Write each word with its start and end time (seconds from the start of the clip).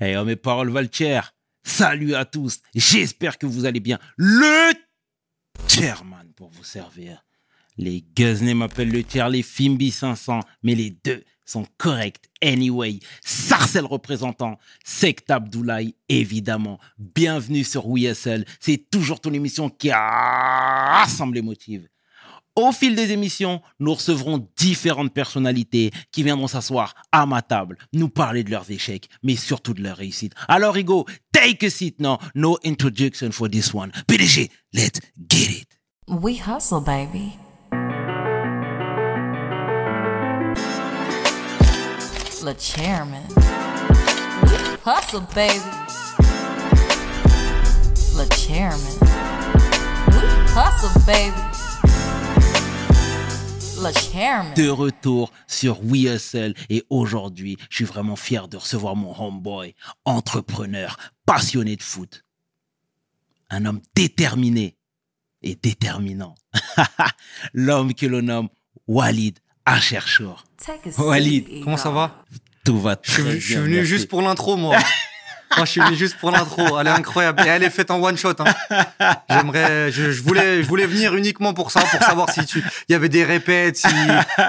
Eh, 0.00 0.16
oh, 0.16 0.24
mes 0.24 0.36
paroles 0.36 0.70
valent 0.70 0.88
Salut 1.62 2.14
à 2.14 2.24
tous. 2.24 2.60
J'espère 2.74 3.36
que 3.36 3.44
vous 3.44 3.66
allez 3.66 3.80
bien. 3.80 3.98
Le 4.16 4.72
chairman 5.68 6.32
pour 6.34 6.48
vous 6.50 6.64
servir. 6.64 7.22
Les 7.76 8.02
Guzney 8.16 8.54
m'appellent 8.54 8.90
le 8.90 9.04
tiers, 9.04 9.28
les 9.28 9.42
Fimbi 9.42 9.90
500, 9.90 10.40
mais 10.62 10.74
les 10.74 10.90
deux 11.04 11.22
sont 11.44 11.66
corrects 11.76 12.30
anyway. 12.42 12.98
Sarcel 13.22 13.84
représentant, 13.84 14.58
Sect 14.84 15.30
Abdoulaye, 15.30 15.94
évidemment. 16.08 16.78
Bienvenue 16.98 17.64
sur 17.64 17.86
WSL. 17.86 18.46
C'est 18.58 18.90
toujours 18.90 19.20
ton 19.20 19.34
émission 19.34 19.68
qui 19.68 19.90
rassemble 19.92 21.34
les 21.34 21.42
motifs. 21.42 21.82
Au 22.60 22.72
fil 22.72 22.94
des 22.94 23.10
émissions, 23.10 23.62
nous 23.78 23.94
recevrons 23.94 24.46
différentes 24.58 25.14
personnalités 25.14 25.92
qui 26.12 26.22
viendront 26.22 26.46
s'asseoir 26.46 26.94
à 27.10 27.24
ma 27.24 27.40
table, 27.40 27.78
nous 27.94 28.10
parler 28.10 28.44
de 28.44 28.50
leurs 28.50 28.70
échecs, 28.70 29.08
mais 29.22 29.34
surtout 29.34 29.72
de 29.72 29.82
leurs 29.82 29.96
réussites. 29.96 30.34
Alors, 30.46 30.76
Hugo, 30.76 31.06
take 31.32 31.64
a 31.66 31.70
seat 31.70 31.98
now. 32.00 32.18
No 32.34 32.58
introduction 32.62 33.32
for 33.32 33.48
this 33.48 33.72
one. 33.72 33.92
PDG, 34.06 34.50
let's 34.74 35.00
get 35.26 35.48
it. 35.48 35.68
We 36.06 36.36
hustle, 36.36 36.82
baby. 36.82 37.38
Le 42.42 42.52
chairman. 42.58 43.24
We 44.42 44.76
hustle, 44.84 45.22
baby. 45.34 45.64
Le 48.14 48.26
chairman. 48.36 48.98
We 50.12 50.26
hustle, 50.52 50.90
baby. 51.06 51.49
De 54.56 54.68
retour 54.68 55.32
sur 55.46 55.80
WeHustle 55.82 56.52
et 56.68 56.84
aujourd'hui, 56.90 57.56
je 57.70 57.76
suis 57.76 57.84
vraiment 57.86 58.16
fier 58.16 58.46
de 58.46 58.58
recevoir 58.58 58.94
mon 58.94 59.18
homeboy, 59.18 59.74
entrepreneur, 60.04 60.98
passionné 61.24 61.76
de 61.76 61.82
foot. 61.82 62.24
Un 63.48 63.64
homme 63.64 63.80
déterminé 63.94 64.76
et 65.42 65.54
déterminant. 65.54 66.34
L'homme 67.54 67.94
que 67.94 68.04
l'on 68.04 68.22
nomme 68.22 68.48
Walid 68.86 69.38
Acherchour. 69.64 70.44
Walid, 70.98 71.64
comment 71.64 71.78
ça 71.78 71.90
va? 71.90 72.24
Tout 72.64 72.78
va 72.78 72.96
très 72.96 73.22
bien. 73.22 73.32
Je 73.32 73.38
suis 73.38 73.54
venu 73.54 73.86
juste 73.86 74.08
pour 74.08 74.20
l'intro, 74.20 74.56
moi. 74.58 74.76
Moi, 75.56 75.66
je 75.66 75.70
suis 75.72 75.80
venu 75.80 75.96
juste 75.96 76.16
pour 76.16 76.30
l'intro. 76.30 76.78
Elle 76.78 76.86
est 76.86 76.90
incroyable. 76.90 77.42
Et 77.44 77.48
elle 77.48 77.62
est 77.62 77.70
faite 77.70 77.90
en 77.90 78.00
one 78.02 78.16
shot. 78.16 78.34
Hein. 78.38 79.14
J'aimerais, 79.28 79.90
je, 79.90 80.22
voulais, 80.22 80.62
je 80.62 80.68
voulais 80.68 80.86
venir 80.86 81.14
uniquement 81.14 81.54
pour 81.54 81.70
ça, 81.70 81.80
pour 81.80 82.02
savoir 82.02 82.30
si 82.30 82.44
tu, 82.46 82.62
il 82.88 82.92
y 82.92 82.94
avait 82.94 83.08
des 83.08 83.24
répètes, 83.24 83.76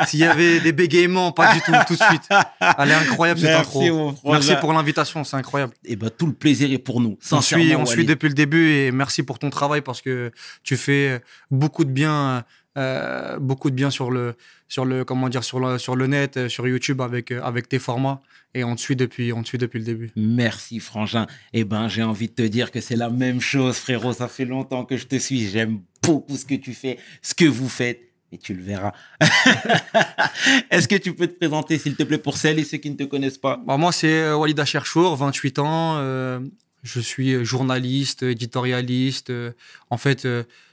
s'il 0.08 0.20
y 0.20 0.24
avait 0.24 0.60
des 0.60 0.72
bégaiements, 0.72 1.32
pas 1.32 1.54
du 1.54 1.62
tout, 1.62 1.72
tout 1.88 1.96
de 1.96 2.04
suite. 2.04 2.30
Elle 2.78 2.92
est 2.92 2.94
incroyable 2.94 3.40
cette 3.40 3.56
intro. 3.56 4.16
Merci 4.26 4.56
pour 4.60 4.74
l'invitation, 4.74 5.24
c'est 5.24 5.38
incroyable. 5.38 5.74
Et 5.86 5.94
eh 5.94 5.96
ben 5.96 6.10
tout 6.10 6.28
le 6.28 6.34
plaisir 6.34 6.72
est 6.72 6.78
pour 6.78 7.02
nous. 7.02 7.18
On 7.32 7.42
suit, 7.42 7.76
on 7.76 7.86
suit 7.86 8.06
depuis 8.06 8.30
le 8.30 8.36
début 8.36 8.72
et 8.72 8.92
merci 8.92 9.24
pour 9.24 9.40
ton 9.40 9.50
travail 9.50 9.82
parce 9.82 10.02
que 10.02 10.32
tu 10.64 10.78
fais 10.78 11.22
beaucoup 11.50 11.84
de 11.84 11.92
bien 11.92 12.44
euh, 12.78 13.38
beaucoup 13.38 13.70
de 13.70 13.76
bien 13.76 13.90
sur 13.90 14.12
le 14.12 14.36
sur 14.70 14.86
le 14.86 15.04
comment 15.04 15.28
dire 15.28 15.44
sur 15.44 15.60
le 15.60 15.78
sur 15.78 15.98
le 15.98 16.08
net 16.08 16.38
euh, 16.38 16.48
sur 16.48 16.66
YouTube 16.66 17.02
avec 17.02 17.32
euh, 17.32 17.42
avec 17.44 17.68
tes 17.68 17.80
formats 17.80 18.22
et 18.54 18.64
on 18.64 18.76
te 18.76 18.80
suit 18.80 18.96
depuis 18.96 19.34
on 19.34 19.44
te 19.44 19.50
suit 19.50 19.58
depuis 19.58 19.80
le 19.80 19.84
début. 19.84 20.12
Merci 20.16 20.80
frangin. 20.80 21.28
Eh 21.52 21.66
ben 21.66 21.90
j'ai 21.90 22.02
envie 22.02 22.30
de 22.30 22.34
te 22.34 22.44
dire 22.44 22.72
que 22.72 22.80
c'est 22.80 22.96
la 22.96 23.10
même 23.10 23.42
chose 23.42 23.76
frérot, 23.76 24.14
ça 24.14 24.30
fait 24.30 24.46
longtemps 24.46 24.86
que 24.86 24.96
je 24.96 25.06
te 25.06 25.18
suis, 25.18 25.50
j'aime 25.50 25.82
beaucoup 26.02 26.38
ce 26.38 26.46
que 26.46 26.56
tu 26.56 26.74
fais, 26.74 26.98
ce 27.22 27.36
que 27.36 27.44
vous 27.44 27.68
faites 27.68 28.00
et 28.32 28.38
tu 28.38 28.54
le 28.54 28.64
verras. 28.64 28.94
Est-ce 30.72 30.88
que 30.88 30.96
tu 30.96 31.14
peux 31.14 31.28
te 31.28 31.38
présenter, 31.38 31.78
s'il 31.78 31.98
te 31.98 32.04
plaît, 32.04 32.18
pour 32.18 32.38
celles 32.38 32.60
et 32.60 32.64
ceux 32.64 32.78
qui 32.78 32.90
ne 32.90 32.96
te 32.96 33.04
connaissent 33.04 33.38
pas? 33.38 33.58
Bah, 33.68 33.76
Moi, 33.76 33.92
c'est 33.92 34.32
Walida 34.32 34.64
Cherchour, 34.64 35.18
28 35.18 35.60
ans. 35.60 35.98
je 36.82 37.00
suis 37.02 37.44
journaliste, 37.44 38.24
éditorialiste. 38.24 39.34
en 39.90 39.98
fait, 39.98 40.26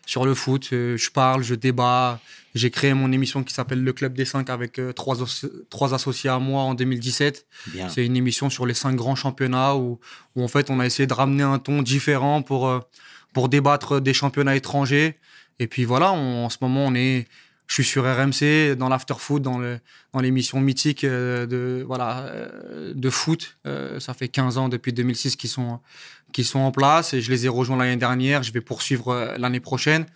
sur 0.09 0.25
le 0.25 0.35
foot. 0.35 0.71
Euh, 0.73 0.97
je 0.97 1.11
parle, 1.11 1.43
je 1.43 1.55
débat. 1.55 2.19
J'ai 2.55 2.71
créé 2.71 2.95
mon 2.95 3.13
émission 3.13 3.45
qui 3.45 3.53
s'appelle 3.53 3.85
Le 3.85 3.93
Club 3.93 4.15
des 4.15 4.25
5 4.25 4.49
avec 4.49 4.79
euh, 4.79 4.95
trois, 4.95 5.17
trois 5.69 5.93
associés 5.93 6.31
à 6.31 6.39
moi 6.39 6.63
en 6.63 6.73
2017. 6.73 7.47
C'est 7.91 8.07
une 8.07 8.17
émission 8.17 8.49
sur 8.49 8.65
les 8.65 8.73
cinq 8.73 8.97
grands 8.97 9.15
championnats 9.15 9.77
où, 9.77 10.01
où, 10.35 10.43
en 10.43 10.49
fait 10.49 10.71
on 10.71 10.81
a 10.81 10.87
essayé 10.87 11.07
de 11.07 11.13
ramener 11.13 11.43
un 11.43 11.59
ton 11.59 11.83
différent 11.83 12.41
pour, 12.41 12.69
euh, 12.69 12.81
pour 13.35 13.51
débattre 13.51 14.01
des 14.01 14.15
championnats 14.15 14.57
étrangers. 14.57 15.19
Et 15.59 15.67
puis 15.67 15.85
voilà, 15.85 16.13
en 16.13 16.49
ce 16.49 16.57
moment 16.63 16.87
on 16.87 16.95
est 16.95 17.29
je 17.69 17.75
suis 17.75 17.85
sur 17.85 18.05
RMC 18.05 18.75
dans 18.77 18.89
l'after 18.89 19.15
foot, 19.19 19.43
dans 19.43 19.59
le, 19.59 19.79
dans 20.13 20.21
l'émission 20.21 20.59
mythique 20.61 21.05
de 21.05 21.85
voilà 21.87 22.33
de 22.95 23.11
foot. 23.11 23.59
ça 23.99 24.15
fait 24.15 24.29
15 24.29 24.59
ans 24.59 24.69
depuis 24.69 24.93
2006 24.93 25.37
qu'ils 25.37 25.51
sont 25.51 25.81
qui 26.33 26.45
sont 26.45 26.61
en 26.61 26.73
place 26.73 27.15
et 27.15 27.21
je 27.21 27.31
les 27.31 27.47
ai 27.47 27.49
rejoints 27.49 27.77
l'année 27.77 27.97
dernière. 27.97 28.43
Je 28.43 28.53
vais 28.53 28.61
poursuivre 28.61 29.09
euh, 29.09 29.37
l'année 29.39 29.61
prochaine. 29.61 30.07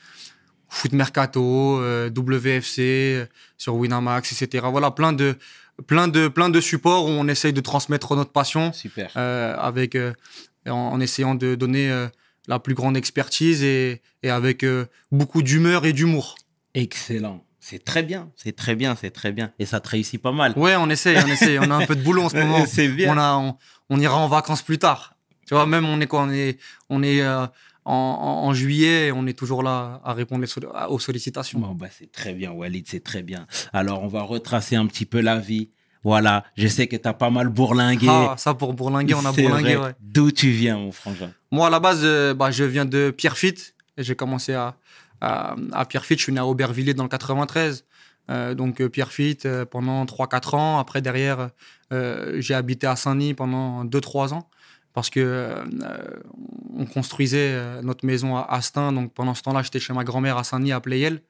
Foot 0.68 0.92
Mercato, 0.92 1.80
euh, 1.80 2.08
WFC, 2.10 2.80
euh, 2.80 3.26
sur 3.58 3.74
Winamax, 3.74 4.32
etc. 4.32 4.66
Voilà, 4.70 4.90
plein 4.90 5.12
de, 5.12 5.36
plein 5.86 6.08
de, 6.08 6.28
plein 6.28 6.48
de 6.48 6.60
supports 6.60 7.06
où 7.06 7.10
on 7.10 7.28
essaye 7.28 7.52
de 7.52 7.60
transmettre 7.60 8.16
notre 8.16 8.32
passion. 8.32 8.72
Super. 8.72 9.12
Euh, 9.16 9.54
avec, 9.58 9.96
en, 10.66 11.00
essayant 11.00 11.34
de 11.34 11.54
donner 11.54 12.08
la 12.48 12.58
plus 12.58 12.74
grande 12.74 12.96
expertise 12.96 13.62
et, 13.62 14.00
et 14.22 14.30
avec 14.30 14.64
beaucoup 15.10 15.42
d'humeur 15.42 15.84
et 15.84 15.92
d'humour. 15.92 16.36
Excellent. 16.74 17.44
C'est 17.64 17.84
très 17.84 18.02
bien, 18.02 18.30
c'est 18.34 18.56
très 18.56 18.74
bien, 18.74 18.96
c'est 18.96 19.12
très 19.12 19.30
bien. 19.30 19.52
Et 19.60 19.66
ça 19.66 19.78
te 19.78 19.88
réussit 19.88 20.20
pas 20.20 20.32
mal. 20.32 20.52
Ouais, 20.56 20.74
on 20.76 20.90
essaie, 20.90 21.22
on 21.22 21.28
essaie. 21.28 21.58
On 21.60 21.70
a 21.70 21.76
un 21.76 21.86
peu 21.86 21.94
de 21.94 22.02
boulot 22.02 22.22
en 22.22 22.28
ce 22.28 22.36
moment. 22.42 22.66
c'est 22.66 22.88
bien. 22.88 23.14
On, 23.14 23.18
a, 23.18 23.56
on, 23.88 24.00
ira 24.00 24.16
en 24.16 24.26
vacances 24.26 24.62
plus 24.62 24.78
tard. 24.78 25.14
Tu 25.46 25.54
vois, 25.54 25.64
même 25.66 25.84
on 25.84 26.00
est 26.00 26.08
quoi 26.08 26.22
On 26.22 26.30
est, 26.30 26.58
on 26.90 27.04
est 27.04 27.22
euh, 27.22 27.46
en, 27.84 27.92
en, 28.44 28.52
juillet 28.52 29.08
et 29.08 29.12
on 29.12 29.26
est 29.28 29.38
toujours 29.38 29.62
là 29.62 30.00
à 30.04 30.12
répondre 30.12 30.44
aux 30.88 30.98
sollicitations. 30.98 31.60
Bon, 31.60 31.74
bah, 31.74 31.86
c'est 31.96 32.10
très 32.10 32.32
bien, 32.32 32.50
Walid, 32.50 32.86
c'est 32.88 33.04
très 33.04 33.22
bien. 33.22 33.46
Alors, 33.72 34.02
on 34.02 34.08
va 34.08 34.22
retracer 34.22 34.74
un 34.74 34.86
petit 34.86 35.06
peu 35.06 35.20
la 35.20 35.38
vie. 35.38 35.70
Voilà, 36.04 36.44
je 36.56 36.66
sais 36.66 36.88
que 36.88 36.96
tu 36.96 37.06
as 37.06 37.14
pas 37.14 37.30
mal 37.30 37.48
bourlingué. 37.48 38.08
Ah, 38.10 38.34
ça 38.36 38.54
pour 38.54 38.74
bourlinguer, 38.74 39.14
on 39.14 39.24
a 39.24 39.30
bourlingué, 39.30 39.76
ouais. 39.76 39.94
D'où 40.00 40.32
tu 40.32 40.50
viens, 40.50 40.78
mon 40.78 40.90
frangin? 40.90 41.30
Moi, 41.52 41.68
à 41.68 41.70
la 41.70 41.78
base, 41.78 42.00
euh, 42.02 42.34
bah, 42.34 42.50
je 42.50 42.64
viens 42.64 42.84
de 42.84 43.14
Pierrefitte. 43.16 43.74
Et 43.96 44.02
j'ai 44.02 44.16
commencé 44.16 44.54
à, 44.54 44.74
à, 45.22 45.54
à, 45.72 45.84
Pierrefitte. 45.86 46.18
Je 46.18 46.24
suis 46.24 46.32
né 46.32 46.40
à 46.40 46.46
Aubervilliers 46.46 46.94
dans 46.94 47.04
le 47.04 47.08
93. 47.08 47.84
Euh, 48.30 48.54
donc 48.54 48.80
euh, 48.80 48.88
Pierrefitte 48.88 49.46
euh, 49.46 49.64
pendant 49.64 50.04
3-4 50.04 50.56
ans. 50.56 50.78
Après, 50.78 51.00
derrière, 51.00 51.50
euh, 51.92 52.40
j'ai 52.40 52.54
habité 52.54 52.86
à 52.86 52.96
Saint-Denis 52.96 53.34
pendant 53.34 53.84
2-3 53.84 54.34
ans 54.34 54.48
parce 54.92 55.10
que 55.10 55.20
euh, 55.20 55.64
on 56.76 56.84
construisait 56.84 57.52
euh, 57.52 57.82
notre 57.82 58.04
maison 58.04 58.36
à 58.36 58.42
Astin. 58.50 58.92
Donc 58.92 59.14
pendant 59.14 59.34
ce 59.34 59.42
temps-là, 59.42 59.62
j'étais 59.62 59.80
chez 59.80 59.92
ma 59.92 60.04
grand-mère 60.04 60.36
à 60.36 60.44
Saint-Denis, 60.44 60.72
à 60.72 60.80
Playel, 60.80 61.22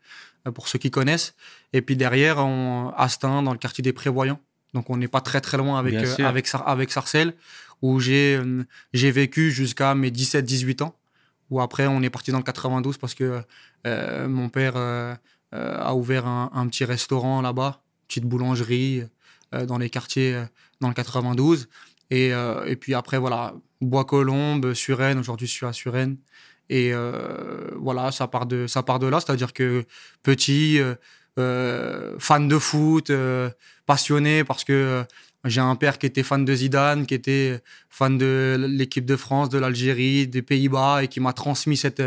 pour 0.55 0.69
ceux 0.69 0.79
qui 0.79 0.91
connaissent. 0.91 1.35
Et 1.73 1.83
puis 1.83 1.97
derrière, 1.97 2.39
on, 2.39 2.93
Astin, 2.97 3.43
dans 3.43 3.53
le 3.53 3.59
quartier 3.59 3.83
des 3.83 3.93
Prévoyants. 3.93 4.41
Donc 4.75 4.89
on 4.89 4.97
n'est 4.97 5.09
pas 5.09 5.21
très 5.21 5.41
très 5.43 5.59
loin 5.59 5.79
avec 5.79 5.95
avec 6.21 6.49
avec 6.65 6.91
Sarcelles, 6.91 7.35
où 7.83 8.01
j'ai 8.01 8.41
j'ai 8.95 9.11
vécu 9.11 9.51
jusqu'à 9.51 9.95
mes 9.95 10.11
17-18 10.11 10.83
ans. 10.83 10.97
Où 11.51 11.61
après, 11.61 11.87
on 11.87 12.01
est 12.01 12.09
parti 12.09 12.31
dans 12.31 12.39
le 12.39 12.45
92 12.45 12.97
parce 12.97 13.13
que 13.13 13.43
mon 13.85 14.49
père 14.49 14.77
a 15.53 15.95
ouvert 15.95 16.27
un, 16.27 16.67
petit 16.69 16.85
restaurant 16.85 17.43
là-bas, 17.43 17.83
petite 18.09 18.25
boulangerie 18.25 19.03
dans 19.53 19.79
les 19.79 19.91
quartiers 19.91 20.45
dans 20.83 20.89
le 20.89 20.95
92. 20.95 21.69
Et, 22.11 22.35
euh, 22.35 22.67
et 22.67 22.77
puis 22.77 22.93
après, 22.93 23.17
voilà, 23.17 23.55
Bois-Colombes, 23.81 24.75
Suresnes, 24.75 25.19
aujourd'hui 25.19 25.47
je 25.47 25.53
suis 25.53 25.65
à 25.65 25.73
Suresnes. 25.73 26.19
Et 26.69 26.91
euh, 26.93 27.71
voilà, 27.77 28.13
ça 28.13 28.29
part 28.29 28.45
de, 28.45 28.67
ça 28.67 28.83
part 28.83 28.99
de 28.99 29.07
là, 29.07 29.21
c'est-à-dire 29.21 29.55
que 29.55 29.85
petit, 30.23 30.79
euh, 31.39 32.17
fan 32.19 32.49
de 32.49 32.59
foot, 32.59 33.11
passionné 33.87 34.45
parce 34.45 34.65
que 34.65 35.05
j'ai 35.45 35.61
un 35.61 35.75
père 35.77 35.99
qui 35.99 36.07
était 36.07 36.23
fan 36.23 36.45
de 36.45 36.55
Zidane, 36.55 37.07
qui 37.07 37.15
était 37.15 37.61
fan 37.91 38.17
de 38.17 38.57
l'équipe 38.69 39.05
de 39.05 39.17
France, 39.17 39.49
de 39.49 39.59
l'Algérie, 39.59 40.27
des 40.29 40.43
Pays-Bas 40.43 41.03
et 41.03 41.09
qui 41.09 41.21
m'a 41.21 41.33
transmis 41.33 41.77
cette, 41.77 42.03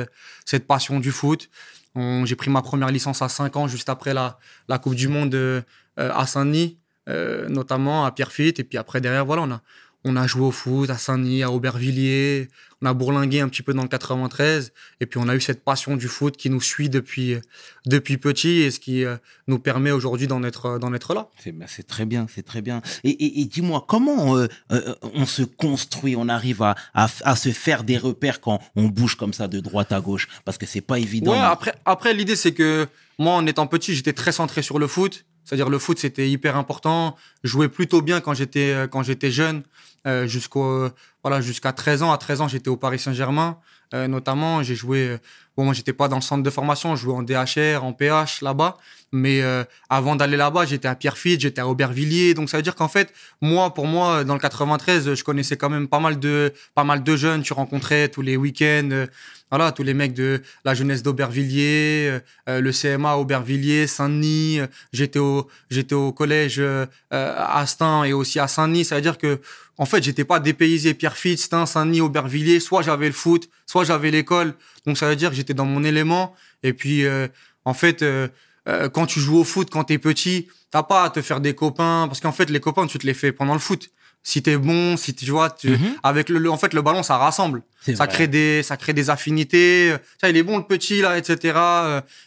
cette 0.46 0.68
passion 0.68 1.00
du 1.00 1.12
foot. 1.12 1.50
J'ai 1.96 2.36
pris 2.36 2.50
ma 2.50 2.62
première 2.62 2.92
licence 2.92 3.22
à 3.22 3.30
5 3.30 3.56
ans, 3.56 3.68
juste 3.68 3.90
après 3.90 4.14
la, 4.14 4.38
la 4.68 4.80
Coupe 4.80 4.96
du 4.96 5.08
Monde 5.08 5.64
à 5.98 6.26
Saint-Denis, 6.28 6.78
notamment 7.08 8.06
à 8.06 8.12
Pierrefitte. 8.12 8.60
Et 8.60 8.64
puis 8.64 8.78
après, 8.78 9.02
derrière, 9.02 9.26
voilà, 9.26 9.44
on 9.44 9.52
a, 9.52 9.62
on 10.06 10.16
a 10.16 10.28
joué 10.28 10.44
au 10.44 10.52
foot 10.52 10.90
à 10.90 10.98
Saint-Denis, 10.98 11.44
à 11.44 11.52
Aubervilliers, 11.52 12.48
on 12.82 12.86
a 12.86 12.94
bourlingué 12.94 13.40
un 13.42 13.50
petit 13.50 13.64
peu 13.64 13.74
dans 13.74 13.82
le 13.82 13.88
93, 13.88 14.72
et 15.00 15.06
puis 15.08 15.20
on 15.22 15.28
a 15.28 15.36
eu 15.36 15.42
cette 15.42 15.64
passion 15.64 15.98
du 15.98 16.08
foot 16.08 16.38
qui 16.38 16.52
nous 16.52 16.62
suit 16.62 16.90
depuis, 16.90 17.38
depuis 17.86 18.18
petit, 18.18 18.62
et 18.62 18.72
ce 18.72 18.80
qui 18.80 19.04
euh, 19.04 19.18
nous 19.48 19.58
permet 19.58 19.90
aujourd'hui 19.92 20.28
d'en 20.28 20.44
être, 20.44 20.78
d'en 20.78 20.94
être 20.94 21.16
là. 21.16 21.30
C'est, 21.44 21.52
ben, 21.52 21.68
c'est 21.68 21.88
très 21.88 22.06
bien, 22.06 22.28
c'est 22.34 22.44
très 22.44 22.62
bien. 22.62 22.82
Et, 23.04 23.46
dis-moi, 23.46 23.86
comment 23.88 24.38
euh, 24.38 24.48
euh, 24.72 24.94
on 25.02 25.26
se 25.26 25.42
construit, 25.42 26.16
on 26.16 26.30
arrive 26.30 26.62
à, 26.62 26.76
à, 26.94 27.36
se 27.36 27.50
faire 27.50 27.84
des 27.84 27.98
repères 27.98 28.42
quand 28.42 28.60
on 28.76 28.84
bouge 28.84 29.16
comme 29.16 29.34
ça 29.34 29.48
de 29.48 29.60
droite 29.60 29.92
à 29.92 30.00
gauche? 30.00 30.28
Parce 30.46 30.60
que 30.60 30.68
c'est 30.68 30.82
pas 30.82 31.00
évident. 31.00 31.32
Ouais, 31.32 31.40
après, 31.40 31.74
après 31.86 32.14
l'idée 32.14 32.36
c'est 32.36 32.54
que 32.54 32.88
moi, 33.18 33.34
en 33.34 33.46
étant 33.48 33.66
petit, 33.66 33.96
j'étais 33.96 34.14
très 34.14 34.32
centré 34.32 34.62
sur 34.62 34.78
le 34.78 34.88
foot. 34.88 35.26
C'est-à-dire 35.44 35.70
le 35.70 35.80
foot, 35.80 36.00
c'était 36.00 36.30
hyper 36.30 36.56
important. 36.56 37.16
Je 37.44 37.50
jouais 37.50 37.70
plutôt 37.70 38.02
bien 38.02 38.20
quand 38.20 38.34
j'étais 38.34 38.88
quand 38.92 39.04
j'étais 39.04 39.32
jeune. 39.32 39.64
Euh, 40.06 40.28
jusqu'au 40.28 40.90
voilà, 41.24 41.42
jusqu'à 41.42 41.74
13 41.74 42.04
ans. 42.04 42.12
À 42.12 42.18
13 42.18 42.42
ans, 42.42 42.48
j'étais 42.48 42.70
au 42.70 42.78
Paris 42.78 43.00
Saint-Germain. 43.00 43.60
Euh, 43.94 44.08
notamment, 44.08 44.64
j'ai 44.64 44.76
joué. 44.76 45.18
Bon, 45.58 45.66
moi, 45.66 45.74
j'étais 45.74 45.94
pas 45.94 46.08
dans 46.08 46.18
le 46.18 46.22
centre 46.22 46.44
de 46.44 46.50
formation. 46.50 46.96
Je 46.96 47.02
jouais 47.04 47.14
en 47.14 47.24
DHR, 47.24 47.84
en 47.84 47.94
PH 47.94 48.42
là-bas. 48.42 48.78
Mais 49.12 49.42
euh, 49.42 49.64
avant 49.90 50.16
d'aller 50.16 50.36
là-bas, 50.36 50.66
j'étais 50.66 50.88
à 50.88 50.96
Pierrefitte, 50.96 51.40
j'étais 51.42 51.62
à 51.62 51.68
Aubervilliers. 51.68 52.34
Donc, 52.34 52.50
ça 52.50 52.58
veut 52.58 52.64
dire 52.64 52.76
qu'en 52.76 52.90
fait, 52.90 53.14
moi, 53.42 53.74
pour 53.74 53.88
moi, 53.88 54.24
dans 54.24 54.34
le 54.34 54.40
93, 54.40 55.14
je 55.14 55.24
connaissais 55.24 55.56
quand 55.58 55.70
même 55.70 55.88
pas 55.88 56.00
mal 56.00 56.20
de, 56.20 56.52
pas 56.74 56.84
mal 56.84 57.04
de 57.04 57.16
jeunes. 57.16 57.42
Tu 57.44 57.54
rencontrais 57.54 58.10
tous 58.10 58.22
les 58.22 58.36
week-ends. 58.38 58.90
euh, 58.92 59.06
voilà, 59.52 59.72
tous 59.72 59.84
les 59.84 59.94
mecs 59.94 60.14
de 60.16 60.42
la 60.66 60.74
jeunesse 60.74 61.04
d'Aubervilliers, 61.04 62.10
euh, 62.10 62.20
euh, 62.50 62.62
le 62.62 62.72
CMA 62.72 63.16
Aubervilliers, 63.16 63.88
Saint-Denis. 63.88 64.60
euh, 64.60 64.68
J'étais 64.92 65.20
au, 65.20 65.48
j'étais 65.70 65.96
au 65.96 66.12
collège 66.12 66.56
euh, 66.60 66.86
à 67.12 67.60
Astin 67.60 68.04
et 68.04 68.12
aussi 68.14 68.40
à 68.40 68.48
Saint-Denis. 68.48 68.86
Ça 68.86 68.96
veut 68.96 69.02
dire 69.02 69.18
que, 69.18 69.40
en 69.78 69.86
fait, 69.86 70.04
j'étais 70.04 70.24
pas 70.26 70.40
dépaysé. 70.40 70.94
Pierrefitte, 70.94 71.40
Stein, 71.40 71.66
Saint-Denis, 71.66 72.02
Aubervilliers. 72.02 72.60
Soit 72.60 72.82
j'avais 72.82 73.08
le 73.08 73.14
foot, 73.14 73.48
soit 73.66 73.84
j'avais 73.86 74.12
l'école. 74.12 74.56
Donc 74.86 74.98
ça 74.98 75.08
veut 75.08 75.16
dire 75.16 75.30
que 75.30 75.36
j'étais 75.46 75.54
dans 75.54 75.66
mon 75.66 75.84
élément. 75.84 76.34
Et 76.64 76.74
puis, 76.74 77.06
euh, 77.06 77.28
en 77.66 77.74
fait, 77.74 78.02
euh, 78.02 78.28
euh, 78.68 78.90
quand 78.90 79.06
tu 79.06 79.20
joues 79.20 79.38
au 79.38 79.44
foot, 79.44 79.70
quand 79.70 79.84
t'es 79.86 79.98
petit, 80.00 80.48
t'as 80.72 80.84
pas 80.84 81.04
à 81.04 81.10
te 81.12 81.22
faire 81.22 81.40
des 81.40 81.54
copains. 81.54 82.06
Parce 82.08 82.20
qu'en 82.20 82.32
fait, 82.32 82.50
les 82.50 82.60
copains, 82.60 82.88
tu 82.88 82.98
te 82.98 83.06
les 83.06 83.14
fais 83.14 83.32
pendant 83.32 83.54
le 83.54 83.60
foot. 83.60 83.90
Si 84.28 84.42
t'es 84.42 84.58
bon, 84.58 84.98
si 84.98 85.14
tu 85.14 85.30
vois, 85.30 85.52
tu, 85.52 85.70
Mhm. 85.70 85.98
avec 86.02 86.30
le, 86.30 86.40
le- 86.40 86.50
en 86.50 86.58
fait, 86.58 86.74
le 86.74 86.82
ballon, 86.82 87.04
ça 87.04 87.16
rassemble. 87.18 87.62
Ça 87.86 87.94
vrai. 87.94 88.08
crée 88.08 88.28
des, 88.28 88.64
ça 88.64 88.76
crée 88.76 88.94
des 88.94 89.12
affinités. 89.12 89.96
Ça, 90.20 90.30
il 90.32 90.36
est 90.38 90.42
bon 90.42 90.58
le 90.58 90.64
petit 90.64 91.00
là, 91.04 91.16
etc. 91.20 91.60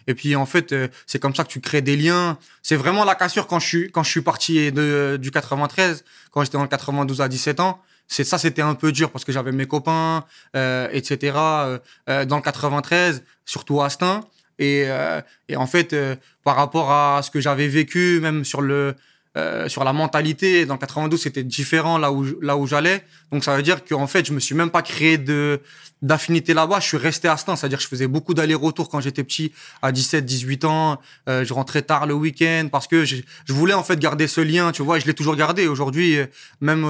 Et 0.06 0.14
puis 0.14 0.36
en 0.36 0.46
fait, 0.46 0.72
c'est 1.06 1.18
comme 1.18 1.34
ça 1.34 1.42
que 1.42 1.48
tu 1.48 1.60
crées 1.60 1.82
des 1.82 1.96
liens. 1.96 2.38
C'est 2.62 2.76
vraiment 2.76 3.04
la 3.04 3.16
cassure 3.16 3.48
quand 3.48 3.58
je 3.58 3.66
suis, 3.66 3.90
quand 3.90 4.04
je 4.04 4.10
suis 4.12 4.20
parti 4.20 4.70
de, 4.70 5.18
du 5.20 5.32
93, 5.32 6.04
quand 6.30 6.44
j'étais 6.44 6.56
dans 6.56 6.62
le 6.62 6.68
92 6.68 7.20
à 7.20 7.26
17 7.26 7.58
ans. 7.58 7.82
C'est 8.08 8.24
ça, 8.24 8.38
c'était 8.38 8.62
un 8.62 8.74
peu 8.74 8.90
dur 8.90 9.10
parce 9.10 9.24
que 9.24 9.32
j'avais 9.32 9.52
mes 9.52 9.66
copains, 9.66 10.24
euh, 10.56 10.88
etc. 10.92 11.36
euh, 11.36 11.78
euh, 12.08 12.24
dans 12.24 12.36
le 12.36 12.42
93, 12.42 13.22
surtout 13.44 13.80
à 13.82 13.86
Astin. 13.86 14.22
Et, 14.58 14.84
euh, 14.86 15.20
et 15.48 15.56
en 15.56 15.66
fait, 15.66 15.92
euh, 15.92 16.16
par 16.42 16.56
rapport 16.56 16.90
à 16.90 17.20
ce 17.22 17.30
que 17.30 17.40
j'avais 17.40 17.68
vécu, 17.68 18.18
même 18.20 18.44
sur 18.44 18.62
le 18.62 18.96
euh, 19.38 19.68
sur 19.68 19.84
la 19.84 19.92
mentalité, 19.92 20.66
dans 20.66 20.74
le 20.74 20.80
92, 20.80 21.20
c'était 21.20 21.44
différent 21.44 21.96
là 21.96 22.10
où 22.10 22.26
là 22.42 22.56
où 22.56 22.66
j'allais. 22.66 23.04
Donc 23.30 23.44
ça 23.44 23.56
veut 23.56 23.62
dire 23.62 23.84
qu'en 23.84 24.06
fait, 24.06 24.26
je 24.26 24.32
me 24.32 24.40
suis 24.40 24.54
même 24.54 24.70
pas 24.70 24.82
créé 24.82 25.16
de 25.16 25.60
d'affinité 26.02 26.54
là-bas. 26.54 26.80
Je 26.80 26.86
suis 26.86 26.96
resté 26.96 27.28
à 27.28 27.32
Astin, 27.32 27.56
c'est-à-dire 27.56 27.78
que 27.78 27.84
je 27.84 27.88
faisais 27.88 28.06
beaucoup 28.06 28.32
d'allers-retours 28.32 28.88
quand 28.88 29.00
j'étais 29.00 29.24
petit, 29.24 29.52
à 29.82 29.92
17, 29.92 30.24
18 30.24 30.64
ans. 30.64 31.00
Euh, 31.28 31.44
je 31.44 31.52
rentrais 31.52 31.82
tard 31.82 32.06
le 32.06 32.14
week-end 32.14 32.68
parce 32.70 32.86
que 32.86 33.04
je, 33.04 33.22
voulais 33.48 33.74
en 33.74 33.82
fait 33.82 33.98
garder 33.98 34.28
ce 34.28 34.40
lien, 34.40 34.72
tu 34.72 34.82
vois. 34.82 34.96
Et 34.96 35.00
je 35.00 35.06
l'ai 35.06 35.14
toujours 35.14 35.36
gardé. 35.36 35.66
Aujourd'hui, 35.66 36.18
euh, 36.18 36.26
même 36.60 36.84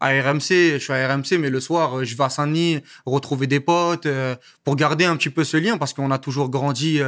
à 0.00 0.08
RMC, 0.08 0.74
je 0.74 0.78
suis 0.78 0.92
à 0.92 1.14
RMC, 1.14 1.38
mais 1.38 1.50
le 1.50 1.60
soir, 1.60 2.04
je 2.04 2.16
vais 2.16 2.24
à 2.24 2.30
Saint-Denis 2.30 2.80
retrouver 3.04 3.46
des 3.46 3.60
potes 3.60 4.08
pour 4.64 4.76
garder 4.76 5.04
un 5.04 5.16
petit 5.16 5.30
peu 5.30 5.44
ce 5.44 5.56
lien 5.56 5.78
parce 5.78 5.92
qu'on 5.92 6.10
a 6.10 6.18
toujours 6.18 6.50
grandi 6.50 7.00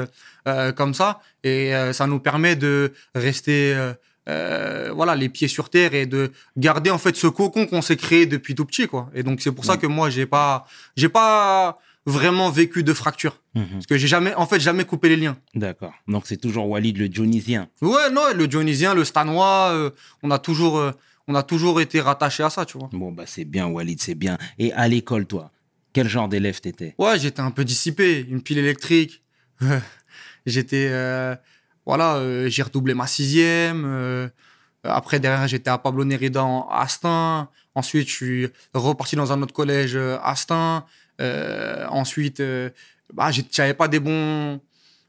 comme 0.76 0.94
ça 0.94 1.20
et 1.44 1.72
ça 1.92 2.06
nous 2.06 2.20
permet 2.20 2.56
de 2.56 2.92
rester 3.14 3.74
euh, 4.28 4.90
voilà 4.94 5.14
les 5.16 5.28
pieds 5.28 5.48
sur 5.48 5.70
terre 5.70 5.94
et 5.94 6.06
de 6.06 6.30
garder 6.56 6.90
en 6.90 6.98
fait 6.98 7.16
ce 7.16 7.26
cocon 7.26 7.66
qu'on 7.66 7.82
s'est 7.82 7.96
créé 7.96 8.26
depuis 8.26 8.54
tout 8.54 8.64
petit 8.64 8.86
quoi 8.86 9.10
et 9.14 9.22
donc 9.22 9.40
c'est 9.40 9.52
pour 9.52 9.64
ça 9.64 9.76
que 9.76 9.86
moi 9.86 10.10
j'ai 10.10 10.26
pas 10.26 10.66
j'ai 10.96 11.08
pas 11.08 11.78
vraiment 12.06 12.50
vécu 12.50 12.82
de 12.84 12.92
fracture 12.94 13.40
Mhm. 13.54 13.66
parce 13.72 13.86
que 13.86 13.96
j'ai 13.98 14.06
jamais 14.06 14.34
en 14.34 14.46
fait 14.46 14.60
jamais 14.60 14.84
coupé 14.84 15.08
les 15.08 15.16
liens 15.16 15.36
D'accord. 15.54 15.92
Donc 16.06 16.26
c'est 16.26 16.36
toujours 16.36 16.68
Walid 16.68 16.96
le 16.98 17.08
Dionysien. 17.08 17.68
ouais 17.82 18.10
non 18.12 18.22
le 18.34 18.46
Dionysien 18.46 18.94
le 18.94 19.04
Stanois 19.04 19.70
euh, 19.72 19.90
on 20.22 20.30
a 20.30 20.38
toujours 20.38 20.78
euh, 20.78 20.92
on 21.26 21.34
a 21.34 21.42
toujours 21.42 21.80
été 21.80 22.00
rattaché 22.00 22.42
à 22.42 22.50
ça 22.50 22.64
tu 22.64 22.78
vois 22.78 22.88
Bon, 22.92 23.10
bah 23.12 23.24
c'est 23.26 23.44
bien, 23.44 23.66
Walid, 23.66 24.00
c'est 24.00 24.14
bien. 24.14 24.38
Et 24.58 24.72
à 24.72 24.88
l'école, 24.88 25.26
toi, 25.26 25.50
quel 25.92 26.08
genre 26.08 26.26
d'élève 26.28 26.58
t'étais? 26.60 26.94
Ouais, 26.98 27.18
j'étais 27.18 27.40
un 27.42 27.50
peu 27.50 27.64
dissipé, 27.66 28.24
une 28.30 28.40
pile 28.40 28.56
électrique. 28.58 29.22
j'étais, 30.46 30.88
voilà, 31.88 32.16
euh, 32.16 32.50
j'ai 32.50 32.62
redoublé 32.62 32.92
ma 32.92 33.06
sixième. 33.06 33.84
euh, 33.86 34.28
après, 34.84 35.20
derrière, 35.20 35.48
j'étais 35.48 35.70
à 35.70 35.78
Pablo 35.78 36.04
Nerida 36.04 36.44
en 36.44 36.68
Astin. 36.68 37.48
Ensuite, 37.74 38.08
je 38.08 38.14
suis 38.14 38.48
reparti 38.74 39.16
dans 39.16 39.32
un 39.32 39.40
autre 39.40 39.54
collège 39.54 39.96
euh, 39.96 40.18
Astin. 40.22 40.84
Ensuite, 41.88 42.42
bah, 43.14 43.30
j'avais 43.50 43.72
pas 43.72 43.88
des 43.88 44.00
bons, 44.00 44.60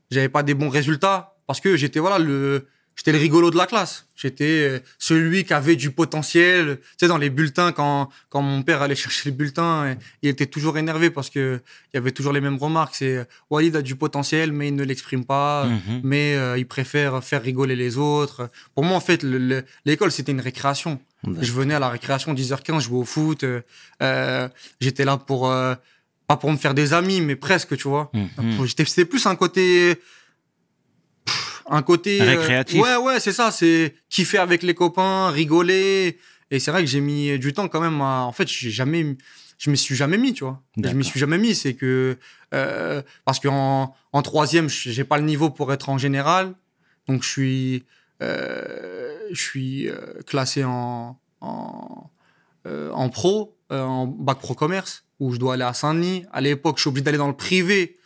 j'avais 0.10 0.30
pas 0.30 0.42
des 0.42 0.54
bons 0.54 0.70
résultats 0.70 1.36
parce 1.48 1.60
que 1.60 1.76
j'étais 1.76 2.00
voilà 2.00 2.18
le, 2.18 2.66
j'étais 2.96 3.12
le 3.12 3.18
rigolo 3.18 3.52
de 3.52 3.58
la 3.58 3.66
classe. 3.66 4.06
J'étais 4.16 4.44
euh, 4.70 4.80
celui 4.98 5.46
qui 5.46 5.54
avait 5.54 5.78
du 5.78 5.92
potentiel. 5.92 6.78
Tu 6.82 6.86
sais, 7.00 7.08
dans 7.08 7.18
les 7.18 7.30
bulletins, 7.30 7.72
quand 7.72 8.10
quand 8.30 8.42
mon 8.42 8.62
père 8.64 8.82
allait 8.82 8.96
chercher 8.96 9.30
les 9.30 9.36
bulletins, 9.36 9.84
euh, 9.86 9.96
il 10.22 10.30
était 10.30 10.46
toujours 10.46 10.78
énervé 10.78 11.10
parce 11.10 11.30
que 11.30 11.62
il 11.94 11.98
y 11.98 11.98
avait 11.98 12.12
toujours 12.12 12.34
les 12.34 12.42
mêmes 12.42 12.58
remarques. 12.58 12.96
C'est 12.96 13.16
euh, 13.18 13.24
Walid 13.50 13.76
a 13.78 13.82
du 13.82 13.96
potentiel, 13.96 14.52
mais 14.52 14.68
il 14.68 14.76
ne 14.76 14.84
l'exprime 14.84 15.24
pas. 15.26 15.66
Mhm. 15.66 16.02
Mais 16.04 16.36
euh, 16.36 16.58
il 16.58 16.68
préfère 16.68 17.24
faire 17.24 17.42
rigoler 17.42 17.76
les 17.78 17.98
autres. 17.98 18.50
Pour 18.76 18.84
moi, 18.84 18.98
en 18.98 19.02
fait, 19.02 19.24
le- 19.24 19.38
le- 19.38 19.64
l'école, 19.86 20.12
c'était 20.12 20.34
une 20.34 20.42
récréation. 20.42 21.00
Je 21.42 21.52
venais 21.52 21.74
à 21.74 21.80
la 21.80 21.90
récréation 21.90 22.34
10h15, 22.34 22.80
jouer 22.82 23.00
au 23.00 23.06
foot. 23.06 23.44
euh, 24.02 24.50
J'étais 24.80 25.06
là 25.06 25.18
pour, 25.18 25.50
euh, 25.52 25.76
pas 26.28 26.38
pour 26.38 26.52
me 26.52 26.58
faire 26.58 26.74
des 26.74 26.94
amis, 26.94 27.22
mais 27.22 27.36
presque, 27.36 27.76
tu 27.78 27.88
vois. 27.88 28.12
J'étais- 28.66 28.86
C'était 28.86 29.06
plus 29.06 29.26
un 29.26 29.36
côté. 29.36 30.00
Un 31.70 31.82
côté. 31.82 32.20
euh, 32.22 32.26
Récréatif. 32.26 32.82
ouais, 32.82 32.96
ouais, 32.98 33.20
c'est 33.20 33.32
ça. 33.34 33.52
C'est 33.52 33.96
kiffer 34.10 34.38
avec 34.40 34.64
les 34.64 34.74
copains, 34.74 35.30
rigoler. 35.30 36.18
Et 36.52 36.60
c'est 36.60 36.72
vrai 36.72 36.82
que 36.82 36.88
j'ai 36.90 37.02
mis 37.02 37.38
du 37.40 37.54
temps 37.54 37.68
quand 37.68 37.82
même 37.82 38.02
à. 38.02 38.24
En 38.26 38.32
fait, 38.32 38.48
j'ai 38.48 38.72
jamais. 38.72 39.16
Je 39.58 39.70
me 39.70 39.76
suis 39.76 39.96
jamais 39.96 40.18
mis, 40.18 40.34
tu 40.34 40.44
vois. 40.46 40.62
Je 40.92 40.96
me 40.96 41.04
suis 41.04 41.20
jamais 41.20 41.38
mis. 41.38 41.54
C'est 41.54 41.74
que. 41.76 42.18
euh, 42.54 43.02
parce 43.26 43.40
qu'en 43.40 43.94
en 44.14 44.22
troisième, 44.22 44.68
j'ai 44.70 45.04
pas 45.04 45.18
le 45.18 45.26
niveau 45.26 45.50
pour 45.50 45.72
être 45.74 45.90
en 45.90 45.98
général. 45.98 46.54
Donc, 47.08 47.24
je 47.24 47.30
suis. 47.30 47.84
euh, 48.22 49.16
je 49.32 49.42
suis 49.42 49.88
classé 50.26 50.64
en. 50.64 51.20
en 51.42 52.10
euh, 52.68 52.92
en 52.92 53.08
pro, 53.10 53.58
en 53.70 54.06
bac 54.06 54.40
pro 54.40 54.54
commerce, 54.54 55.06
où 55.20 55.32
je 55.34 55.38
dois 55.40 55.54
aller 55.54 55.64
à 55.64 55.74
Saint-Denis. 55.74 56.26
À 56.34 56.42
l'époque, 56.42 56.76
je 56.78 56.82
suis 56.82 56.88
obligé 56.90 57.04
d'aller 57.06 57.18
dans 57.18 57.28
le 57.30 57.36
privé. 57.36 57.98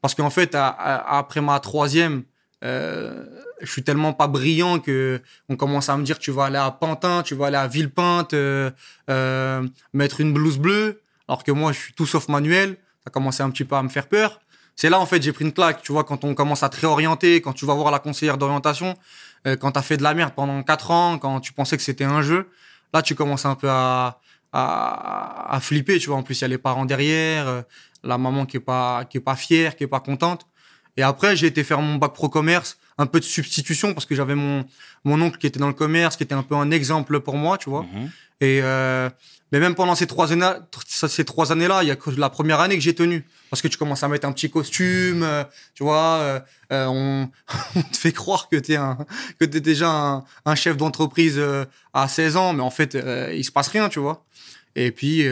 Parce 0.00 0.14
qu'en 0.16 0.30
fait, 0.30 0.54
à- 0.56 0.66
à- 0.68 1.18
après 1.18 1.40
ma 1.40 1.60
troisième, 1.60 2.24
euh, 2.62 3.24
je 3.60 3.70
suis 3.70 3.82
tellement 3.82 4.12
pas 4.12 4.26
brillant 4.26 4.78
que 4.78 5.20
on 5.48 5.56
commence 5.56 5.88
à 5.88 5.96
me 5.96 6.04
dire 6.04 6.18
tu 6.18 6.30
vas 6.30 6.46
aller 6.46 6.58
à 6.58 6.70
Pantin, 6.70 7.22
tu 7.22 7.34
vas 7.34 7.46
aller 7.46 7.56
à 7.56 7.66
Villepinte, 7.66 8.34
euh, 8.34 8.70
euh, 9.08 9.66
mettre 9.92 10.20
une 10.20 10.32
blouse 10.32 10.58
bleue. 10.58 11.00
Alors 11.28 11.44
que 11.44 11.52
moi, 11.52 11.72
je 11.72 11.78
suis 11.78 11.92
tout 11.94 12.06
sauf 12.06 12.28
manuel. 12.28 12.76
Ça 13.04 13.10
commençait 13.10 13.42
un 13.42 13.50
petit 13.50 13.64
peu 13.64 13.76
à 13.76 13.82
me 13.82 13.88
faire 13.88 14.06
peur. 14.06 14.40
C'est 14.76 14.90
là, 14.90 15.00
en 15.00 15.06
fait, 15.06 15.22
j'ai 15.22 15.32
pris 15.32 15.44
une 15.44 15.52
claque. 15.52 15.82
Tu 15.82 15.92
vois, 15.92 16.04
quand 16.04 16.24
on 16.24 16.34
commence 16.34 16.62
à 16.62 16.68
te 16.68 16.80
réorienter, 16.80 17.40
quand 17.40 17.52
tu 17.52 17.66
vas 17.66 17.74
voir 17.74 17.90
la 17.90 17.98
conseillère 17.98 18.38
d'orientation, 18.38 18.96
euh, 19.46 19.56
quand 19.56 19.72
tu 19.72 19.78
as 19.78 19.82
fait 19.82 19.96
de 19.96 20.02
la 20.02 20.14
merde 20.14 20.32
pendant 20.34 20.62
4 20.62 20.90
ans, 20.90 21.18
quand 21.18 21.40
tu 21.40 21.52
pensais 21.52 21.76
que 21.76 21.82
c'était 21.82 22.04
un 22.04 22.22
jeu, 22.22 22.48
là, 22.92 23.02
tu 23.02 23.14
commences 23.14 23.44
un 23.44 23.54
peu 23.54 23.68
à, 23.70 24.18
à, 24.52 25.54
à 25.54 25.60
flipper. 25.60 25.98
Tu 25.98 26.08
vois, 26.08 26.16
en 26.16 26.22
plus, 26.22 26.40
il 26.40 26.42
y 26.42 26.44
a 26.44 26.48
les 26.48 26.58
parents 26.58 26.84
derrière, 26.84 27.48
euh, 27.48 27.62
la 28.02 28.18
maman 28.18 28.46
qui 28.46 28.56
est 28.56 28.60
pas, 28.60 29.04
qui 29.04 29.18
est 29.18 29.20
pas 29.20 29.36
fière, 29.36 29.76
qui 29.76 29.84
est 29.84 29.88
pas 29.88 30.00
contente. 30.00 30.46
Et 30.96 31.02
après, 31.02 31.36
j'ai 31.36 31.46
été 31.46 31.64
faire 31.64 31.80
mon 31.80 31.96
bac 31.96 32.12
pro 32.12 32.28
commerce, 32.28 32.78
un 32.98 33.06
peu 33.06 33.20
de 33.20 33.24
substitution 33.24 33.94
parce 33.94 34.06
que 34.06 34.14
j'avais 34.14 34.34
mon, 34.34 34.64
mon 35.04 35.20
oncle 35.22 35.38
qui 35.38 35.46
était 35.46 35.58
dans 35.58 35.68
le 35.68 35.72
commerce, 35.74 36.16
qui 36.16 36.22
était 36.22 36.34
un 36.34 36.42
peu 36.42 36.54
un 36.54 36.70
exemple 36.70 37.20
pour 37.20 37.36
moi, 37.36 37.58
tu 37.58 37.70
vois. 37.70 37.82
Mhm. 37.82 38.10
Et 38.40 38.60
euh, 38.62 39.08
mais 39.52 39.60
même 39.60 39.74
pendant 39.74 39.94
ces 39.94 40.06
trois 40.06 40.32
années, 40.32 40.50
ces 40.88 41.26
trois 41.26 41.52
années-là, 41.52 41.82
il 41.82 41.88
y 41.88 41.90
a 41.90 41.96
que 41.96 42.08
la 42.10 42.30
première 42.30 42.60
année 42.60 42.74
que 42.74 42.80
j'ai 42.80 42.94
tenu, 42.94 43.26
parce 43.50 43.60
que 43.60 43.68
tu 43.68 43.76
commences 43.76 44.02
à 44.02 44.08
mettre 44.08 44.26
un 44.26 44.32
petit 44.32 44.50
costume, 44.50 45.22
euh, 45.22 45.44
tu 45.74 45.84
vois, 45.84 46.16
euh, 46.20 46.40
euh, 46.72 46.86
on, 46.86 47.28
on 47.76 47.82
te 47.82 47.96
fait 47.98 48.12
croire 48.12 48.48
que 48.48 48.56
t'es 48.56 48.76
un, 48.76 48.96
que 49.38 49.44
t'es 49.44 49.60
déjà 49.60 49.90
un, 49.90 50.24
un 50.46 50.54
chef 50.54 50.78
d'entreprise 50.78 51.40
à 51.92 52.08
16 52.08 52.36
ans, 52.38 52.54
mais 52.54 52.62
en 52.62 52.70
fait, 52.70 52.96
il 53.34 53.44
se 53.44 53.52
passe 53.52 53.68
rien, 53.68 53.90
tu 53.90 53.98
vois. 53.98 54.24
Et 54.74 54.90
puis, 54.90 55.26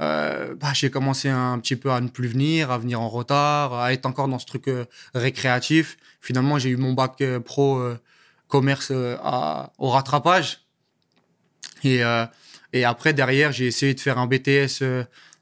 euh, 0.00 0.54
bah, 0.54 0.72
j'ai 0.72 0.90
commencé 0.90 1.28
un 1.28 1.58
petit 1.58 1.76
peu 1.76 1.90
à 1.90 2.00
ne 2.00 2.08
plus 2.08 2.28
venir, 2.28 2.70
à 2.70 2.78
venir 2.78 3.00
en 3.00 3.08
retard, 3.08 3.74
à 3.74 3.92
être 3.92 4.06
encore 4.06 4.28
dans 4.28 4.38
ce 4.38 4.46
truc 4.46 4.68
euh, 4.68 4.86
récréatif. 5.14 5.98
Finalement, 6.20 6.58
j'ai 6.58 6.70
eu 6.70 6.76
mon 6.76 6.94
bac 6.94 7.20
euh, 7.20 7.38
pro 7.38 7.82
commerce 8.48 8.90
au 8.90 9.88
rattrapage. 9.90 10.62
Et, 11.84 12.00
et 12.72 12.84
après, 12.84 13.14
derrière, 13.14 13.52
j'ai 13.52 13.66
essayé 13.66 13.94
de 13.94 14.00
faire 14.00 14.18
un 14.18 14.26
BTS, 14.26 14.82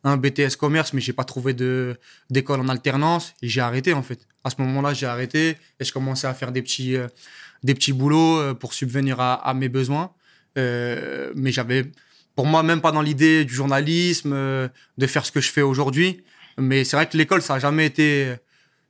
un 0.05 0.17
BTS 0.19 0.57
commerce, 0.59 0.93
mais 0.93 1.01
j'ai 1.01 1.15
pas 1.15 1.25
trouvé 1.25 1.55
de 1.55 1.97
d'école 2.29 2.61
en 2.61 2.69
alternance 2.69 3.33
et 3.41 3.49
j'ai 3.49 3.63
arrêté 3.63 3.95
en 3.95 4.03
fait. 4.03 4.21
À 4.45 4.51
ce 4.51 4.57
moment-là, 4.61 4.93
j'ai 4.93 5.07
arrêté 5.07 5.57
et 5.81 5.85
je 5.85 5.93
commençais 5.93 6.27
à 6.27 6.35
faire 6.35 6.53
des 6.53 6.61
petits 6.61 6.97
des 7.63 7.75
petits 7.75 7.95
boulots 7.95 8.55
pour 8.57 8.75
subvenir 8.75 9.21
à, 9.21 9.55
mes 9.55 9.71
besoins. 9.71 10.13
Mais 10.57 11.51
j'avais, 11.51 11.91
pour 12.39 12.47
moi, 12.47 12.63
même 12.63 12.81
pas 12.81 12.93
dans 12.93 13.03
l'idée 13.03 13.45
du 13.45 13.53
journalisme, 13.53 14.31
euh, 14.33 14.69
de 14.97 15.07
faire 15.09 15.27
ce 15.27 15.33
que 15.33 15.41
je 15.41 15.51
fais 15.51 15.61
aujourd'hui. 15.61 16.23
Mais 16.57 16.85
c'est 16.85 16.95
vrai 16.95 17.09
que 17.09 17.17
l'école, 17.17 17.43
ça 17.43 17.55
a 17.55 17.59
jamais 17.59 17.85
été, 17.85 18.33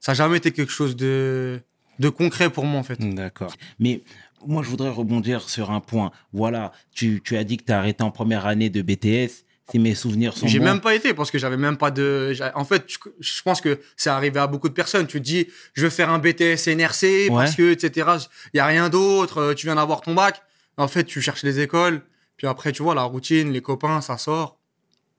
ça 0.00 0.12
a 0.12 0.14
jamais 0.14 0.36
été 0.36 0.52
quelque 0.52 0.70
chose 0.70 0.96
de 0.96 1.58
de 1.98 2.10
concret 2.10 2.50
pour 2.50 2.66
moi 2.66 2.78
en 2.78 2.82
fait. 2.82 3.00
D'accord. 3.00 3.54
Mais 3.78 4.02
moi, 4.46 4.62
je 4.62 4.68
voudrais 4.68 4.90
rebondir 4.90 5.48
sur 5.48 5.70
un 5.70 5.80
point. 5.80 6.10
Voilà, 6.34 6.72
tu, 6.92 7.22
tu 7.24 7.38
as 7.38 7.44
dit 7.44 7.56
que 7.56 7.64
tu 7.64 7.72
as 7.72 7.78
arrêté 7.78 8.02
en 8.02 8.10
première 8.10 8.44
année 8.44 8.68
de 8.68 8.82
BTS. 8.82 9.44
si 9.70 9.78
mes 9.78 9.94
souvenirs 9.94 10.36
sont 10.36 10.46
J'ai 10.46 10.58
bons. 10.58 10.66
même 10.66 10.82
pas 10.82 10.94
été 10.94 11.14
parce 11.14 11.30
que 11.30 11.38
j'avais 11.38 11.56
même 11.56 11.78
pas 11.78 11.90
de. 11.90 12.36
En 12.54 12.66
fait, 12.66 12.84
je, 13.18 13.42
pense 13.42 13.62
que 13.62 13.80
c'est 13.96 14.10
arrivé 14.10 14.38
à 14.40 14.46
beaucoup 14.46 14.68
de 14.68 14.74
personnes. 14.74 15.06
Tu 15.06 15.20
te 15.20 15.24
dis, 15.24 15.46
je 15.72 15.84
veux 15.84 15.90
faire 15.90 16.10
un 16.10 16.18
BTS 16.18 16.66
NRC 16.66 17.28
parce 17.30 17.56
que, 17.56 17.72
etc. 17.72 18.10
Il 18.52 18.58
y 18.58 18.60
a 18.60 18.66
rien 18.66 18.90
d'autre. 18.90 19.38
euh, 19.38 19.54
Tu 19.54 19.64
viens 19.68 19.76
d'avoir 19.76 20.02
ton 20.02 20.12
bac. 20.12 20.42
En 20.76 20.86
fait, 20.86 21.04
tu 21.04 21.22
cherches 21.22 21.44
les 21.44 21.60
écoles. 21.60 22.02
Puis 22.38 22.46
après, 22.46 22.72
tu 22.72 22.82
vois 22.82 22.94
la 22.94 23.02
routine, 23.02 23.52
les 23.52 23.60
copains, 23.60 24.00
ça 24.00 24.16
sort. 24.16 24.56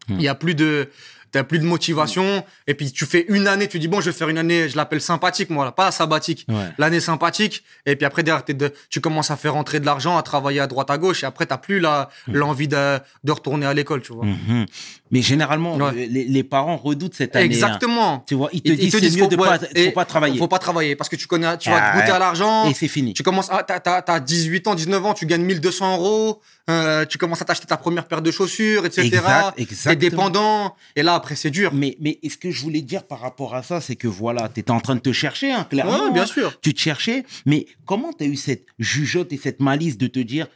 Il 0.10 0.16
Hmm. 0.16 0.20
y 0.22 0.28
a 0.28 0.34
plus 0.36 0.56
de. 0.56 0.90
T'as 1.32 1.44
plus 1.44 1.60
de 1.60 1.64
motivation. 1.64 2.44
Et 2.66 2.74
puis 2.74 2.92
tu 2.92 3.06
fais 3.06 3.24
une 3.30 3.48
année. 3.48 3.68
Tu 3.68 3.78
dis 3.78 3.88
bon, 3.88 4.02
je 4.02 4.10
vais 4.10 4.18
faire 4.18 4.30
une 4.30 4.40
année. 4.40 4.68
Je 4.68 4.76
l'appelle 4.76 5.00
sympathique, 5.00 5.52
moi, 5.52 5.64
là, 5.64 5.72
pas 5.72 5.92
sabbatique. 5.92 6.44
Ouais. 6.50 6.56
L'année 6.80 7.00
sympathique. 7.00 7.64
Et 7.86 7.96
puis 7.96 8.04
après, 8.08 8.24
derrière, 8.24 8.44
de- 8.48 8.74
tu 8.90 9.00
commences 9.00 9.30
à 9.30 9.38
faire 9.38 9.54
rentrer 9.54 9.80
de 9.80 9.86
l'argent, 9.86 10.18
à 10.18 10.24
travailler 10.24 10.60
à 10.60 10.66
droite 10.66 10.90
à 10.90 10.98
gauche. 10.98 11.22
Et 11.22 11.28
après, 11.28 11.46
t'as 11.46 11.60
plus 11.60 11.80
la 11.80 12.10
l'envie 12.28 12.68
de, 12.68 12.98
de 13.24 13.32
retourner 13.32 13.68
à 13.68 13.76
l'école, 13.76 14.02
tu 14.02 14.12
vois. 14.12 14.26
Mhm. 14.26 14.66
Mais 15.12 15.22
généralement, 15.22 15.76
Ouais. 15.76 15.84
euh, 15.90 16.08
les, 16.10 16.24
les 16.26 16.44
parents 16.44 16.78
redoutent 16.78 17.14
cette 17.14 17.36
année. 17.36 17.46
hein. 17.46 17.48
Exactement. 17.48 18.24
Tu 18.28 18.34
vois, 18.34 18.50
ils 18.52 18.64
te 18.64 18.70
Ils- 18.72 18.78
disent 18.80 18.92
c'est 19.00 19.12
mieux 19.16 19.24
faut- 19.26 19.28
de 19.28 19.36
pas, 19.36 19.60
ouais, 19.60 19.86
faut 19.86 19.92
pas 19.92 20.06
travailler. 20.06 20.40
Faut 20.40 20.48
pas 20.48 20.58
travailler 20.60 20.96
parce 20.96 21.10
que 21.10 21.16
tu 21.16 21.28
connais, 21.28 21.56
tu 21.60 21.70
Ah 21.70 21.74
vas 21.74 21.92
te 21.92 21.98
goûter 22.00 22.12
à 22.12 22.18
l'argent. 22.18 22.68
Et 22.68 22.74
c'est 22.74 22.88
fini. 22.88 23.14
Tu 23.14 23.22
commences, 23.22 23.50
ah, 23.52 23.62
t'as, 23.62 23.80
t'as, 23.80 24.02
t'as 24.02 24.20
18 24.20 24.66
ans, 24.66 24.74
19 24.74 25.06
ans, 25.06 25.14
tu 25.14 25.28
gagnes 25.28 25.44
1200 25.44 25.96
euros, 25.98 26.42
euh, 26.70 27.06
tu 27.06 27.18
commences 27.18 27.42
à 27.42 27.46
t'acheter 27.46 27.66
ta 27.66 27.78
première 27.78 28.08
paire 28.08 28.22
de 28.22 28.32
chaussures, 28.32 28.86
etc. 28.86 29.22
Exact, 29.58 30.00
dépendant. 30.00 30.76
Et 30.96 31.04
là, 31.04 31.16
après, 31.16 31.36
c'est 31.36 31.50
dur. 31.50 31.74
Mais, 31.74 31.98
mais 32.00 32.20
ce 32.28 32.38
que 32.38 32.52
je 32.52 32.62
voulais 32.62 32.82
dire 32.82 33.04
par 33.04 33.22
rapport 33.22 33.56
à 33.56 33.64
ça, 33.64 33.82
c'est 33.82 33.96
que 33.96 34.08
voilà, 34.08 34.50
tu 34.50 34.60
étais 34.60 34.72
en 34.72 34.80
train 34.80 34.96
de 34.96 35.00
te 35.02 35.12
chercher, 35.12 35.52
hein, 35.52 35.66
clairement. 35.70 36.06
Ouais, 36.06 36.12
bien 36.12 36.24
hein. 36.24 36.28
sûr. 36.28 36.60
Tu 36.62 36.74
te 36.74 36.80
cherchais, 36.80 37.26
mais 37.46 37.66
comment 37.86 38.14
tu 38.14 38.24
as 38.24 38.28
eu 38.28 38.36
cette 38.36 38.66
jugeote 38.78 39.34
et 39.34 39.38
cette 39.38 39.60
malice 39.60 39.98
de 39.98 40.08
te 40.08 40.20
dire, 40.20 40.48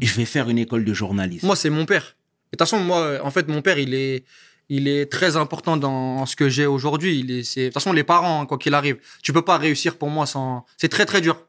je 0.00 0.14
vais 0.14 0.26
faire 0.26 0.48
une 0.50 0.58
école 0.58 0.84
de 0.84 0.92
journalisme 0.92 1.46
Moi, 1.46 1.56
c'est 1.56 1.70
mon 1.70 1.86
père. 1.86 2.16
De 2.52 2.56
toute 2.56 2.68
façon, 2.68 2.82
moi, 2.82 3.20
en 3.22 3.30
fait, 3.30 3.48
mon 3.48 3.62
père, 3.62 3.78
il 3.78 3.94
est, 3.94 4.24
il 4.68 4.88
est 4.88 5.10
très 5.10 5.36
important 5.36 5.76
dans 5.76 6.26
ce 6.26 6.36
que 6.36 6.48
j'ai 6.48 6.66
aujourd'hui. 6.66 7.18
Il 7.18 7.30
est, 7.30 7.42
c'est, 7.44 7.60
de 7.60 7.66
toute 7.66 7.74
façon, 7.74 7.92
les 7.92 8.04
parents, 8.04 8.42
hein, 8.42 8.46
quoi 8.46 8.58
qu'il 8.58 8.74
arrive, 8.74 8.98
tu 9.22 9.32
peux 9.32 9.42
pas 9.42 9.56
réussir 9.56 9.96
pour 9.96 10.10
moi 10.10 10.26
sans. 10.26 10.66
C'est 10.76 10.88
très 10.88 11.06
très 11.06 11.20
dur. 11.20 11.46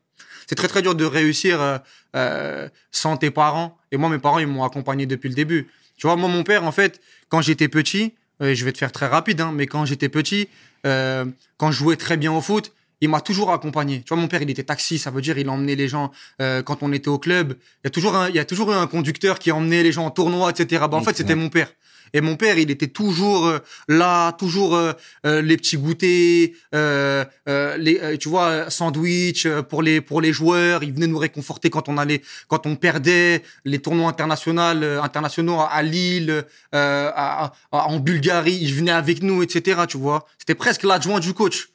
C'est 0.51 0.55
très 0.55 0.67
très 0.67 0.81
dur 0.81 0.95
de 0.95 1.05
réussir 1.05 1.61
euh, 1.61 1.77
euh, 2.13 2.67
sans 2.91 3.15
tes 3.15 3.31
parents. 3.31 3.77
Et 3.93 3.95
moi, 3.95 4.09
mes 4.09 4.17
parents, 4.17 4.37
ils 4.37 4.47
m'ont 4.47 4.65
accompagné 4.65 5.05
depuis 5.05 5.29
le 5.29 5.33
début. 5.33 5.69
Tu 5.95 6.07
vois, 6.07 6.17
moi, 6.17 6.27
mon 6.27 6.43
père, 6.43 6.65
en 6.65 6.73
fait, 6.73 6.99
quand 7.29 7.41
j'étais 7.41 7.69
petit, 7.69 8.15
euh, 8.41 8.53
je 8.53 8.65
vais 8.65 8.73
te 8.73 8.77
faire 8.77 8.91
très 8.91 9.07
rapide, 9.07 9.39
hein, 9.39 9.53
mais 9.55 9.65
quand 9.65 9.85
j'étais 9.85 10.09
petit, 10.09 10.49
quand 10.83 11.71
je 11.71 11.77
jouais 11.77 11.95
très 11.95 12.17
bien 12.17 12.33
au 12.33 12.41
foot, 12.41 12.73
il 12.99 13.07
m'a 13.07 13.21
toujours 13.21 13.53
accompagné. 13.53 14.01
Tu 14.01 14.09
vois, 14.09 14.17
mon 14.17 14.27
père, 14.27 14.41
il 14.41 14.49
était 14.49 14.63
taxi, 14.63 14.99
ça 14.99 15.09
veut 15.09 15.21
dire 15.21 15.37
il 15.37 15.49
emmenait 15.49 15.75
les 15.75 15.87
gens 15.87 16.11
euh, 16.41 16.61
quand 16.61 16.83
on 16.83 16.91
était 16.91 17.07
au 17.07 17.17
club. 17.17 17.55
Il 17.83 17.85
y 17.85 17.87
a 17.87 17.89
toujours 17.89 18.17
un, 18.17 18.27
il 18.27 18.35
y 18.35 18.39
a 18.39 18.45
toujours 18.45 18.73
eu 18.73 18.75
un 18.75 18.87
conducteur 18.87 19.39
qui 19.39 19.53
emmenait 19.53 19.83
les 19.83 19.93
gens 19.93 20.05
en 20.05 20.11
tournoi, 20.11 20.49
etc. 20.49 20.83
Bah, 20.91 20.97
en 20.97 21.01
fait, 21.01 21.15
c'était 21.15 21.35
mon 21.35 21.47
père. 21.47 21.71
Et 22.13 22.21
mon 22.21 22.35
père, 22.35 22.57
il 22.57 22.69
était 22.71 22.87
toujours 22.87 23.47
euh, 23.47 23.59
là, 23.87 24.31
toujours 24.33 24.75
euh, 24.75 24.93
euh, 25.25 25.41
les 25.41 25.57
petits 25.57 25.77
goûters, 25.77 26.51
les, 26.73 28.17
tu 28.19 28.29
vois, 28.29 28.69
sandwich 28.69 29.47
pour 29.69 29.81
les 29.81 30.01
pour 30.01 30.21
les 30.21 30.33
joueurs. 30.33 30.83
Il 30.83 30.93
venait 30.93 31.07
nous 31.07 31.17
réconforter 31.17 31.69
quand 31.69 31.89
on 31.89 31.97
allait, 31.97 32.21
quand 32.47 32.65
on 32.65 32.75
perdait 32.75 33.43
les 33.65 33.79
tournois 33.79 34.09
internationaux, 34.09 34.61
internationaux 35.01 35.59
à 35.61 35.81
Lille, 35.81 36.43
à- 36.71 37.51
en 37.71 37.99
Bulgarie. 37.99 38.57
Il 38.61 38.73
venait 38.73 38.91
avec 38.91 39.23
nous, 39.23 39.43
etc. 39.43 39.81
Tu 39.87 39.97
vois, 39.97 40.25
c'était 40.37 40.55
presque 40.55 40.83
l'adjoint 40.83 41.19
du 41.19 41.33
coach. 41.33 41.69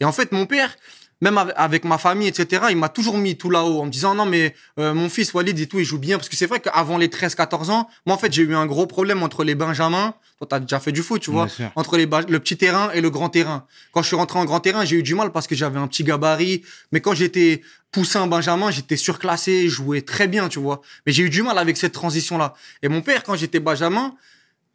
Et 0.00 0.04
en 0.04 0.12
fait, 0.12 0.32
mon 0.32 0.46
père, 0.46 0.76
même 1.20 1.38
avec- 1.56 1.84
ma 1.84 1.98
famille, 1.98 2.28
etc., 2.28 2.66
il 2.70 2.76
m'a 2.76 2.88
toujours 2.88 3.18
mis 3.18 3.36
tout 3.36 3.50
là-haut 3.50 3.80
en 3.80 3.86
me 3.86 3.90
disant 3.90 4.14
non, 4.14 4.26
mais 4.26 4.54
euh, 4.78 4.94
mon 4.94 5.08
fils 5.08 5.34
Walid 5.34 5.58
et 5.58 5.66
tout, 5.66 5.78
il 5.78 5.84
joue 5.84 5.98
bien. 5.98 6.16
Parce 6.16 6.28
que 6.28 6.36
c'est 6.36 6.46
vrai 6.46 6.60
qu'avant 6.60 6.96
les 6.98 7.08
13-14 7.08 7.70
ans, 7.70 7.88
moi, 8.06 8.14
en 8.14 8.18
fait, 8.18 8.32
j'ai 8.32 8.42
eu 8.42 8.54
un 8.54 8.66
gros 8.66 8.86
problème 8.86 9.22
entre 9.22 9.44
les 9.44 9.54
Benjamins. 9.54 10.14
Toi, 10.38 10.46
t'as 10.48 10.60
déjà 10.60 10.78
fait 10.78 10.92
du 10.92 11.02
foot, 11.02 11.20
tu 11.20 11.30
vois. 11.32 11.46
Entre 11.74 11.96
les 11.96 12.06
le 12.06 12.38
petit 12.38 12.56
terrain 12.56 12.90
et 12.92 13.00
le 13.00 13.10
grand 13.10 13.28
terrain. 13.28 13.66
Quand 13.92 14.02
je 14.02 14.06
suis 14.06 14.16
rentré 14.16 14.38
en 14.38 14.44
grand 14.44 14.60
terrain, 14.60 14.84
j'ai 14.84 14.96
eu 14.96 15.02
du 15.02 15.16
mal 15.16 15.32
parce 15.32 15.48
que 15.48 15.56
j'avais 15.56 15.80
un 15.80 15.88
petit 15.88 16.04
gabarit. 16.04 16.62
Mais 16.92 17.00
quand 17.00 17.14
j'étais 17.14 17.62
poussin 17.90 18.26
Benjamin, 18.28 18.70
j'étais 18.70 18.96
surclassé, 18.96 19.64
je 19.64 19.74
jouais 19.74 20.02
très 20.02 20.28
bien, 20.28 20.48
tu 20.48 20.60
vois. 20.60 20.80
Mais 21.06 21.12
j'ai 21.12 21.24
eu 21.24 21.30
du 21.30 21.42
mal 21.42 21.58
avec 21.58 21.76
cette 21.76 21.92
transition-là. 21.92 22.54
Et 22.82 22.88
mon 22.88 23.00
père, 23.02 23.24
quand 23.24 23.34
j'étais 23.34 23.58
Benjamin, 23.58 24.14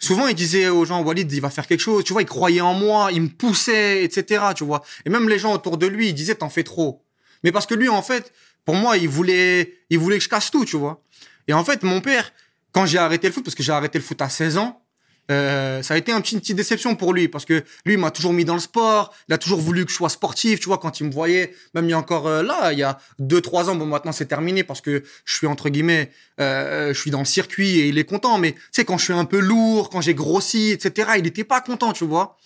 souvent 0.03 0.27
il 0.27 0.35
disait 0.35 0.67
aux 0.69 0.85
gens 0.85 1.01
Walid 1.01 1.31
il 1.31 1.41
va 1.41 1.49
faire 1.49 1.67
quelque 1.67 1.79
chose. 1.79 2.03
Tu 2.03 2.13
vois 2.13 2.21
il 2.21 2.27
croyait 2.27 2.61
en 2.61 2.73
moi 2.73 3.09
il 3.11 3.21
me 3.21 3.29
poussait 3.29 4.03
etc 4.03 4.45
tu 4.55 4.63
vois. 4.63 4.83
Et 5.05 5.09
même 5.09 5.29
les 5.29 5.39
gens 5.39 5.53
autour 5.53 5.77
de 5.77 5.87
lui 5.87 6.09
ils 6.09 6.13
disaient 6.13 6.35
t'en 6.35 6.49
fais 6.49 6.63
trop. 6.63 7.05
Mais 7.43 7.51
parce 7.51 7.65
que 7.65 7.73
lui 7.73 7.89
en 7.89 8.01
fait 8.01 8.33
pour 8.65 8.75
moi 8.75 8.97
il 8.97 9.09
voulait 9.09 9.79
il 9.89 9.99
voulait 9.99 10.17
que 10.17 10.23
je 10.23 10.29
casse 10.29 10.51
tout 10.51 10.65
tu 10.65 10.77
vois. 10.77 11.03
Et 11.47 11.53
en 11.53 11.63
fait 11.63 11.83
mon 11.83 12.01
père 12.01 12.31
quand 12.71 12.85
j'ai 12.85 12.97
arrêté 12.97 13.27
le 13.27 13.33
foot 13.33 13.43
parce 13.43 13.55
que 13.55 13.63
j'ai 13.63 13.71
arrêté 13.71 13.97
le 13.97 14.03
foot 14.03 14.21
à 14.21 14.29
16 14.29 14.57
ans 14.57 14.82
euh, 15.31 15.81
ça 15.81 15.93
a 15.93 15.97
été 15.97 16.11
un 16.11 16.19
petit, 16.19 16.35
une 16.35 16.41
petite 16.41 16.57
déception 16.57 16.95
pour 16.95 17.13
lui 17.13 17.29
parce 17.29 17.45
que 17.45 17.63
lui 17.85 17.95
m'a 17.95 18.11
toujours 18.11 18.33
mis 18.33 18.43
dans 18.43 18.55
le 18.55 18.59
sport 18.59 19.13
il 19.29 19.33
a 19.33 19.37
toujours 19.37 19.59
voulu 19.59 19.85
que 19.85 19.91
je 19.91 19.95
sois 19.95 20.09
sportif 20.09 20.59
tu 20.59 20.65
vois 20.65 20.79
quand 20.79 20.99
il 20.99 21.05
me 21.05 21.11
voyait 21.11 21.55
même 21.73 21.85
il 21.85 21.91
y 21.91 21.93
a 21.93 21.97
encore 21.97 22.27
euh, 22.27 22.43
là 22.43 22.73
il 22.73 22.79
y 22.79 22.83
a 22.83 22.99
deux 23.19 23.39
trois 23.39 23.69
ans 23.69 23.75
bon 23.75 23.85
maintenant 23.85 24.11
c'est 24.11 24.25
terminé 24.25 24.65
parce 24.65 24.81
que 24.81 25.03
je 25.23 25.33
suis 25.33 25.47
entre 25.47 25.69
guillemets 25.69 26.11
euh, 26.41 26.93
je 26.93 26.99
suis 26.99 27.09
dans 27.09 27.19
le 27.19 27.25
circuit 27.25 27.79
et 27.79 27.87
il 27.87 27.97
est 27.97 28.03
content 28.03 28.37
mais 28.37 28.51
tu 28.51 28.59
sais 28.73 28.85
quand 28.85 28.97
je 28.97 29.05
suis 29.05 29.13
un 29.13 29.23
peu 29.23 29.39
lourd 29.39 29.89
quand 29.89 30.01
j'ai 30.01 30.13
grossi 30.13 30.71
etc 30.71 31.11
il 31.17 31.25
était 31.25 31.45
pas 31.45 31.61
content 31.61 31.93
tu 31.93 32.05
vois. 32.05 32.37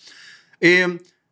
Et 0.60 0.82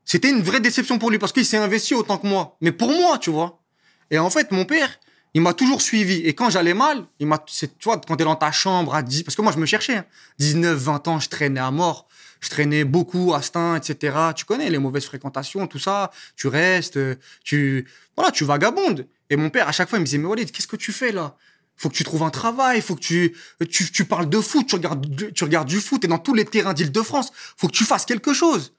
c'était 0.05 0.31
une 0.31 0.43
vraie 0.43 0.61
déception 0.61 0.99
pour 0.99 1.11
lui 1.11 1.19
parce 1.19 1.33
qu'il 1.33 1.45
s'est 1.45 1.57
investi 1.57 1.95
autant 1.95 2.19
que 2.19 2.27
moi. 2.27 2.57
Mais 2.61 2.73
pour 2.73 2.91
moi 2.91 3.19
tu 3.19 3.31
vois. 3.31 3.63
Et 4.11 4.19
en 4.19 4.31
fait 4.31 4.51
mon 4.53 4.65
père 4.65 4.99
il 5.37 5.43
m'a 5.43 5.53
toujours 5.53 5.83
suivi 5.83 6.17
et 6.27 6.33
quand 6.35 6.49
j'allais 6.49 6.73
mal 6.73 7.05
il 7.21 7.27
m'a 7.27 7.39
tu 7.39 7.69
vois 7.85 8.01
quand 8.01 8.17
t'es 8.17 8.25
dans 8.25 8.37
ta 8.37 8.53
chambre 8.53 8.95
à 8.95 9.03
10 9.03 9.23
parce 9.23 9.37
que 9.37 9.43
moi 9.43 9.53
je 9.53 9.59
me 9.59 9.67
cherchais 9.67 9.97
hein. 9.97 10.07
19 10.39 10.79
20 10.79 11.09
ans 11.09 11.21
je 11.21 11.29
traînais 11.29 11.61
à 11.61 11.71
mort 11.71 12.09
je 12.41 12.51
traînais 12.51 12.85
beaucoup 12.85 13.35
à 13.35 13.43
Stein, 13.43 13.77
etc. 13.77 14.17
Tu 14.37 14.45
connais 14.45 14.71
les 14.71 14.79
mauvaises 14.79 15.07
fréquentations, 15.07 15.67
tout 15.67 15.79
ça. 15.79 16.11
Tu 16.37 16.49
restes, 16.49 16.99
tu, 17.43 17.89
voilà, 18.17 18.31
tu 18.31 18.45
vagabondes. 18.45 19.07
Et 19.31 19.37
mon 19.37 19.51
père, 19.51 19.69
à 19.69 19.73
chaque 19.73 19.89
fois, 19.89 19.99
il 19.99 20.03
me 20.03 20.05
disait, 20.05 20.19
mais 20.19 20.27
Walid, 20.27 20.51
qu'est-ce 20.53 20.69
que 20.69 20.77
tu 20.77 20.93
fais 20.93 21.13
là? 21.13 21.37
Faut 21.77 21.89
que 21.89 21.95
tu 21.95 22.05
trouves 22.05 22.23
un 22.23 22.31
travail, 22.31 22.81
faut 22.81 22.95
que 22.95 23.01
tu, 23.01 23.37
tu, 23.71 23.91
tu 23.91 24.05
parles 24.05 24.29
de 24.29 24.41
foot, 24.41 24.67
tu 24.67 24.77
regardes, 24.77 25.33
tu 25.35 25.45
regardes 25.45 25.69
du 25.69 25.81
foot 25.81 26.05
et 26.05 26.09
dans 26.09 26.19
tous 26.19 26.35
les 26.35 26.45
terrains 26.45 26.73
d'Île-de-France, 26.73 27.33
faut 27.57 27.67
que 27.67 27.73
tu 27.73 27.85
fasses 27.85 28.07
quelque 28.07 28.33
chose. 28.33 28.75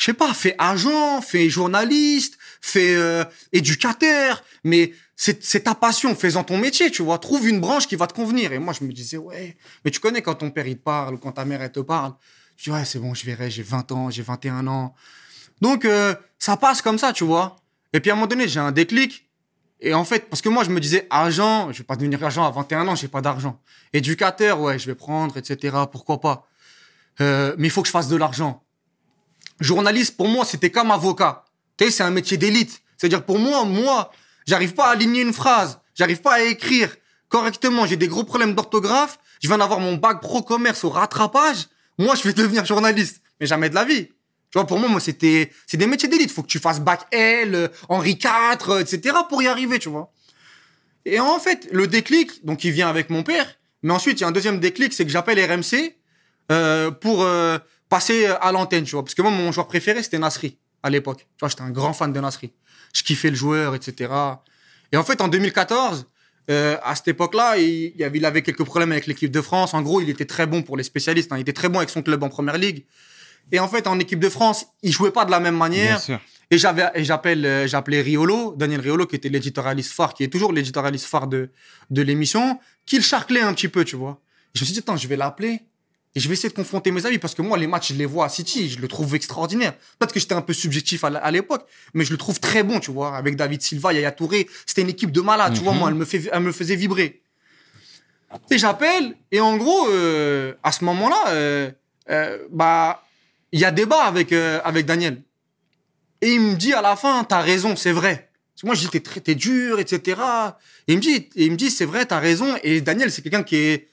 Je 0.00 0.06
sais 0.06 0.14
pas, 0.14 0.32
fais 0.32 0.54
agent, 0.56 1.20
fais 1.20 1.50
journaliste, 1.50 2.38
fais 2.62 2.94
euh, 2.94 3.22
éducateur, 3.52 4.42
mais 4.64 4.94
c'est 5.14 5.64
ta 5.64 5.74
passion, 5.74 6.14
fais-en 6.14 6.42
ton 6.42 6.56
métier, 6.56 6.90
tu 6.90 7.02
vois. 7.02 7.18
Trouve 7.18 7.46
une 7.46 7.60
branche 7.60 7.86
qui 7.86 7.96
va 7.96 8.06
te 8.06 8.14
convenir. 8.14 8.50
Et 8.54 8.58
moi, 8.58 8.72
je 8.72 8.82
me 8.82 8.90
disais, 8.94 9.18
ouais, 9.18 9.58
mais 9.84 9.90
tu 9.90 10.00
connais 10.00 10.22
quand 10.22 10.36
ton 10.36 10.50
père 10.50 10.66
il 10.66 10.78
te 10.78 10.82
parle, 10.82 11.20
quand 11.20 11.32
ta 11.32 11.44
mère 11.44 11.60
elle 11.60 11.70
te 11.70 11.80
parle, 11.80 12.14
tu 12.56 12.70
dis, 12.70 12.74
ouais, 12.74 12.86
c'est 12.86 12.98
bon, 12.98 13.12
je 13.12 13.26
verrai, 13.26 13.50
j'ai 13.50 13.62
20 13.62 13.92
ans, 13.92 14.08
j'ai 14.08 14.22
21 14.22 14.66
ans. 14.68 14.94
Donc, 15.60 15.84
euh, 15.84 16.14
ça 16.38 16.56
passe 16.56 16.80
comme 16.80 16.96
ça, 16.96 17.12
tu 17.12 17.24
vois. 17.24 17.56
Et 17.92 18.00
puis 18.00 18.10
à 18.10 18.14
un 18.14 18.16
moment 18.16 18.26
donné, 18.26 18.48
j'ai 18.48 18.60
un 18.60 18.72
déclic. 18.72 19.28
Et 19.80 19.92
en 19.92 20.06
fait, 20.06 20.30
parce 20.30 20.40
que 20.40 20.48
moi, 20.48 20.64
je 20.64 20.70
me 20.70 20.80
disais, 20.80 21.06
agent, 21.10 21.72
je 21.72 21.78
vais 21.78 21.84
pas 21.84 21.96
devenir 21.96 22.24
agent 22.24 22.46
à 22.46 22.50
21 22.50 22.88
ans, 22.88 22.94
j'ai 22.94 23.08
pas 23.08 23.20
d'argent. 23.20 23.60
Éducateur, 23.92 24.62
ouais, 24.62 24.78
je 24.78 24.86
vais 24.86 24.94
prendre, 24.94 25.36
etc. 25.36 25.76
Pourquoi 25.92 26.22
pas. 26.22 26.48
Euh, 27.20 27.54
mais 27.58 27.68
il 27.68 27.70
faut 27.70 27.82
que 27.82 27.88
je 27.88 27.92
fasse 27.92 28.08
de 28.08 28.16
l'argent. 28.16 28.64
Journaliste, 29.60 30.16
pour 30.16 30.28
moi, 30.28 30.44
c'était 30.44 30.70
comme 30.70 30.90
avocat. 30.90 31.44
Tu 31.76 31.84
sais, 31.84 31.90
c'est 31.90 32.02
un 32.02 32.10
métier 32.10 32.36
d'élite. 32.36 32.80
C'est-à-dire, 32.96 33.24
pour 33.24 33.38
moi, 33.38 33.64
moi, 33.64 34.10
j'arrive 34.46 34.74
pas 34.74 34.86
à 34.86 34.90
aligner 34.90 35.22
une 35.22 35.32
phrase. 35.32 35.80
J'arrive 35.94 36.20
pas 36.20 36.34
à 36.34 36.40
écrire 36.40 36.94
correctement. 37.28 37.86
J'ai 37.86 37.96
des 37.96 38.08
gros 38.08 38.24
problèmes 38.24 38.54
d'orthographe. 38.54 39.18
Je 39.42 39.48
viens 39.48 39.58
d'avoir 39.58 39.80
mon 39.80 39.96
bac 39.96 40.20
pro 40.20 40.42
commerce 40.42 40.84
au 40.84 40.90
rattrapage. 40.90 41.68
Moi, 41.98 42.14
je 42.14 42.22
vais 42.22 42.32
devenir 42.32 42.64
journaliste. 42.64 43.22
Mais 43.38 43.46
jamais 43.46 43.70
de 43.70 43.74
la 43.74 43.84
vie. 43.84 44.06
Tu 44.06 44.58
vois, 44.58 44.66
pour 44.66 44.78
moi, 44.78 44.88
moi, 44.88 45.00
c'était, 45.00 45.52
c'est 45.66 45.76
des 45.76 45.86
métiers 45.86 46.08
d'élite. 46.08 46.30
Faut 46.30 46.42
que 46.42 46.48
tu 46.48 46.58
fasses 46.58 46.80
bac 46.80 47.06
L, 47.12 47.70
Henri 47.88 48.12
IV, 48.12 48.80
etc. 48.80 49.16
pour 49.28 49.42
y 49.42 49.46
arriver, 49.46 49.78
tu 49.78 49.88
vois. 49.88 50.12
Et 51.04 51.20
en 51.20 51.38
fait, 51.38 51.68
le 51.70 51.86
déclic, 51.86 52.44
donc, 52.44 52.64
il 52.64 52.72
vient 52.72 52.88
avec 52.88 53.10
mon 53.10 53.22
père. 53.22 53.46
Mais 53.82 53.92
ensuite, 53.92 54.20
il 54.20 54.22
y 54.22 54.24
a 54.24 54.28
un 54.28 54.32
deuxième 54.32 54.60
déclic, 54.60 54.92
c'est 54.92 55.04
que 55.04 55.10
j'appelle 55.10 55.38
RMC 55.38 55.96
euh, 56.50 56.90
pour 56.90 57.22
euh, 57.22 57.58
passer 57.90 58.24
à 58.26 58.50
l'antenne, 58.52 58.84
tu 58.84 58.92
vois. 58.92 59.02
Parce 59.04 59.14
que 59.14 59.20
moi, 59.20 59.30
mon 59.30 59.52
joueur 59.52 59.66
préféré, 59.66 60.02
c'était 60.02 60.18
Nasri, 60.18 60.56
à 60.82 60.88
l'époque. 60.88 61.18
Tu 61.18 61.40
vois, 61.40 61.50
j'étais 61.50 61.60
un 61.62 61.70
grand 61.70 61.92
fan 61.92 62.10
de 62.12 62.20
Nasri. 62.20 62.52
Je 62.94 63.02
kiffais 63.02 63.28
le 63.28 63.36
joueur, 63.36 63.74
etc. 63.74 64.10
Et 64.92 64.96
en 64.96 65.04
fait, 65.04 65.20
en 65.20 65.28
2014, 65.28 66.06
euh, 66.50 66.76
à 66.82 66.94
cette 66.96 67.08
époque-là, 67.08 67.58
il, 67.58 68.02
avait, 68.02 68.18
il 68.18 68.24
avait 68.24 68.42
quelques 68.42 68.64
problèmes 68.64 68.92
avec 68.92 69.06
l'équipe 69.06 69.30
de 69.30 69.40
France. 69.42 69.74
En 69.74 69.82
gros, 69.82 70.00
il 70.00 70.08
était 70.08 70.24
très 70.24 70.46
bon 70.46 70.62
pour 70.62 70.76
les 70.76 70.82
spécialistes. 70.84 71.30
hein. 71.32 71.36
Il 71.36 71.42
était 71.42 71.52
très 71.52 71.68
bon 71.68 71.78
avec 71.78 71.90
son 71.90 72.02
club 72.02 72.22
en 72.22 72.28
première 72.30 72.56
ligue. 72.58 72.86
Et 73.52 73.58
en 73.60 73.68
fait, 73.68 73.86
en 73.86 73.98
équipe 73.98 74.20
de 74.20 74.28
France, 74.28 74.66
il 74.82 74.92
jouait 74.92 75.10
pas 75.10 75.24
de 75.24 75.30
la 75.30 75.40
même 75.40 75.56
manière. 75.56 75.96
Bien 75.96 75.98
sûr. 75.98 76.20
Et 76.52 76.58
j'avais, 76.58 76.86
et 76.94 77.04
j'appelle, 77.04 77.46
euh, 77.46 77.66
j'appelais 77.68 78.00
Riolo, 78.00 78.54
Daniel 78.56 78.80
Riolo, 78.80 79.06
qui 79.06 79.14
était 79.16 79.28
l'éditorialiste 79.28 79.92
phare, 79.92 80.14
qui 80.14 80.24
est 80.24 80.28
toujours 80.28 80.52
l'éditorialiste 80.52 81.06
phare 81.06 81.28
de, 81.28 81.50
de 81.90 82.02
l'émission, 82.02 82.58
qui 82.86 82.96
le 82.96 83.02
charclait 83.02 83.40
un 83.42 83.52
petit 83.54 83.68
peu, 83.68 83.84
tu 83.84 83.94
vois. 83.96 84.20
Je 84.54 84.62
me 84.62 84.64
suis 84.64 84.72
dit, 84.72 84.80
attends, 84.80 84.96
je 84.96 85.06
vais 85.06 85.16
l'appeler. 85.16 85.60
Et 86.16 86.20
je 86.20 86.26
vais 86.26 86.34
essayer 86.34 86.48
de 86.48 86.54
confronter 86.54 86.90
mes 86.90 87.06
avis 87.06 87.18
parce 87.18 87.34
que 87.34 87.42
moi, 87.42 87.56
les 87.56 87.68
matchs, 87.68 87.92
je 87.92 87.98
les 87.98 88.06
vois 88.06 88.24
à 88.24 88.28
City, 88.28 88.68
je 88.68 88.80
le 88.80 88.88
trouve 88.88 89.14
extraordinaire. 89.14 89.74
Peut-être 89.98 90.12
que 90.12 90.18
j'étais 90.18 90.34
un 90.34 90.42
peu 90.42 90.52
subjectif 90.52 91.04
à 91.04 91.30
l'époque, 91.30 91.66
mais 91.94 92.04
je 92.04 92.10
le 92.10 92.16
trouve 92.16 92.40
très 92.40 92.64
bon, 92.64 92.80
tu 92.80 92.90
vois. 92.90 93.16
Avec 93.16 93.36
David 93.36 93.62
Silva, 93.62 93.92
Yaya 93.92 94.10
Touré, 94.10 94.48
c'était 94.66 94.82
une 94.82 94.88
équipe 94.88 95.12
de 95.12 95.20
malades, 95.20 95.54
tu 95.54 95.60
vois. 95.60 95.72
Mhm. 95.72 95.78
Moi, 95.78 95.88
elle 95.90 95.94
me, 95.94 96.04
fait, 96.04 96.28
elle 96.32 96.40
me 96.40 96.52
faisait 96.52 96.74
vibrer. 96.74 97.22
Et 98.50 98.58
j'appelle, 98.58 99.14
et 99.30 99.40
en 99.40 99.56
gros, 99.56 99.88
euh, 99.88 100.54
à 100.62 100.72
ce 100.72 100.84
moment-là, 100.84 101.24
euh, 101.28 101.70
euh, 102.10 102.38
bah, 102.50 103.04
il 103.52 103.60
y 103.60 103.64
a 103.64 103.70
débat 103.70 104.02
avec, 104.02 104.32
avec 104.32 104.86
Daniel. 104.86 105.22
Et 106.20 106.34
il 106.34 106.40
me 106.40 106.54
dit 106.54 106.72
à 106.72 106.82
la 106.82 106.96
fin, 106.96 107.24
t'as 107.24 107.40
raison, 107.40 107.76
c'est 107.76 107.92
vrai. 107.92 108.30
Parce 108.54 108.62
que 108.62 108.66
moi, 108.66 108.74
je 108.74 108.88
dis, 108.88 109.20
t'es 109.22 109.34
dur, 109.34 109.78
etc. 109.78 110.20
Et 110.86 110.92
il 110.92 110.96
me 110.96 111.00
dit, 111.00 111.28
et 111.34 111.46
il 111.46 111.52
me 111.52 111.56
dit, 111.56 111.70
c'est 111.70 111.84
vrai, 111.84 112.04
t'as 112.04 112.18
raison. 112.18 112.56
Et 112.62 112.80
Daniel, 112.80 113.10
c'est 113.10 113.22
quelqu'un 113.22 113.42
qui 113.42 113.56
est, 113.56 113.88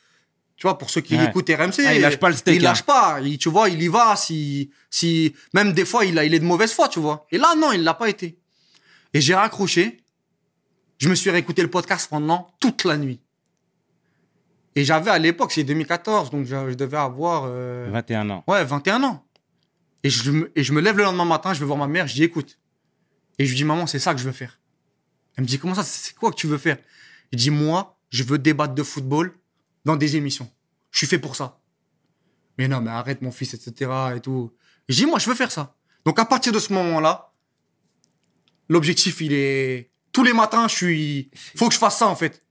tu 0.57 0.63
vois, 0.63 0.77
pour 0.77 0.89
ceux 0.89 1.01
qui 1.01 1.15
Ouais. 1.15 1.25
écoutent 1.25 1.49
RMC. 1.49 1.85
Ah, 1.85 1.93
il 1.95 2.01
lâche 2.01 2.17
pas 2.17 2.29
le 2.29 2.35
steak, 2.35 2.55
Il 2.55 2.65
hein. 2.65 2.69
lâche 2.71 2.81
pas. 2.83 3.19
Il- 3.21 3.37
tu 3.37 3.47
vois, 3.49 3.69
il 3.69 3.81
y 3.81 3.87
va 3.87 4.15
si, 4.15 4.71
si, 4.89 5.33
même 5.53 5.71
des 5.73 5.85
fois, 5.85 6.03
il, 6.03 6.17
a, 6.19 6.25
il 6.25 6.33
est 6.33 6.39
de 6.39 6.45
mauvaise 6.45 6.73
foi, 6.73 6.89
tu 6.89 6.99
vois. 6.99 7.25
Et 7.31 7.37
là, 7.37 7.53
non, 7.55 7.71
il 7.71 7.83
l'a 7.83 7.93
pas 7.93 8.09
été. 8.09 8.37
Et 9.13 9.21
j'ai 9.21 9.35
raccroché. 9.35 10.03
Je 10.97 11.09
me 11.09 11.15
suis 11.15 11.29
réécouté 11.29 11.61
le 11.61 11.69
podcast 11.69 12.09
pendant 12.09 12.49
toute 12.59 12.83
la 12.83 12.97
nuit. 12.97 13.21
Et 14.75 14.83
j'avais 14.83 15.11
à 15.11 15.17
l'époque, 15.19 15.51
c'est 15.51 15.63
2014, 15.63 16.29
donc 16.31 16.45
je, 16.45 16.69
je 16.71 16.75
devais 16.75 16.97
avoir 16.97 17.43
euh, 17.47 17.87
21 17.91 18.29
ans. 18.29 18.43
ouais, 18.47 18.63
21 18.63 19.03
ans. 19.03 19.23
Et 20.03 20.09
je, 20.09 20.29
me, 20.31 20.51
et 20.55 20.63
je 20.63 20.73
me 20.73 20.81
lève 20.81 20.97
le 20.97 21.03
lendemain 21.03 21.25
matin, 21.25 21.53
je 21.53 21.59
vais 21.59 21.65
voir 21.65 21.77
ma 21.77 21.87
mère, 21.87 22.07
je 22.07 22.13
dis 22.13 22.23
écoute. 22.23 22.59
Et 23.39 23.45
je 23.45 23.49
lui 23.51 23.57
dis 23.57 23.63
maman, 23.63 23.87
c'est 23.87 23.99
ça 23.99 24.13
que 24.13 24.19
je 24.19 24.25
veux 24.25 24.31
faire. 24.31 24.59
Elle 25.35 25.43
me 25.43 25.47
dit 25.47 25.57
comment 25.59 25.73
ça, 25.75 25.83
c'est 25.83 26.15
quoi 26.15 26.31
que 26.31 26.35
tu 26.35 26.47
veux 26.47 26.57
faire? 26.59 26.77
Je 27.31 27.37
dis 27.37 27.49
moi, 27.51 27.97
je 28.09 28.23
veux 28.23 28.37
débattre 28.37 28.73
de 28.75 28.83
football 28.83 29.33
dans 29.87 29.95
des 29.95 30.17
émissions. 30.17 30.51
Je 30.91 30.99
suis 30.99 31.07
fait 31.07 31.17
pour 31.17 31.35
ça. 31.35 31.59
Mais 32.57 32.67
non, 32.67 32.81
mais 32.81 32.91
arrête 32.91 33.21
mon 33.21 33.31
fils, 33.31 33.53
etc. 33.53 33.89
et 34.17 34.19
tout. 34.19 34.51
Je 34.89 34.95
dis 34.95 35.05
moi, 35.05 35.17
je 35.17 35.29
veux 35.29 35.35
faire 35.35 35.51
ça. 35.51 35.75
Donc 36.05 36.19
à 36.19 36.25
partir 36.25 36.51
de 36.51 36.59
ce 36.59 36.73
moment-là, 36.73 37.31
l'objectif, 38.67 39.21
il 39.21 39.31
est 39.33 39.89
tous 40.11 40.23
les 40.23 40.33
matins, 40.33 40.67
je 40.67 40.75
suis, 40.75 41.31
faut 41.55 41.69
que 41.69 41.73
je 41.73 41.79
fasse 41.79 41.99
ça 41.99 42.07
en 42.07 42.15
fait. 42.17 42.43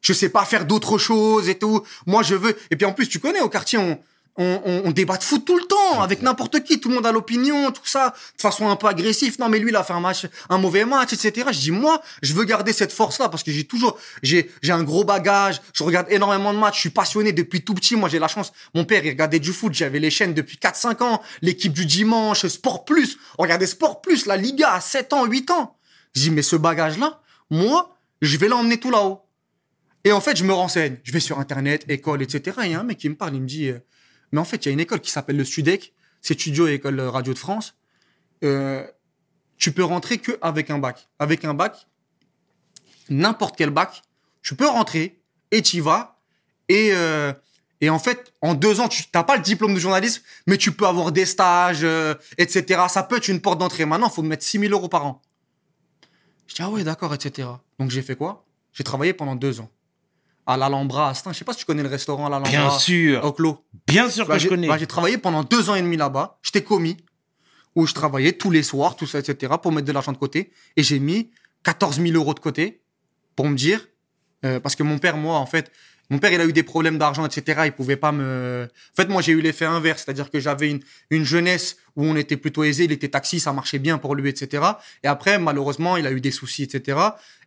Je 0.00 0.12
sais 0.12 0.28
pas 0.28 0.44
faire 0.44 0.64
d'autres 0.66 0.98
choses 0.98 1.48
et 1.48 1.58
tout. 1.58 1.82
Moi, 2.06 2.22
je 2.22 2.36
veux. 2.36 2.56
Et 2.70 2.76
puis 2.76 2.86
en 2.86 2.92
plus, 2.92 3.08
tu 3.08 3.18
connais 3.18 3.40
au 3.40 3.48
quartier, 3.48 3.78
on, 3.78 4.00
on, 4.38 4.62
on, 4.64 4.82
on 4.86 4.90
débat 4.92 5.16
de 5.16 5.24
foot 5.24 5.44
tout 5.44 5.58
le 5.58 5.64
temps 5.64 6.00
avec 6.00 6.22
n'importe 6.22 6.62
qui. 6.62 6.80
Tout 6.80 6.88
le 6.88 6.94
monde 6.94 7.06
a 7.06 7.12
l'opinion, 7.12 7.70
tout 7.70 7.84
ça, 7.84 8.14
de 8.36 8.40
façon 8.40 8.68
un 8.68 8.76
peu 8.76 8.86
agressive. 8.86 9.36
Non, 9.38 9.48
mais 9.48 9.58
lui, 9.58 9.70
il 9.70 9.76
a 9.76 9.84
fait 9.84 9.92
un 9.92 10.00
match, 10.00 10.26
un 10.48 10.58
mauvais 10.58 10.84
match, 10.84 11.12
etc. 11.12 11.48
Je 11.52 11.58
dis 11.58 11.70
moi, 11.70 12.00
je 12.22 12.32
veux 12.32 12.44
garder 12.44 12.72
cette 12.72 12.92
force-là 12.92 13.28
parce 13.28 13.42
que 13.42 13.50
j'ai 13.50 13.64
toujours, 13.64 13.98
j'ai, 14.22 14.50
j'ai 14.62 14.72
un 14.72 14.84
gros 14.84 15.04
bagage. 15.04 15.60
Je 15.74 15.82
regarde 15.82 16.06
énormément 16.10 16.54
de 16.54 16.58
matchs. 16.58 16.76
Je 16.76 16.80
suis 16.80 16.90
passionné 16.90 17.32
depuis 17.32 17.62
tout 17.62 17.74
petit. 17.74 17.96
Moi, 17.96 18.08
j'ai 18.08 18.18
la 18.18 18.28
chance. 18.28 18.52
Mon 18.74 18.84
père, 18.84 19.04
il 19.04 19.10
regardait 19.10 19.40
du 19.40 19.52
foot. 19.52 19.74
J'avais 19.74 19.98
les 19.98 20.10
chaînes 20.10 20.34
depuis 20.34 20.56
4-5 20.56 21.02
ans. 21.02 21.22
L'équipe 21.42 21.72
du 21.72 21.84
dimanche, 21.84 22.46
Sport 22.46 22.84
Plus. 22.84 23.18
On 23.38 23.42
regardait 23.42 23.66
Sport 23.66 24.00
Plus, 24.00 24.26
la 24.26 24.36
Liga 24.36 24.72
à 24.72 24.80
7 24.80 25.12
ans, 25.12 25.26
8 25.26 25.50
ans. 25.50 25.76
Je 26.14 26.22
dis 26.22 26.30
mais 26.30 26.42
ce 26.42 26.56
bagage-là, 26.56 27.20
moi, 27.50 27.96
je 28.22 28.36
vais 28.36 28.48
l'emmener 28.48 28.78
tout 28.78 28.90
là-haut. 28.90 29.22
Et 30.04 30.12
en 30.12 30.20
fait, 30.20 30.36
je 30.36 30.44
me 30.44 30.52
renseigne. 30.52 30.96
Je 31.02 31.12
vais 31.12 31.20
sur 31.20 31.38
Internet, 31.38 31.84
école, 31.88 32.22
etc. 32.22 32.56
Et 32.62 32.66
il 32.66 32.72
y 32.72 32.74
a 32.74 32.80
un 32.80 32.84
mec 32.84 32.98
qui 32.98 33.08
me 33.08 33.14
parle, 33.14 33.34
il 33.34 33.42
me 33.42 33.46
dit, 33.46 33.68
euh, 33.68 33.78
mais 34.32 34.40
en 34.40 34.44
fait, 34.44 34.64
il 34.64 34.68
y 34.68 34.70
a 34.70 34.72
une 34.72 34.80
école 34.80 35.00
qui 35.00 35.10
s'appelle 35.10 35.36
le 35.36 35.44
Studec, 35.44 35.94
c'est 36.20 36.34
Studio 36.34 36.66
École 36.66 37.00
Radio 37.00 37.32
de 37.32 37.38
France. 37.38 37.74
Euh, 38.44 38.86
tu 39.56 39.72
peux 39.72 39.84
rentrer 39.84 40.18
que 40.18 40.38
avec 40.42 40.70
un 40.70 40.78
bac. 40.78 41.08
Avec 41.18 41.44
un 41.44 41.54
bac, 41.54 41.86
n'importe 43.08 43.56
quel 43.56 43.70
bac, 43.70 44.02
tu 44.42 44.54
peux 44.54 44.68
rentrer 44.68 45.20
et 45.50 45.62
tu 45.62 45.76
y 45.76 45.80
vas. 45.80 46.20
Et, 46.68 46.90
euh, 46.92 47.32
et 47.80 47.90
en 47.90 47.98
fait, 47.98 48.32
en 48.42 48.54
deux 48.54 48.80
ans, 48.80 48.88
tu 48.88 49.04
n'as 49.14 49.24
pas 49.24 49.36
le 49.36 49.42
diplôme 49.42 49.74
de 49.74 49.78
journalisme, 49.78 50.22
mais 50.46 50.56
tu 50.56 50.72
peux 50.72 50.86
avoir 50.86 51.12
des 51.12 51.24
stages, 51.24 51.82
euh, 51.82 52.14
etc. 52.36 52.82
Ça 52.88 53.02
peut 53.02 53.16
être 53.16 53.28
une 53.28 53.40
porte 53.40 53.58
d'entrée. 53.58 53.84
Maintenant, 53.84 54.08
il 54.08 54.12
faut 54.12 54.22
mettre 54.22 54.44
6 54.44 54.58
000 54.60 54.72
euros 54.72 54.88
par 54.88 55.06
an. 55.06 55.22
Je 56.46 56.54
dis, 56.54 56.62
ah 56.62 56.70
ouais, 56.70 56.84
d'accord, 56.84 57.14
etc. 57.14 57.48
Donc 57.78 57.90
j'ai 57.90 58.02
fait 58.02 58.16
quoi? 58.16 58.44
J'ai 58.72 58.84
travaillé 58.84 59.12
pendant 59.12 59.36
deux 59.36 59.60
ans. 59.60 59.70
À 60.48 60.56
l'Alhambra, 60.56 61.10
à 61.10 61.14
Stein. 61.14 61.32
Je 61.32 61.38
sais 61.38 61.44
pas 61.44 61.52
si 61.52 61.60
tu 61.60 61.64
connais 61.66 61.82
le 61.82 61.88
restaurant 61.90 62.26
à 62.26 62.30
l'Alhambra. 62.30 62.50
Bien 62.50 62.70
sûr. 62.78 63.24
Au 63.24 63.32
Clos. 63.32 63.64
Bien 63.86 64.08
sûr 64.10 64.26
que 64.26 64.38
je 64.38 64.48
connais. 64.48 64.66
bah, 64.66 64.78
j'ai 64.78 64.86
travaillé 64.86 65.18
pendant 65.18 65.44
deux 65.44 65.68
ans 65.70 65.74
et 65.76 65.82
demi 65.82 65.96
là-bas. 65.96 66.38
J'étais 66.42 66.62
commis. 66.62 66.96
Où 67.76 67.86
je 67.86 67.94
travaillais 67.94 68.32
tous 68.32 68.50
les 68.50 68.62
soirs, 68.64 68.96
tout 68.96 69.06
ça, 69.06 69.18
etc. 69.20 69.52
pour 69.62 69.70
mettre 69.70 69.86
de 69.86 69.92
l'argent 69.92 70.10
de 70.10 70.16
côté. 70.16 70.50
Et 70.76 70.82
j'ai 70.82 70.98
mis 70.98 71.30
14 71.62 72.00
000 72.00 72.14
euros 72.16 72.34
de 72.34 72.40
côté 72.40 72.82
pour 73.36 73.46
me 73.48 73.54
dire. 73.54 73.86
euh, 74.44 74.58
parce 74.58 74.74
que 74.74 74.82
mon 74.82 74.98
père, 74.98 75.16
moi, 75.16 75.36
en 75.36 75.46
fait, 75.46 75.70
mon 76.10 76.18
père, 76.18 76.32
il 76.32 76.40
a 76.40 76.46
eu 76.46 76.52
des 76.54 76.62
problèmes 76.62 76.96
d'argent, 76.98 77.26
etc. 77.26 77.60
Il 77.66 77.72
pouvait 77.72 77.96
pas 77.96 78.10
me. 78.10 78.66
En 78.66 78.96
fait, 79.02 79.08
moi, 79.10 79.20
j'ai 79.20 79.32
eu 79.32 79.42
l'effet 79.42 79.66
inverse. 79.66 80.02
C'est-à-dire 80.04 80.30
que 80.30 80.40
j'avais 80.40 80.70
une, 80.70 80.80
une 81.10 81.24
jeunesse 81.24 81.76
où 81.94 82.04
on 82.06 82.16
était 82.16 82.38
plutôt 82.38 82.64
aisé. 82.64 82.84
Il 82.84 82.92
était 82.92 83.10
taxi, 83.10 83.38
ça 83.38 83.52
marchait 83.52 83.78
bien 83.78 83.98
pour 83.98 84.14
lui, 84.16 84.28
etc. 84.30 84.64
Et 85.04 85.06
après, 85.06 85.38
malheureusement, 85.38 85.98
il 85.98 86.06
a 86.06 86.10
eu 86.10 86.22
des 86.22 86.30
soucis, 86.32 86.62
etc. 86.64 86.98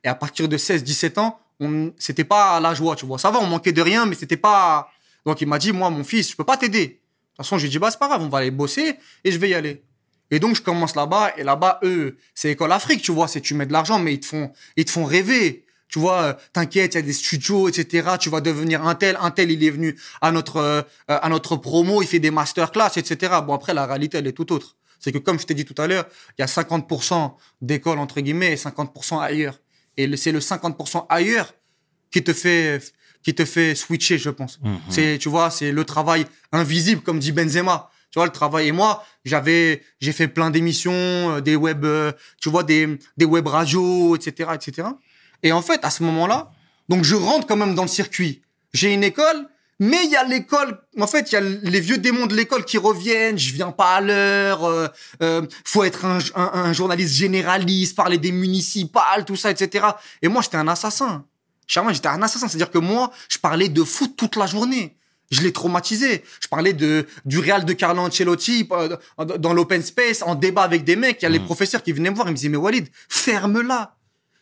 Et 0.04 0.08
à 0.08 0.16
partir 0.16 0.48
de 0.48 0.56
16, 0.56 0.84
17 0.84 1.18
ans, 1.18 1.40
on, 1.62 1.94
c'était 1.98 2.26
pas 2.26 2.60
la 2.60 2.74
joie, 2.74 2.96
tu 2.96 3.06
vois. 3.06 3.18
Ça 3.18 3.32
va, 3.32 3.40
on 3.40 3.48
manquait 3.48 3.72
de 3.72 3.82
rien, 3.82 4.06
mais 4.06 4.16
c'était 4.16 4.38
pas. 4.38 4.90
Donc, 5.26 5.40
il 5.40 5.48
m'a 5.48 5.60
dit, 5.60 5.72
moi, 5.72 5.90
mon 5.90 6.04
fils, 6.04 6.32
je 6.32 6.36
peux 6.36 6.44
pas 6.44 6.58
t'aider. 6.58 6.88
De 6.88 6.94
toute 6.94 7.38
façon, 7.38 7.58
je 7.58 7.64
lui 7.64 7.70
ai 7.70 7.72
dit, 7.72 7.80
bah, 7.80 7.90
c'est 7.92 8.00
pas 8.00 8.08
grave, 8.08 8.22
on 8.22 8.28
va 8.28 8.40
aller 8.40 8.52
bosser 8.52 8.96
et 9.24 9.32
je 9.32 9.38
vais 9.38 9.50
y 9.50 9.54
aller. 9.54 9.84
Et 10.32 10.40
donc, 10.40 10.56
je 10.56 10.62
commence 10.62 10.96
là-bas, 10.96 11.34
et 11.38 11.44
là-bas, 11.44 11.80
eux, 11.84 12.18
c'est 12.34 12.52
École 12.52 12.72
Afrique, 12.72 13.02
tu 13.02 13.12
vois, 13.12 13.28
c'est 13.28 13.42
tu 13.42 13.54
mets 13.54 13.66
de 13.66 13.74
l'argent, 13.74 14.00
mais 14.00 14.14
ils 14.14 14.20
te 14.20 14.26
font, 14.26 14.52
ils 14.76 14.86
te 14.86 14.92
font 14.92 15.06
rêver. 15.06 15.66
Tu 15.90 16.00
vois, 16.00 16.22
euh, 16.22 16.34
t'inquiète, 16.54 16.94
il 16.94 16.98
y 16.98 17.00
a 17.00 17.02
des 17.04 17.14
studios, 17.14 17.68
etc. 17.68 18.12
Tu 18.18 18.30
vas 18.30 18.40
devenir 18.40 18.88
un 18.88 18.96
tel, 18.96 19.18
un 19.20 19.30
tel, 19.30 19.52
il 19.52 19.62
est 19.62 19.70
venu 19.70 20.00
à 20.22 20.32
notre, 20.32 20.58
euh, 20.58 20.82
à 21.10 21.28
notre 21.28 21.58
promo, 21.58 22.02
il 22.02 22.08
fait 22.08 22.20
des 22.20 22.32
masterclass, 22.32 22.92
etc. 22.96 23.34
Bon, 23.46 23.54
après, 23.54 23.74
la 23.74 23.86
réalité, 23.86 24.18
elle 24.20 24.28
est 24.28 24.32
tout 24.32 24.54
autre. 24.54 24.78
C'est 25.00 25.12
que, 25.12 25.18
comme 25.18 25.38
je 25.38 25.46
t'ai 25.46 25.54
dit 25.54 25.66
tout 25.66 25.80
à 25.82 25.88
l'heure, 25.88 26.06
il 26.38 26.42
y 26.42 26.44
a 26.44 26.48
50% 26.48 27.34
d'écoles, 27.62 28.00
entre 28.00 28.22
guillemets, 28.22 28.54
et 28.54 28.56
50% 28.56 29.20
ailleurs. 29.20 29.60
Et 29.98 30.16
c'est 30.18 30.32
le 30.32 30.40
50% 30.40 31.06
ailleurs 31.10 31.54
qui 32.12 32.24
te 32.24 32.34
fait, 32.34 32.82
qui 33.24 33.34
te 33.34 33.46
fait 33.46 33.76
switcher, 33.76 34.18
je 34.18 34.30
pense. 34.30 34.60
Mhm. 34.62 34.80
C'est, 34.90 35.18
tu 35.20 35.30
vois, 35.30 35.50
c'est 35.52 35.72
le 35.72 35.84
travail 35.86 36.26
invisible, 36.52 37.02
comme 37.02 37.20
dit 37.20 37.32
Benzema. 37.32 37.90
Tu 38.12 38.20
vois, 38.20 38.26
le 38.26 38.32
travail. 38.32 38.68
Et 38.68 38.72
moi, 38.74 39.06
j'avais, 39.24 39.84
j'ai 40.02 40.12
fait 40.12 40.28
plein 40.28 40.50
d'émissions, 40.50 40.92
euh, 40.92 41.40
des 41.40 41.56
web, 41.56 41.86
euh, 41.86 42.12
tu 42.42 42.50
vois, 42.50 42.64
des, 42.64 43.00
des 43.16 43.26
web 43.26 43.48
radios, 43.48 44.18
etc., 44.18 44.50
etc. 44.54 44.90
Et 45.44 45.54
en 45.54 45.62
fait, 45.62 45.80
à 45.84 45.90
ce 45.90 46.04
moment-là, 46.04 46.52
donc 46.90 47.06
je 47.06 47.16
rentre 47.16 47.48
quand 47.48 47.56
même 47.56 47.74
dans 47.74 47.84
le 47.84 47.88
circuit. 47.88 48.42
J'ai 48.74 48.94
une 48.94 49.04
école, 49.04 49.48
mais 49.82 50.06
il 50.06 50.12
y 50.12 50.16
a 50.16 50.24
l'école. 50.24 50.80
En 51.00 51.08
fait, 51.08 51.32
il 51.32 51.34
y 51.34 51.38
a 51.38 51.42
les 51.42 51.80
vieux 51.80 51.98
démons 51.98 52.28
de 52.28 52.36
l'école 52.36 52.66
qui 52.66 52.78
reviennent. 52.78 53.38
Je 53.40 53.52
viens 53.52 53.72
pas 53.72 53.96
à 53.96 54.02
l'heure. 54.02 54.64
Euh, 54.64 54.88
euh, 55.24 55.42
faut 55.66 55.84
être 55.84 56.06
un, 56.06 56.20
un, 56.36 56.52
un 56.54 56.72
journaliste 56.74 57.16
généraliste, 57.16 57.96
parler 57.96 58.20
des 58.20 58.32
municipales, 58.32 59.26
tout 59.26 59.36
ça, 59.36 59.50
etc. 59.50 59.88
Et 60.22 60.28
moi, 60.28 60.44
j'étais 60.44 60.58
un 60.58 60.68
assassin. 60.68 61.26
J'étais 61.68 62.08
un 62.08 62.22
assassin. 62.22 62.48
C'est-à-dire 62.48 62.70
que 62.70 62.78
moi, 62.78 63.12
je 63.28 63.40
parlais 63.40 63.70
de 63.70 63.84
foot 63.84 64.16
toute 64.16 64.36
la 64.36 64.46
journée. 64.46 64.98
Je 65.32 65.42
l'ai 65.42 65.52
traumatisé. 65.54 66.24
Je 66.42 66.48
parlais 66.48 66.74
de 66.74 67.08
du 67.26 67.40
Real 67.40 67.66
de 67.66 67.74
Carlo 67.74 68.02
Ancelotti 68.04 68.68
euh, 68.72 68.98
dans 69.40 69.54
l'open 69.54 69.82
space, 69.82 70.22
en 70.22 70.36
débat 70.36 70.62
avec 70.64 70.84
des 70.84 70.96
mecs. 70.96 71.18
Il 71.22 71.24
y 71.24 71.26
a 71.26 71.30
les 71.30 71.40
Mhm. 71.40 71.46
professeurs 71.46 71.82
qui 71.82 71.92
venaient 71.92 72.12
me 72.12 72.16
voir. 72.16 72.28
Ils 72.28 72.32
me 72.32 72.36
disaient, 72.36 72.50
mais 72.50 72.58
Walid, 72.58 72.88
ferme-la. 73.10 73.96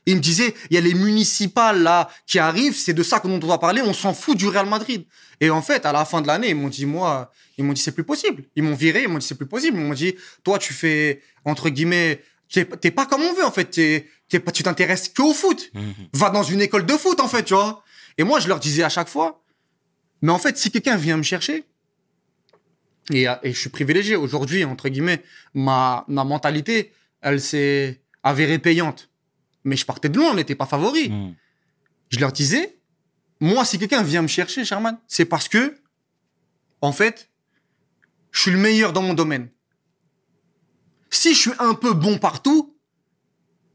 Il 0.06 0.16
me 0.16 0.22
disait, 0.22 0.56
il 0.70 0.76
y 0.76 0.78
a 0.78 0.82
les 0.82 0.94
municipales 0.94 1.84
là 1.84 2.10
qui 2.26 2.40
arrivent, 2.40 2.76
c'est 2.76 2.94
de 2.94 3.04
ça 3.04 3.20
que 3.20 3.28
dont 3.28 3.36
on 3.36 3.38
doit 3.38 3.60
parler, 3.60 3.82
on 3.82 3.94
s'en 3.94 4.14
fout 4.14 4.38
du 4.38 4.48
Real 4.48 4.66
Madrid. 4.66 5.06
Et 5.40 5.50
en 5.50 5.62
fait, 5.62 5.86
à 5.86 5.92
la 5.92 6.06
fin 6.06 6.22
de 6.22 6.28
l'année, 6.28 6.50
ils 6.50 6.56
m'ont 6.56 6.70
dit, 6.70 6.86
moi, 6.86 7.32
ils 7.58 7.64
m'ont 7.64 7.74
dit, 7.74 7.82
c'est 7.82 7.92
plus 7.92 8.04
possible. 8.04 8.44
Ils 8.56 8.64
m'ont 8.64 8.76
viré, 8.76 9.04
ils 9.04 9.10
m'ont 9.10 9.20
dit, 9.20 9.26
c'est 9.26 9.36
plus 9.36 9.48
possible. 9.48 9.78
Ils 9.78 9.84
m'ont 9.84 9.94
dit, 9.94 10.16
toi, 10.44 10.58
tu 10.58 10.74
fais, 10.74 11.22
entre 11.46 11.70
guillemets, 11.70 12.22
t'es 12.50 12.92
pas 12.92 13.06
comme 13.06 13.22
on 13.22 13.34
veut, 13.34 13.46
en 13.46 13.52
fait. 13.52 13.66
T'es, 13.66 14.08
t'es 14.28 14.40
pas, 14.40 14.52
tu 14.52 14.64
t'intéresses 14.64 15.10
que 15.10 15.22
au 15.22 15.34
foot. 15.34 15.70
Mhm. 15.74 15.94
Va 16.14 16.30
dans 16.30 16.44
une 16.44 16.62
école 16.62 16.86
de 16.86 16.94
foot, 16.94 17.20
en 17.20 17.28
fait, 17.28 17.44
tu 17.44 17.54
vois. 17.54 17.84
Et 18.18 18.24
moi, 18.24 18.40
je 18.40 18.48
leur 18.48 18.60
disais 18.60 18.84
à 18.84 18.90
chaque 18.90 19.10
fois, 19.10 19.44
mais 20.22 20.32
en 20.32 20.40
fait, 20.40 20.58
si 20.58 20.72
quelqu'un 20.72 20.98
vient 20.98 21.18
me 21.18 21.24
chercher, 21.24 21.64
et, 23.12 23.26
et 23.44 23.54
je 23.54 23.60
suis 23.60 23.70
privilégié 23.70 24.16
aujourd'hui, 24.16 24.66
entre 24.66 24.90
guillemets, 24.90 25.24
ma, 25.54 26.06
ma 26.08 26.24
mentalité, 26.24 26.92
elle 27.22 27.42
s'est 27.42 28.02
avérée 28.24 28.60
payante. 28.60 29.09
Mais 29.64 29.76
je 29.76 29.86
partais 29.86 30.10
de 30.10 30.18
loin, 30.18 30.32
on 30.32 30.36
n'était 30.36 30.56
pas 30.56 30.66
favori. 30.66 31.10
Mhm. 31.10 31.36
Je 32.10 32.20
leur 32.20 32.32
disais, 32.32 32.80
moi, 33.40 33.66
si 33.66 33.78
quelqu'un 33.78 34.04
vient 34.04 34.22
me 34.22 34.28
chercher, 34.28 34.66
Sherman, 34.66 34.98
c'est 35.08 35.26
parce 35.26 35.48
que, 35.48 35.78
en 36.82 36.92
fait, 36.92 37.30
je 38.32 38.42
suis 38.42 38.52
le 38.52 38.58
meilleur 38.58 38.94
dans 38.94 39.02
mon 39.02 39.14
domaine. 39.14 39.50
Si 41.10 41.34
je 41.34 41.40
suis 41.40 41.52
un 41.60 41.74
peu 41.74 41.94
bon 41.94 42.18
partout, 42.18 42.78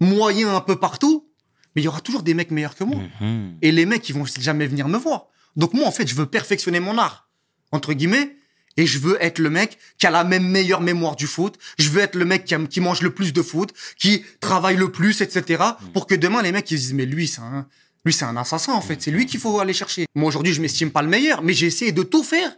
moyen 0.00 0.54
un 0.54 0.60
peu 0.60 0.76
partout, 0.76 1.30
mais 1.74 1.82
il 1.82 1.84
y 1.84 1.88
aura 1.88 2.00
toujours 2.00 2.22
des 2.22 2.34
mecs 2.34 2.50
meilleurs 2.50 2.74
que 2.74 2.84
moi. 2.84 3.00
Mhm. 3.20 3.58
Et 3.62 3.72
les 3.72 3.86
mecs, 3.86 4.08
ils 4.08 4.14
vont 4.14 4.24
jamais 4.24 4.66
venir 4.66 4.88
me 4.88 4.98
voir. 4.98 5.26
Donc 5.56 5.74
moi, 5.74 5.86
en 5.86 5.92
fait, 5.92 6.06
je 6.06 6.14
veux 6.14 6.26
perfectionner 6.26 6.80
mon 6.80 6.98
art, 6.98 7.28
entre 7.72 7.92
guillemets, 7.92 8.36
et 8.76 8.86
je 8.86 8.98
veux 8.98 9.22
être 9.22 9.38
le 9.38 9.50
mec 9.50 9.78
qui 9.98 10.06
a 10.06 10.10
la 10.10 10.24
même 10.24 10.46
meilleure 10.46 10.80
mémoire 10.80 11.16
du 11.16 11.26
foot. 11.26 11.58
Je 11.78 11.88
veux 11.90 12.00
être 12.00 12.16
le 12.16 12.24
mec 12.24 12.44
qui, 12.44 12.80
mange 12.80 13.02
le 13.02 13.10
plus 13.10 13.32
de 13.32 13.42
foot, 13.42 13.72
qui 13.98 14.24
travaille 14.40 14.76
le 14.76 14.90
plus, 14.90 15.20
etc. 15.20 15.62
Pour 15.92 16.06
que 16.06 16.14
demain, 16.14 16.42
les 16.42 16.52
mecs, 16.52 16.70
ils 16.70 16.78
se 16.78 16.82
disent, 16.82 16.94
mais 16.94 17.06
lui, 17.06 17.28
c'est 17.28 17.40
un, 17.40 17.66
lui, 18.04 18.12
c'est 18.12 18.24
un 18.24 18.36
assassin, 18.36 18.72
en 18.72 18.80
fait. 18.80 19.00
C'est 19.00 19.10
lui 19.10 19.26
qu'il 19.26 19.40
faut 19.40 19.60
aller 19.60 19.72
chercher. 19.72 20.06
Moi, 20.14 20.28
aujourd'hui, 20.28 20.52
je 20.52 20.60
m'estime 20.60 20.90
pas 20.90 21.02
le 21.02 21.08
meilleur, 21.08 21.42
mais 21.42 21.52
j'ai 21.52 21.66
essayé 21.66 21.92
de 21.92 22.02
tout 22.02 22.22
faire 22.22 22.50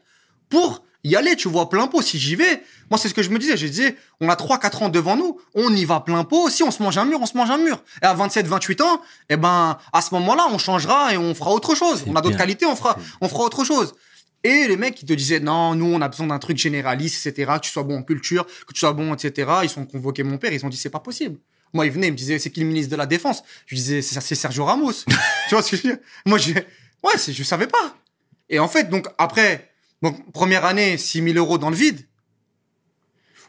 pour 0.48 0.84
y 1.04 1.14
aller, 1.14 1.36
tu 1.36 1.48
vois, 1.48 1.68
plein 1.68 1.86
pot. 1.86 2.02
Si 2.02 2.18
j'y 2.18 2.34
vais, 2.34 2.62
moi, 2.90 2.98
c'est 2.98 3.08
ce 3.08 3.14
que 3.14 3.22
je 3.22 3.30
me 3.30 3.38
disais. 3.38 3.56
Je 3.56 3.66
disais, 3.66 3.96
on 4.20 4.28
a 4.28 4.34
3-4 4.34 4.84
ans 4.84 4.88
devant 4.88 5.16
nous, 5.16 5.38
on 5.54 5.72
y 5.74 5.84
va 5.84 6.00
plein 6.00 6.24
pot. 6.24 6.48
Si 6.48 6.62
on 6.62 6.70
se 6.70 6.82
mange 6.82 6.98
un 6.98 7.04
mur, 7.04 7.20
on 7.20 7.26
se 7.26 7.36
mange 7.36 7.50
un 7.50 7.58
mur. 7.58 7.82
Et 8.02 8.06
à 8.06 8.14
27, 8.14 8.46
28 8.46 8.80
ans, 8.80 9.00
eh 9.28 9.36
ben, 9.36 9.78
à 9.92 10.00
ce 10.00 10.14
moment-là, 10.14 10.46
on 10.50 10.58
changera 10.58 11.12
et 11.12 11.16
on 11.16 11.34
fera 11.34 11.52
autre 11.52 11.74
chose. 11.74 12.04
On 12.06 12.16
a 12.16 12.20
d'autres 12.22 12.38
qualités, 12.38 12.66
on 12.66 12.74
fera, 12.74 12.96
on 13.20 13.28
fera 13.28 13.44
autre 13.44 13.64
chose. 13.64 13.94
Et 14.44 14.68
les 14.68 14.76
mecs, 14.76 15.02
ils 15.02 15.06
te 15.06 15.12
disaient, 15.12 15.40
non, 15.40 15.74
nous, 15.74 15.86
on 15.86 16.00
a 16.00 16.08
besoin 16.08 16.28
d'un 16.28 16.38
truc 16.38 16.56
généraliste, 16.56 17.26
etc., 17.26 17.52
que 17.56 17.66
tu 17.66 17.70
sois 17.70 17.82
bon 17.82 17.98
en 17.98 18.02
culture, 18.02 18.46
que 18.46 18.72
tu 18.72 18.80
sois 18.80 18.92
bon, 18.92 19.14
etc. 19.14 19.50
Ils 19.64 19.68
sont 19.68 19.86
convoqués 19.86 20.22
mon 20.22 20.38
père, 20.38 20.52
ils 20.52 20.64
ont 20.64 20.68
dit, 20.68 20.76
c'est 20.76 20.90
pas 20.90 21.00
possible. 21.00 21.38
Moi, 21.72 21.86
ils 21.86 21.92
venaient, 21.92 22.08
ils 22.08 22.12
me 22.12 22.16
disaient, 22.16 22.38
c'est 22.38 22.50
qui 22.50 22.60
le 22.60 22.66
ministre 22.66 22.90
de 22.90 22.96
la 22.96 23.06
Défense? 23.06 23.42
Je 23.66 23.74
lui 23.74 23.82
disais, 23.82 24.02
c'est 24.02 24.34
Sergio 24.34 24.64
Ramos. 24.64 24.92
tu 25.48 25.54
vois 25.54 25.62
ce 25.62 25.72
que 25.72 25.76
je 25.76 25.82
veux 25.82 25.88
dire? 25.94 25.98
Moi, 26.24 26.38
je, 26.38 26.52
ouais, 26.52 27.18
je 27.28 27.42
savais 27.42 27.66
pas. 27.66 27.96
Et 28.48 28.58
en 28.58 28.68
fait, 28.68 28.88
donc, 28.88 29.08
après, 29.18 29.70
donc, 30.02 30.32
première 30.32 30.64
année, 30.64 30.96
6 30.96 31.22
000 31.22 31.36
euros 31.36 31.58
dans 31.58 31.70
le 31.70 31.76
vide. 31.76 32.06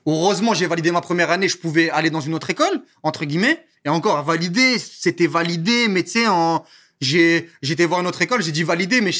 Heureusement, 0.06 0.54
j'ai 0.54 0.67
validé 0.67 0.91
ma 0.91 1.02
première 1.02 1.30
année, 1.32 1.50
je 1.50 1.58
pouvais 1.58 1.89
aller 1.89 2.10
dans 2.10 2.21
une 2.21 2.34
autre 2.34 2.50
école, 2.50 2.82
entre 3.04 3.26
guillemets. 3.26 3.65
Et 3.86 3.89
encore, 3.89 4.23
valider, 4.23 4.80
c'était 4.80 5.28
validé, 5.28 5.88
mais 5.89 6.04
tu 6.04 6.12
sais, 6.12 6.28
en, 6.28 6.65
j'ai, 7.01 7.49
j'étais 7.62 7.86
voir 7.86 7.99
une 8.01 8.07
autre 8.07 8.21
école, 8.21 8.41
j'ai 8.41 8.51
dit 8.51 8.63
validé, 8.63 9.01
mais 9.01 9.12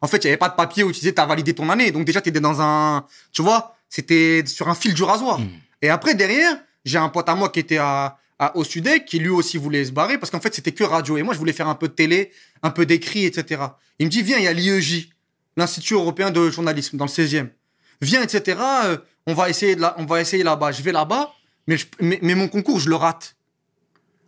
en 0.00 0.08
fait, 0.08 0.18
il 0.18 0.24
y 0.24 0.28
avait 0.28 0.36
pas 0.36 0.48
de 0.48 0.54
papier 0.56 0.82
où 0.82 0.92
tu 0.92 1.00
disais 1.00 1.12
t'as 1.12 1.26
validé 1.26 1.54
ton 1.54 1.68
année. 1.70 1.90
Donc 1.92 2.04
déjà, 2.04 2.20
t'étais 2.20 2.40
dans 2.40 2.60
un, 2.60 3.06
tu 3.32 3.42
vois, 3.42 3.76
c'était 3.88 4.42
sur 4.46 4.68
un 4.68 4.74
fil 4.74 4.94
du 4.94 5.02
rasoir. 5.02 5.38
Mm. 5.38 5.48
Et 5.82 5.90
après, 5.90 6.14
derrière, 6.14 6.56
j'ai 6.84 6.98
un 6.98 7.08
pote 7.08 7.28
à 7.28 7.34
moi 7.34 7.48
qui 7.50 7.60
était 7.60 7.78
à, 7.78 8.18
à- 8.38 8.56
au 8.56 8.64
Sudec, 8.64 9.04
qui 9.04 9.18
lui 9.18 9.28
aussi 9.28 9.58
voulait 9.58 9.84
se 9.84 9.92
barrer, 9.92 10.18
parce 10.18 10.30
qu'en 10.30 10.40
fait, 10.40 10.54
c'était 10.54 10.72
que 10.72 10.84
radio. 10.84 11.16
Et 11.16 11.22
moi, 11.22 11.34
je 11.34 11.38
voulais 11.38 11.52
faire 11.52 11.68
un 11.68 11.74
peu 11.74 11.88
de 11.88 11.92
télé, 11.92 12.32
un 12.62 12.70
peu 12.70 12.86
d'écrit, 12.86 13.24
etc. 13.26 13.62
Il 13.98 14.06
me 14.06 14.10
dit, 14.10 14.22
viens, 14.22 14.38
il 14.38 14.44
y 14.44 14.48
a 14.48 14.52
l'IEJ, 14.52 15.10
l'Institut 15.56 15.94
européen 15.94 16.30
de 16.30 16.50
journalisme, 16.50 16.96
dans 16.96 17.04
le 17.06 17.10
16e. 17.10 17.48
Viens, 18.00 18.22
etc. 18.22 18.58
euh, 18.84 18.96
on 19.26 19.34
va 19.34 19.50
essayer 19.50 19.76
de 19.76 19.82
là, 19.82 19.94
on 19.98 20.06
va 20.06 20.20
essayer 20.20 20.42
là-bas. 20.42 20.72
Je 20.72 20.82
vais 20.82 20.92
là-bas, 20.92 21.32
mais, 21.66 21.76
mais 22.00 22.34
mon 22.34 22.48
concours, 22.48 22.80
je 22.80 22.88
le 22.88 22.96
rate. 22.96 23.36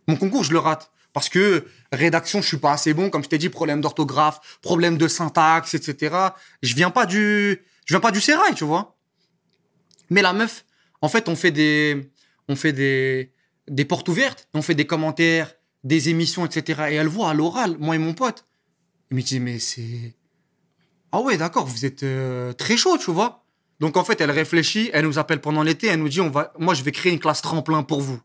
Mon 0.07 0.15
concours, 0.15 0.43
je 0.43 0.51
le 0.51 0.59
rate. 0.59 0.91
Parce 1.13 1.29
que 1.29 1.65
rédaction, 1.91 2.41
je 2.41 2.47
suis 2.47 2.57
pas 2.57 2.73
assez 2.73 2.93
bon. 2.93 3.09
Comme 3.09 3.23
je 3.23 3.29
t'ai 3.29 3.37
dit, 3.37 3.49
problème 3.49 3.81
d'orthographe, 3.81 4.59
problème 4.61 4.97
de 4.97 5.07
syntaxe, 5.07 5.75
etc. 5.75 6.15
Je 6.61 6.75
viens 6.75 6.89
pas 6.89 7.05
du, 7.05 7.61
je 7.85 7.93
viens 7.93 7.99
pas 7.99 8.11
du 8.11 8.19
sérail, 8.19 8.55
tu 8.55 8.63
vois. 8.63 8.97
Mais 10.09 10.21
la 10.21 10.33
meuf, 10.33 10.65
en 11.01 11.09
fait, 11.09 11.29
on 11.29 11.35
fait 11.35 11.51
des, 11.51 12.11
on 12.47 12.55
fait 12.55 12.73
des, 12.73 13.31
des 13.67 13.85
portes 13.85 14.09
ouvertes, 14.09 14.47
on 14.53 14.61
fait 14.61 14.75
des 14.75 14.87
commentaires, 14.87 15.53
des 15.83 16.09
émissions, 16.09 16.45
etc. 16.45 16.83
Et 16.89 16.95
elle 16.95 17.07
voit 17.07 17.29
à 17.29 17.33
l'oral, 17.33 17.77
moi 17.79 17.95
et 17.95 17.99
mon 17.99 18.13
pote. 18.13 18.45
Il 19.11 19.17
me 19.17 19.21
dit, 19.21 19.39
mais 19.39 19.59
c'est, 19.59 20.15
ah 21.11 21.21
ouais, 21.21 21.37
d'accord, 21.37 21.67
vous 21.67 21.85
êtes 21.85 22.03
euh, 22.03 22.53
très 22.53 22.75
chaud, 22.75 22.97
tu 22.97 23.11
vois. 23.11 23.45
Donc 23.79 23.97
en 23.97 24.03
fait, 24.03 24.19
elle 24.21 24.31
réfléchit, 24.31 24.89
elle 24.93 25.05
nous 25.05 25.19
appelle 25.19 25.41
pendant 25.41 25.61
l'été, 25.61 25.87
elle 25.87 25.99
nous 25.99 26.09
dit, 26.09 26.21
on 26.21 26.29
va, 26.29 26.53
moi, 26.57 26.73
je 26.73 26.83
vais 26.83 26.91
créer 26.91 27.11
une 27.11 27.19
classe 27.19 27.41
tremplin 27.41 27.83
pour 27.83 28.01
vous. 28.01 28.19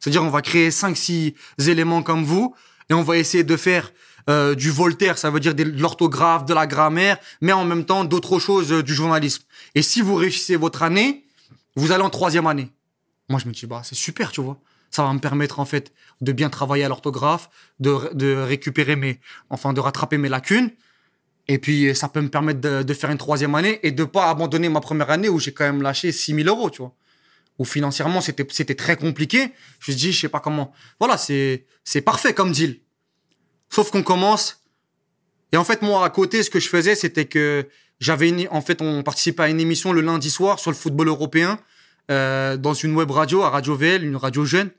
C'est-à-dire, 0.00 0.22
on 0.22 0.30
va 0.30 0.42
créer 0.42 0.70
5-6 0.70 1.34
éléments 1.66 2.02
comme 2.02 2.24
vous 2.24 2.54
et 2.90 2.94
on 2.94 3.02
va 3.02 3.16
essayer 3.16 3.44
de 3.44 3.56
faire 3.56 3.92
euh, 4.28 4.56
du 4.56 4.70
Voltaire, 4.70 5.18
ça 5.18 5.30
veut 5.30 5.38
dire 5.38 5.54
de 5.54 5.62
l'orthographe, 5.62 6.44
de 6.46 6.54
la 6.54 6.66
grammaire, 6.66 7.18
mais 7.40 7.52
en 7.52 7.64
même 7.64 7.84
temps 7.84 8.04
d'autres 8.04 8.40
choses 8.40 8.72
euh, 8.72 8.82
du 8.82 8.92
journalisme. 8.92 9.44
Et 9.76 9.82
si 9.82 10.00
vous 10.00 10.16
réussissez 10.16 10.56
votre 10.56 10.82
année, 10.82 11.24
vous 11.76 11.92
allez 11.92 12.02
en 12.02 12.10
troisième 12.10 12.46
année. 12.48 12.70
Moi, 13.28 13.38
je 13.38 13.46
me 13.46 13.52
dis, 13.52 13.66
bah, 13.66 13.82
c'est 13.84 13.94
super, 13.94 14.32
tu 14.32 14.40
vois. 14.40 14.58
Ça 14.90 15.04
va 15.04 15.12
me 15.12 15.20
permettre, 15.20 15.60
en 15.60 15.64
fait, 15.64 15.92
de 16.22 16.32
bien 16.32 16.50
travailler 16.50 16.84
à 16.84 16.88
l'orthographe, 16.88 17.50
de, 17.78 18.12
de 18.14 18.34
récupérer 18.34 18.96
mes, 18.96 19.20
enfin, 19.50 19.72
de 19.72 19.80
rattraper 19.80 20.18
mes 20.18 20.28
lacunes. 20.28 20.70
Et 21.46 21.58
puis, 21.58 21.94
ça 21.94 22.08
peut 22.08 22.20
me 22.20 22.28
permettre 22.28 22.60
de, 22.60 22.82
de 22.82 22.94
faire 22.94 23.10
une 23.10 23.18
troisième 23.18 23.54
année 23.54 23.78
et 23.84 23.92
de 23.92 24.04
pas 24.04 24.28
abandonner 24.28 24.68
ma 24.68 24.80
première 24.80 25.10
année 25.10 25.28
où 25.28 25.38
j'ai 25.38 25.52
quand 25.52 25.64
même 25.64 25.82
lâché 25.82 26.10
6 26.10 26.34
000 26.34 26.48
euros, 26.48 26.70
tu 26.70 26.82
vois 26.82 26.94
où 27.58 27.64
financièrement 27.64 28.20
c'était 28.20 28.46
c'était 28.50 28.74
très 28.74 28.96
compliqué. 28.96 29.52
Je 29.80 29.92
me 29.92 29.96
dis, 29.96 30.12
je 30.12 30.20
sais 30.20 30.28
pas 30.28 30.40
comment. 30.40 30.72
Voilà, 30.98 31.16
c'est 31.18 31.66
c'est 31.84 32.00
parfait 32.00 32.34
comme 32.34 32.52
deal. 32.52 32.80
Sauf 33.70 33.90
qu'on 33.90 34.02
commence. 34.02 34.62
Et 35.52 35.56
en 35.56 35.64
fait, 35.64 35.82
moi, 35.82 36.04
à 36.04 36.10
côté, 36.10 36.42
ce 36.42 36.50
que 36.50 36.60
je 36.60 36.68
faisais, 36.68 36.94
c'était 36.94 37.26
que 37.26 37.68
j'avais 38.00 38.48
en 38.50 38.60
fait, 38.60 38.82
on 38.82 39.02
participait 39.02 39.44
à 39.44 39.48
une 39.48 39.60
émission 39.60 39.92
le 39.92 40.00
lundi 40.00 40.30
soir 40.30 40.58
sur 40.58 40.70
le 40.70 40.76
football 40.76 41.08
européen, 41.08 41.58
euh, 42.10 42.56
dans 42.56 42.74
une 42.74 42.94
web 42.94 43.10
radio, 43.10 43.42
à 43.42 43.50
Radio 43.50 43.74
VL, 43.74 44.04
une 44.04 44.16
radio 44.16 44.44
jeune. 44.44 44.70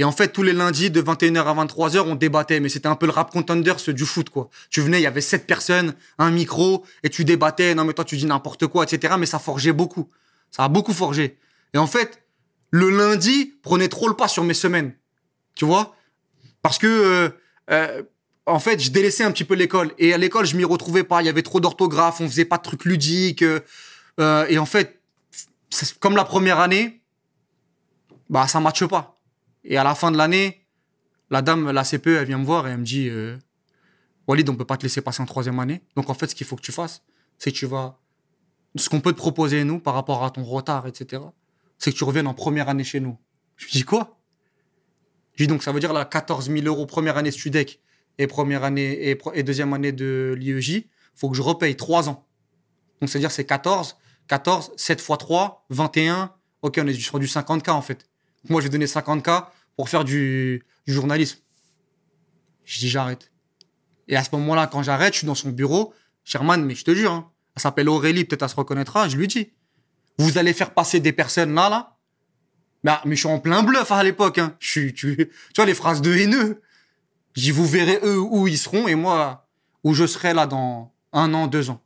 Et 0.00 0.04
en 0.04 0.12
fait, 0.12 0.28
tous 0.28 0.44
les 0.44 0.52
lundis, 0.52 0.90
de 0.90 1.02
21h 1.02 1.44
à 1.44 1.64
23h, 1.64 2.00
on 2.06 2.14
débattait. 2.14 2.60
Mais 2.60 2.68
c'était 2.68 2.86
un 2.86 2.94
peu 2.94 3.06
le 3.06 3.12
rap 3.12 3.32
contenders 3.32 3.76
du 3.88 4.04
foot, 4.06 4.30
quoi. 4.30 4.48
Tu 4.70 4.80
venais, 4.80 5.00
il 5.00 5.02
y 5.02 5.06
avait 5.06 5.20
sept 5.20 5.46
personnes, 5.46 5.94
un 6.18 6.30
micro, 6.30 6.84
et 7.02 7.10
tu 7.10 7.24
débattais. 7.24 7.74
Non, 7.74 7.84
mais 7.84 7.94
toi, 7.94 8.04
tu 8.04 8.16
dis 8.16 8.26
n'importe 8.26 8.68
quoi, 8.68 8.84
etc. 8.84 9.14
Mais 9.18 9.26
ça 9.26 9.40
forgeait 9.40 9.72
beaucoup. 9.72 10.08
Ça 10.52 10.64
a 10.64 10.68
beaucoup 10.68 10.92
forgé. 10.92 11.36
Et 11.74 11.78
en 11.78 11.86
fait, 11.86 12.22
le 12.70 12.90
lundi 12.90 13.54
prenait 13.62 13.88
trop 13.88 14.08
le 14.08 14.14
pas 14.14 14.28
sur 14.28 14.44
mes 14.44 14.54
semaines. 14.54 14.94
Tu 15.54 15.64
vois? 15.64 15.96
Parce 16.62 16.78
que, 16.78 16.86
euh, 16.86 17.30
euh, 17.70 18.02
en 18.46 18.58
fait, 18.58 18.80
je 18.80 18.90
délaissais 18.90 19.24
un 19.24 19.32
petit 19.32 19.44
peu 19.44 19.54
l'école. 19.54 19.92
Et 19.98 20.14
à 20.14 20.18
l'école, 20.18 20.46
je 20.46 20.56
m'y 20.56 20.64
retrouvais 20.64 21.04
pas. 21.04 21.22
Il 21.22 21.26
y 21.26 21.28
avait 21.28 21.42
trop 21.42 21.60
d'orthographe, 21.60 22.20
on 22.20 22.28
faisait 22.28 22.44
pas 22.44 22.58
de 22.58 22.62
trucs 22.62 22.84
ludiques. 22.84 23.42
euh, 23.42 24.46
et 24.48 24.58
en 24.58 24.66
fait, 24.66 25.00
comme 26.00 26.16
la 26.16 26.24
première 26.24 26.60
année, 26.60 27.02
bah, 28.30 28.48
ça 28.48 28.60
matche 28.60 28.84
pas. 28.86 29.20
Et 29.64 29.76
à 29.76 29.84
la 29.84 29.94
fin 29.94 30.10
de 30.10 30.16
l'année, 30.16 30.66
la 31.30 31.42
dame, 31.42 31.70
la 31.70 31.84
CPE, 31.84 32.08
elle 32.08 32.26
vient 32.26 32.38
me 32.38 32.44
voir 32.44 32.66
et 32.66 32.70
elle 32.70 32.78
me 32.78 32.84
dit 32.84 33.10
Walid, 34.26 34.48
on 34.48 34.56
peut 34.56 34.64
pas 34.64 34.76
te 34.76 34.82
laisser 34.82 35.00
passer 35.00 35.22
en 35.22 35.26
troisième 35.26 35.58
année. 35.58 35.82
Donc, 35.96 36.10
en 36.10 36.14
fait, 36.14 36.28
ce 36.28 36.34
qu'il 36.34 36.46
faut 36.46 36.56
que 36.56 36.62
tu 36.62 36.72
fasses, 36.72 37.02
c'est 37.38 37.52
que 37.52 37.56
tu 37.56 37.66
vas. 37.66 37.98
Ce 38.76 38.88
qu'on 38.88 39.00
peut 39.00 39.12
te 39.12 39.18
proposer, 39.18 39.64
nous, 39.64 39.78
par 39.78 39.94
rapport 39.94 40.24
à 40.24 40.30
ton 40.30 40.44
retard, 40.44 40.86
etc., 40.86 41.22
c'est 41.78 41.92
que 41.92 41.96
tu 41.96 42.04
reviennes 42.04 42.26
en 42.26 42.34
première 42.34 42.68
année 42.68 42.84
chez 42.84 43.00
nous. 43.00 43.16
Je 43.56 43.66
lui 43.66 43.72
dis 43.72 43.84
quoi? 43.84 44.18
Je 45.34 45.44
dis 45.44 45.48
donc, 45.48 45.62
ça 45.62 45.72
veut 45.72 45.80
dire 45.80 45.92
là, 45.92 46.04
14 46.04 46.50
000 46.50 46.66
euros 46.66 46.86
première 46.86 47.16
année 47.16 47.30
Studec 47.30 47.80
et 48.18 48.26
première 48.26 48.64
année 48.64 49.16
et, 49.34 49.42
deuxième 49.42 49.72
année 49.72 49.92
de 49.92 50.34
l'IEJ, 50.36 50.84
faut 51.14 51.30
que 51.30 51.36
je 51.36 51.42
repaye 51.42 51.76
3 51.76 52.08
ans. 52.08 52.26
Donc, 53.00 53.08
c'est-à-dire, 53.08 53.30
c'est 53.30 53.44
14, 53.44 53.96
14, 54.26 54.72
7 54.76 55.00
fois 55.00 55.16
3, 55.16 55.66
21. 55.70 56.32
Ok, 56.62 56.80
on 56.82 56.86
est 56.88 56.94
sur 56.94 57.20
du 57.20 57.26
50K 57.26 57.70
en 57.70 57.82
fait. 57.82 58.06
Moi, 58.48 58.60
je 58.60 58.66
vais 58.66 58.70
donner 58.70 58.86
50K 58.86 59.46
pour 59.76 59.88
faire 59.88 60.04
du, 60.04 60.64
du 60.86 60.92
journalisme. 60.92 61.38
Je 62.64 62.80
dis, 62.80 62.88
j'arrête. 62.88 63.30
Et 64.08 64.16
à 64.16 64.24
ce 64.24 64.30
moment-là, 64.32 64.66
quand 64.66 64.82
j'arrête, 64.82 65.12
je 65.12 65.18
suis 65.18 65.26
dans 65.26 65.34
son 65.34 65.50
bureau. 65.50 65.94
Sherman, 66.24 66.64
mais 66.64 66.74
je 66.74 66.84
te 66.84 66.94
jure, 66.94 67.12
hein, 67.12 67.30
elle 67.56 67.62
s'appelle 67.62 67.88
Aurélie, 67.88 68.24
peut-être 68.24 68.42
elle 68.42 68.48
se 68.50 68.56
reconnaîtra. 68.56 69.08
Je 69.08 69.16
lui 69.16 69.28
dis, 69.28 69.52
vous 70.18 70.38
allez 70.38 70.52
faire 70.52 70.72
passer 70.74 71.00
des 71.00 71.12
personnes 71.12 71.54
là, 71.54 71.68
là. 71.68 71.96
Bah, 72.84 73.00
mais 73.04 73.14
je 73.16 73.20
suis 73.20 73.28
en 73.28 73.38
plein 73.40 73.62
bluff 73.62 73.90
à 73.92 74.02
l'époque. 74.02 74.38
Hein. 74.38 74.54
Je 74.60 74.70
suis, 74.70 74.94
tu, 74.94 75.16
tu 75.16 75.30
vois, 75.56 75.66
les 75.66 75.74
phrases 75.74 76.00
de 76.02 76.14
haineux. 76.14 76.60
Je 77.34 77.42
dis, 77.42 77.50
vous 77.50 77.66
verrez 77.66 78.00
eux 78.04 78.18
où 78.20 78.46
ils 78.48 78.58
seront 78.58 78.88
et 78.88 78.94
moi, 78.94 79.48
où 79.84 79.94
je 79.94 80.06
serai 80.06 80.32
là 80.34 80.46
dans 80.46 80.92
un 81.12 81.32
an, 81.34 81.46
deux 81.46 81.70
ans. 81.70 81.82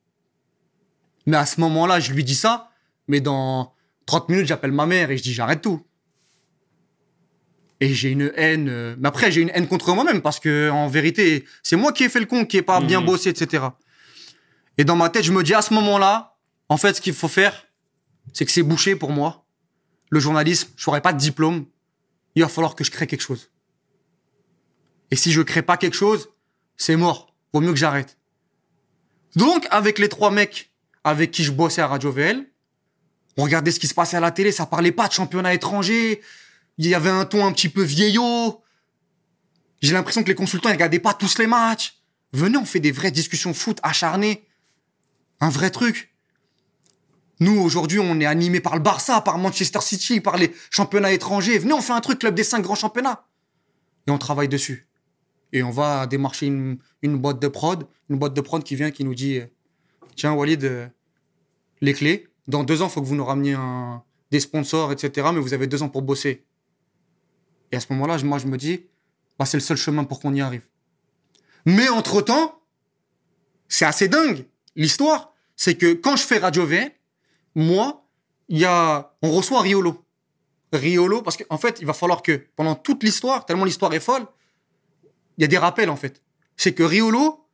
Mais 1.27 1.37
à 1.37 1.47
ce 1.47 1.61
moment-là, 1.61 2.01
je 2.01 2.13
lui 2.13 2.25
dis 2.25 2.35
ça. 2.35 2.71
Mais 3.09 3.21
dans 3.21 3.75
30 4.07 4.29
minutes, 4.29 4.47
j'appelle 4.47 4.73
ma 4.73 4.87
mère 4.87 5.11
et 5.11 5.17
je 5.17 5.23
dis, 5.23 5.33
j'arrête 5.33 5.61
tout. 5.63 5.85
Et 7.81 7.95
j'ai 7.95 8.11
une 8.11 8.33
haine. 8.37 8.69
euh, 8.69 8.95
Mais 8.99 9.09
après, 9.09 9.33
j'ai 9.33 9.41
une 9.41 9.51
haine 9.55 9.67
contre 9.67 9.93
moi-même 9.95 10.23
parce 10.23 10.39
que, 10.41 10.71
en 10.71 10.89
vérité, 10.89 11.45
c'est 11.63 11.77
moi 11.77 11.93
qui 11.93 12.05
ai 12.05 12.09
fait 12.09 12.21
le 12.21 12.27
con, 12.27 12.45
qui 12.45 12.59
ai 12.59 12.63
pas 12.63 12.81
bien 12.81 13.01
Mhm. 13.01 13.07
bossé, 13.07 13.31
etc. 13.31 13.65
Et 14.79 14.85
dans 14.85 14.97
ma 14.97 15.09
tête, 15.11 15.25
je 15.25 15.33
me 15.33 15.43
dis 15.43 15.55
à 15.55 15.63
ce 15.63 15.75
moment-là, 15.75 16.37
en 16.69 16.77
fait, 16.77 16.95
ce 16.95 17.01
qu'il 17.01 17.13
faut 17.13 17.29
faire, 17.29 17.67
c'est 18.33 18.45
que 18.45 18.53
c'est 18.53 18.63
bouché 18.63 18.97
pour 18.97 19.11
moi. 19.11 19.47
Le 20.11 20.21
journalisme, 20.21 20.69
je 20.77 20.89
n'aurai 20.89 21.01
pas 21.01 21.13
de 21.13 21.19
diplôme. 21.19 21.67
Il 22.35 22.43
va 22.43 22.49
falloir 22.49 22.75
que 22.75 22.85
je 22.85 22.91
crée 22.91 23.07
quelque 23.07 23.23
chose. 23.23 23.51
Et 25.11 25.17
si 25.17 25.33
je 25.33 25.43
crée 25.43 25.63
pas 25.63 25.77
quelque 25.77 25.97
chose, 25.97 26.31
c'est 26.77 26.97
mort. 26.97 27.35
Vaut 27.53 27.61
mieux 27.61 27.73
que 27.73 27.79
j'arrête. 27.79 28.19
Donc, 29.37 29.67
avec 29.71 29.99
les 29.99 30.09
trois 30.09 30.31
mecs 30.31 30.71
avec 31.05 31.31
qui 31.31 31.45
je 31.45 31.53
bossais 31.53 31.83
à 31.83 31.87
Radio 31.87 32.13
VL, 32.13 32.47
on 33.37 33.45
regardait 33.45 33.71
ce 33.71 33.81
qui 33.81 33.89
se 33.89 33.95
passait 33.95 34.17
à 34.17 34.21
la 34.21 34.31
télé, 34.31 34.53
ça 34.53 34.67
parlait 34.67 34.93
pas 34.93 35.09
de 35.09 35.13
championnat 35.13 35.55
étranger, 35.55 36.21
il 36.79 36.87
y 36.87 36.95
avait 36.95 37.11
un 37.11 37.25
ton 37.25 37.45
un 37.45 37.53
petit 37.53 37.69
peu 37.69 37.83
vieillot. 37.83 38.63
J'ai 39.81 39.93
l'impression 39.95 40.23
que 40.23 40.29
les 40.29 40.35
consultants 40.35 40.69
ils 40.69 40.75
regardaient 40.75 40.99
pas 40.99 41.15
tous 41.15 41.39
les 41.39 41.47
matchs. 41.47 42.03
Venez, 42.33 42.57
on 42.57 42.65
fait 42.65 42.81
des 42.81 42.93
vraies 42.93 43.11
discussions 43.11 43.53
foot 43.53 43.79
acharnées. 43.83 44.47
Un 45.41 45.51
vrai 45.51 45.71
truc. 45.71 46.12
Nous, 47.43 47.61
aujourd'hui, 47.61 47.99
on 47.99 48.21
est 48.21 48.27
animé 48.27 48.61
par 48.61 48.77
le 48.77 48.81
Barça, 48.81 49.21
par 49.21 49.37
Manchester 49.37 49.81
City, 49.81 50.21
par 50.21 50.37
les 50.37 50.55
championnats 50.71 51.11
étrangers. 51.11 51.59
Venez, 51.59 51.73
on 51.73 51.81
fait 51.81 51.93
un 51.93 52.01
truc, 52.01 52.21
club 52.21 52.37
des 52.37 52.45
cinq 52.45 52.61
grands 52.61 52.77
championnats. 52.77 53.27
Et 54.07 54.13
on 54.13 54.19
travaille 54.19 54.47
dessus. 54.47 54.87
Et 55.53 55.65
on 55.65 55.73
va 55.73 56.07
démarcher 56.07 56.47
une, 56.47 56.79
boîte 57.03 57.43
de 57.43 57.49
prod, 57.49 57.89
une 58.09 58.17
boîte 58.17 58.35
de 58.35 58.41
prod 58.41 58.63
qui 58.63 58.77
vient, 58.77 58.93
qui 58.93 59.03
nous 59.03 59.17
dit, 59.17 59.41
tiens, 60.15 60.35
Walid, 60.35 60.63
euh, 60.63 60.87
les 61.81 61.95
clés. 61.95 62.29
Dans 62.47 62.63
deux 62.63 62.81
ans, 62.81 62.87
il 62.87 62.93
faut 62.93 63.03
que 63.03 63.07
vous 63.07 63.17
nous 63.17 63.25
rameniez 63.25 63.57
des 64.31 64.39
sponsors, 64.39 64.93
etc. 64.93 65.31
Mais 65.35 65.41
vous 65.41 65.53
avez 65.53 65.67
deux 65.67 65.83
ans 65.83 65.89
pour 65.89 66.03
bosser. 66.03 66.45
Et 67.73 67.77
à 67.77 67.81
ce 67.81 67.93
moment-là, 67.93 68.19
moi, 68.23 68.39
je 68.39 68.47
me 68.47 68.57
dis, 68.57 68.87
bah, 69.37 69.47
c'est 69.47 69.57
le 69.57 69.63
seul 69.63 69.77
chemin 69.77 70.05
pour 70.05 70.21
qu'on 70.21 70.33
y 70.33 70.41
arrive. 70.41 70.63
Mais 71.67 71.89
entre-temps, 71.89 72.63
c'est 73.67 73.85
assez 73.85 74.07
dingue, 74.07 74.47
l'histoire. 74.77 75.35
c'est 75.57 75.75
que 75.75 75.93
quand 75.93 76.15
je 76.15 76.23
fais 76.23 76.39
Radio 76.39 76.65
V, 76.67 76.93
moi, 77.55 78.05
il 78.49 78.59
y 78.59 78.65
a, 78.65 79.15
on 79.23 79.31
reçoit 79.31 79.61
Riolo. 79.61 80.05
Riolo, 80.73 81.23
parce 81.23 81.37
qu'en 81.37 81.59
fait, 81.59 81.79
il 81.81 81.87
va 81.87 81.93
falloir 81.93 82.23
que 82.23 82.47
pendant 82.57 82.75
toute 82.75 83.03
l'histoire, 83.03 83.45
tellement 83.45 83.65
l'histoire 83.65 83.93
est 83.95 84.01
folle, 84.01 84.27
il 85.39 85.43
y 85.43 85.45
a 85.45 85.49
des 85.49 85.59
rappels 85.59 85.91
en 85.91 85.97
fait. 85.97 86.23
C'est 86.57 86.73
que 86.73 86.83
Riolo 86.83 87.47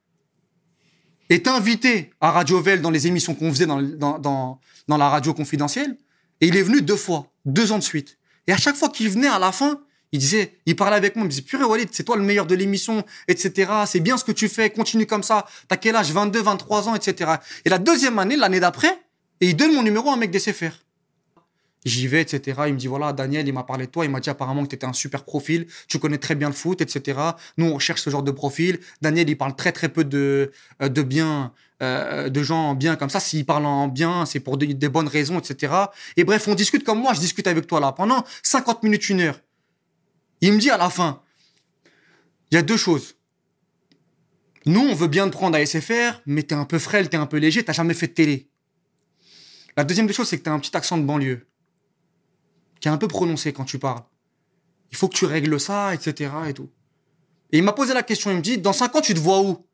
est 1.29 1.47
invité 1.47 2.11
à 2.21 2.31
Radio 2.31 2.61
Vel 2.61 2.81
dans 2.81 2.91
les 2.91 3.07
émissions 3.07 3.35
qu'on 3.35 3.51
faisait 3.51 3.67
dans, 3.67 3.83
dans, 3.83 4.61
dans, 4.89 4.97
la 4.97 5.09
radio 5.09 5.35
confidentielle, 5.35 5.97
et 6.41 6.49
il 6.49 6.57
est 6.57 6.63
venu 6.63 6.81
deux 6.81 6.97
fois, 6.97 7.31
deux 7.45 7.73
ans 7.73 7.79
de 7.79 7.83
suite. 7.83 8.19
Et 8.47 8.53
à 8.53 8.57
chaque 8.57 8.77
fois 8.77 8.89
qu'il 8.89 9.11
venait 9.11 9.29
à 9.29 9.39
la 9.39 9.53
fin, 9.53 9.81
il 10.13 10.21
disait, 10.21 10.59
il 10.65 10.75
parlait 10.75 10.97
avec 10.97 11.17
moi, 11.17 11.25
il 11.25 11.27
me 11.27 11.31
disait, 11.31 11.43
purée 11.43 11.65
Walid, 11.65 11.91
c'est 11.93 12.05
toi 12.05 12.17
le 12.17 12.23
meilleur 12.23 12.47
de 12.47 12.55
l'émission, 12.55 13.05
etc. 13.27 13.71
C'est 13.87 14.01
bien 14.01 14.17
ce 14.17 14.25
que 14.25 14.33
tu 14.33 14.49
fais, 14.49 14.71
continue 14.71 15.07
comme 15.07 15.23
ça. 15.23 15.47
T'as 15.69 15.77
quel 15.77 15.97
âge? 15.97 16.11
22, 16.13 16.41
23 16.41 16.89
ans, 16.89 16.95
etc. 16.95 17.33
Et 17.67 17.69
la 17.69 17.79
deuxième 17.79 18.19
année, 18.19 18.37
l'année 18.37 18.61
d'après, 18.61 18.99
et 19.41 19.49
il 19.49 19.57
donne 19.57 19.75
mon 19.75 19.83
numéro 19.83 20.11
à 20.11 20.15
un 20.15 20.17
mec 20.17 20.31
des. 20.31 20.41
J'y 21.85 22.09
vais, 22.09 22.21
etc. 22.21 22.61
Il 22.67 22.75
me 22.75 22.79
dit, 22.79 22.89
voilà, 22.89 23.13
Daniel, 23.13 23.47
il 23.47 23.55
m'a 23.55 23.63
parlé 23.63 23.87
de 23.87 23.91
toi. 23.91 24.05
Il 24.05 24.11
m'a 24.11 24.21
dit 24.21 24.31
apparemment 24.31 24.65
que 24.65 24.69
tu 24.69 24.75
étais 24.75 24.87
un 24.87 24.93
super 24.93 25.25
profil. 25.25 25.67
Tu 25.87 25.99
connais 25.99 26.19
très 26.19 26.35
bien 26.35 26.49
le 26.49 26.55
foot, 26.55 26.81
etc. 26.81 27.19
Nous, 27.57 27.67
on 27.67 27.79
cherche 27.79 28.03
ce 28.03 28.11
genre 28.11 28.23
de 28.23 28.33
profil. 28.33 28.81
Daniel, 29.01 29.29
il 29.31 29.39
parle 29.39 29.55
très, 29.55 29.73
très 29.73 29.89
peu 29.89 30.05
de, 30.05 30.51
euh, 30.83 30.89
de 30.89 31.03
bien, 31.03 31.53
euh, 31.83 32.29
de 32.29 32.43
gens 32.43 32.75
bien 32.75 32.97
comme 32.97 33.11
ça. 33.11 33.21
S'il 33.21 33.47
parle 33.47 33.65
en 33.65 33.87
bien, 33.87 34.27
c'est 34.27 34.41
pour 34.41 34.59
des, 34.59 34.75
des 34.75 34.89
bonnes 34.89 35.09
raisons, 35.09 35.39
etc. 35.39 35.73
Et 36.17 36.25
bref, 36.25 36.49
on 36.49 36.55
discute 36.55 36.85
comme 36.85 37.01
moi, 37.01 37.15
je 37.15 37.21
discute 37.21 37.47
avec 37.47 37.67
toi 37.67 37.81
là 37.81 37.93
pendant 37.93 38.25
50 38.43 38.83
minutes, 38.83 39.09
une 39.09 39.21
heure. 39.21 39.41
Il 40.41 40.53
me 40.53 40.59
dit 40.59 40.71
à 40.71 40.77
la 40.77 40.91
fin, 40.91 41.23
il 42.51 42.57
y 42.57 42.59
a 42.59 42.63
deux 42.63 42.77
choses. 42.77 43.15
Nous, 44.67 44.81
on 44.81 44.95
veut 44.95 45.09
bien 45.09 45.27
te 45.29 45.33
prendre 45.33 45.57
à 45.57 45.65
SFR, 45.65 46.21
mais 46.27 46.43
t'es 46.43 46.55
un 46.55 46.65
peu 46.65 46.79
frêle, 46.79 47.09
t'es 47.09 47.17
un 47.17 47.27
peu 47.27 47.39
léger, 47.39 47.65
t'as 47.65 47.73
jamais 47.73 47.95
fait 47.95 48.09
de 48.09 48.13
télé. 48.13 48.49
La 49.79 49.85
deuxième 49.85 50.09
des 50.09 50.13
choses, 50.13 50.27
c'est 50.27 50.39
que 50.39 50.43
t'as 50.43 50.51
un 50.51 50.59
petit 50.59 50.77
accent 50.77 50.99
de 50.99 51.05
banlieue, 51.05 51.47
qui 52.81 52.89
est 52.89 52.91
un 52.91 52.97
peu 52.97 53.07
prononcé 53.07 53.53
quand 53.53 53.65
tu 53.65 53.79
parles. 53.79 54.03
Il 54.91 54.97
faut 54.97 55.07
que 55.07 55.15
tu 55.15 55.25
règles 55.25 55.61
ça, 55.61 55.95
etc. 55.95 56.33
et 56.49 56.53
tout. 56.53 56.69
Et 57.53 57.59
il 57.59 57.63
m'a 57.63 57.73
posé 57.73 57.95
la 57.95 58.03
question, 58.03 58.33
il 58.33 58.39
me 58.39 58.43
dit, 58.43 58.59
dans 58.59 58.73
cinq 58.73 58.97
ans, 58.97 59.01
tu 59.01 59.15
te 59.15 59.21
vois 59.21 59.41
où? 59.41 59.65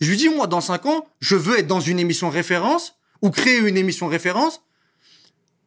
Je 0.00 0.08
lui 0.08 0.16
dis, 0.16 0.30
moi, 0.30 0.46
dans 0.46 0.62
cinq 0.62 0.86
ans, 0.86 1.06
je 1.20 1.36
veux 1.36 1.58
être 1.58 1.66
dans 1.66 1.78
une 1.78 1.98
émission 1.98 2.30
référence, 2.30 2.94
ou 3.20 3.28
créer 3.28 3.58
une 3.58 3.76
émission 3.76 4.06
référence, 4.06 4.62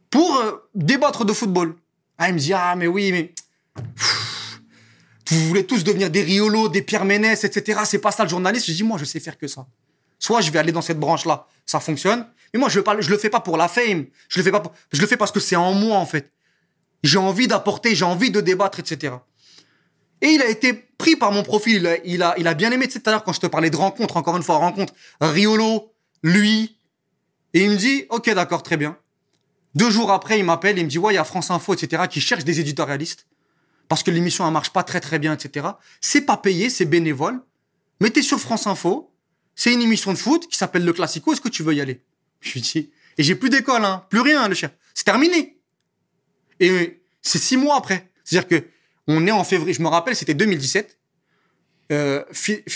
pour 0.10 0.38
euh, 0.38 0.54
débattre 0.74 1.24
de 1.24 1.34
football. 1.34 1.76
Ah, 2.18 2.30
il 2.30 2.34
me 2.34 2.40
dit, 2.40 2.52
ah, 2.52 2.76
mais 2.76 2.88
oui, 2.88 3.12
mais... 3.12 3.32
Vous 5.30 5.48
voulez 5.50 5.68
tous 5.68 5.84
devenir 5.84 6.10
des 6.10 6.24
Riolo, 6.24 6.68
des 6.68 6.82
Pierre 6.82 7.06
Ménès, 7.06 7.44
etc. 7.44 7.82
C'est 7.86 8.00
pas 8.00 8.12
ça 8.12 8.24
le 8.24 8.30
journaliste. 8.30 8.66
Je 8.66 8.74
dis, 8.74 8.84
moi, 8.84 8.98
je 8.98 9.06
sais 9.06 9.20
faire 9.20 9.38
que 9.38 9.46
ça. 9.46 9.68
Soit 10.18 10.42
je 10.42 10.50
vais 10.50 10.58
aller 10.58 10.72
dans 10.72 10.82
cette 10.82 11.00
branche-là, 11.00 11.48
ça 11.68 11.80
fonctionne. 11.80 12.26
Mais 12.54 12.60
moi, 12.60 12.70
je, 12.70 12.80
je 13.00 13.10
le 13.10 13.18
fais 13.18 13.30
pas 13.30 13.40
pour 13.40 13.58
la 13.58 13.68
fame. 13.68 14.06
Je 14.30 14.40
le 14.40 14.44
fais 14.44 14.52
pas 14.52 14.62
je 14.92 15.02
le 15.02 15.08
fais 15.08 15.18
parce 15.18 15.32
que 15.32 15.40
c'est 15.40 15.56
en 15.56 15.74
moi, 15.74 15.98
en 15.98 16.06
fait. 16.06 16.32
J'ai 17.04 17.18
envie 17.18 17.48
d'apporter, 17.48 17.96
j'ai 17.96 18.06
envie 18.06 18.32
de 18.32 18.42
débattre, 18.42 18.80
etc. 18.80 19.16
Et 20.22 20.28
il 20.28 20.42
a 20.42 20.48
été 20.48 20.74
pris 20.74 21.16
par 21.16 21.32
mon 21.32 21.44
profil. 21.44 22.00
Il 22.06 22.24
a, 22.24 22.34
il 22.38 22.48
a, 22.48 22.54
bien 22.54 22.72
aimé, 22.72 22.88
tout 22.88 23.02
à 23.06 23.12
l'heure, 23.12 23.24
quand 23.24 23.34
je 23.34 23.42
te 23.42 23.48
parlais 23.48 23.70
de 23.70 23.76
rencontre, 23.76 24.16
encore 24.16 24.38
une 24.38 24.44
fois, 24.44 24.58
rencontre, 24.58 24.94
Riolo, 25.20 25.94
lui. 26.22 26.78
Et 27.54 27.66
il 27.66 27.72
me 27.72 27.76
dit, 27.76 28.06
OK, 28.10 28.30
d'accord, 28.30 28.64
très 28.64 28.78
bien. 28.78 28.98
Deux 29.76 29.90
jours 29.90 30.12
après, 30.12 30.40
il 30.40 30.46
m'appelle, 30.46 30.78
il 30.78 30.86
me 30.86 30.90
dit, 30.90 30.98
ouais, 30.98 31.14
il 31.14 31.16
y 31.16 31.20
a 31.20 31.24
France 31.24 31.52
Info, 31.52 31.74
etc., 31.74 32.04
qui 32.10 32.22
cherche 32.22 32.46
des 32.46 32.60
éditorialistes. 32.60 33.28
Parce 33.90 34.02
que 34.02 34.12
l'émission, 34.12 34.46
elle 34.48 34.54
marche 34.54 34.70
pas 34.70 34.84
très, 34.84 35.02
très 35.02 35.20
bien, 35.20 35.34
etc. 35.34 35.68
C'est 36.00 36.22
pas 36.22 36.38
payé, 36.38 36.70
c'est 36.70 36.86
bénévole. 36.86 37.42
T'es 38.14 38.22
sur 38.22 38.40
France 38.40 38.68
Info. 38.68 39.12
C'est 39.56 39.74
une 39.74 39.82
émission 39.82 40.14
de 40.14 40.18
foot 40.18 40.48
qui 40.48 40.58
s'appelle 40.58 40.84
Le 40.84 40.94
Classico. 40.94 41.34
Est-ce 41.34 41.42
que 41.42 41.50
tu 41.50 41.64
veux 41.64 41.74
y 41.74 41.82
aller? 41.82 42.04
Je 42.44 42.54
lui 42.54 42.62
dis, 42.62 42.92
et 43.18 43.24
j'ai 43.24 43.36
plus 43.36 43.50
d'école, 43.50 43.86
hein. 43.86 44.06
Plus 44.10 44.20
rien, 44.20 44.48
le 44.48 44.54
chien. 44.54 44.72
C'est 44.94 45.06
terminé. 45.06 45.58
Et 46.60 47.02
c'est 47.22 47.40
six 47.40 47.58
mois 47.58 47.78
après. 47.78 48.12
C'est-à-dire 48.24 48.48
que 48.48 48.68
on 49.08 49.26
est 49.26 49.32
en 49.32 49.44
février. 49.44 49.74
Je 49.74 49.82
me 49.82 49.88
rappelle, 49.88 50.16
c'était 50.16 50.34
2017. 50.34 50.98
Euh, 51.92 52.24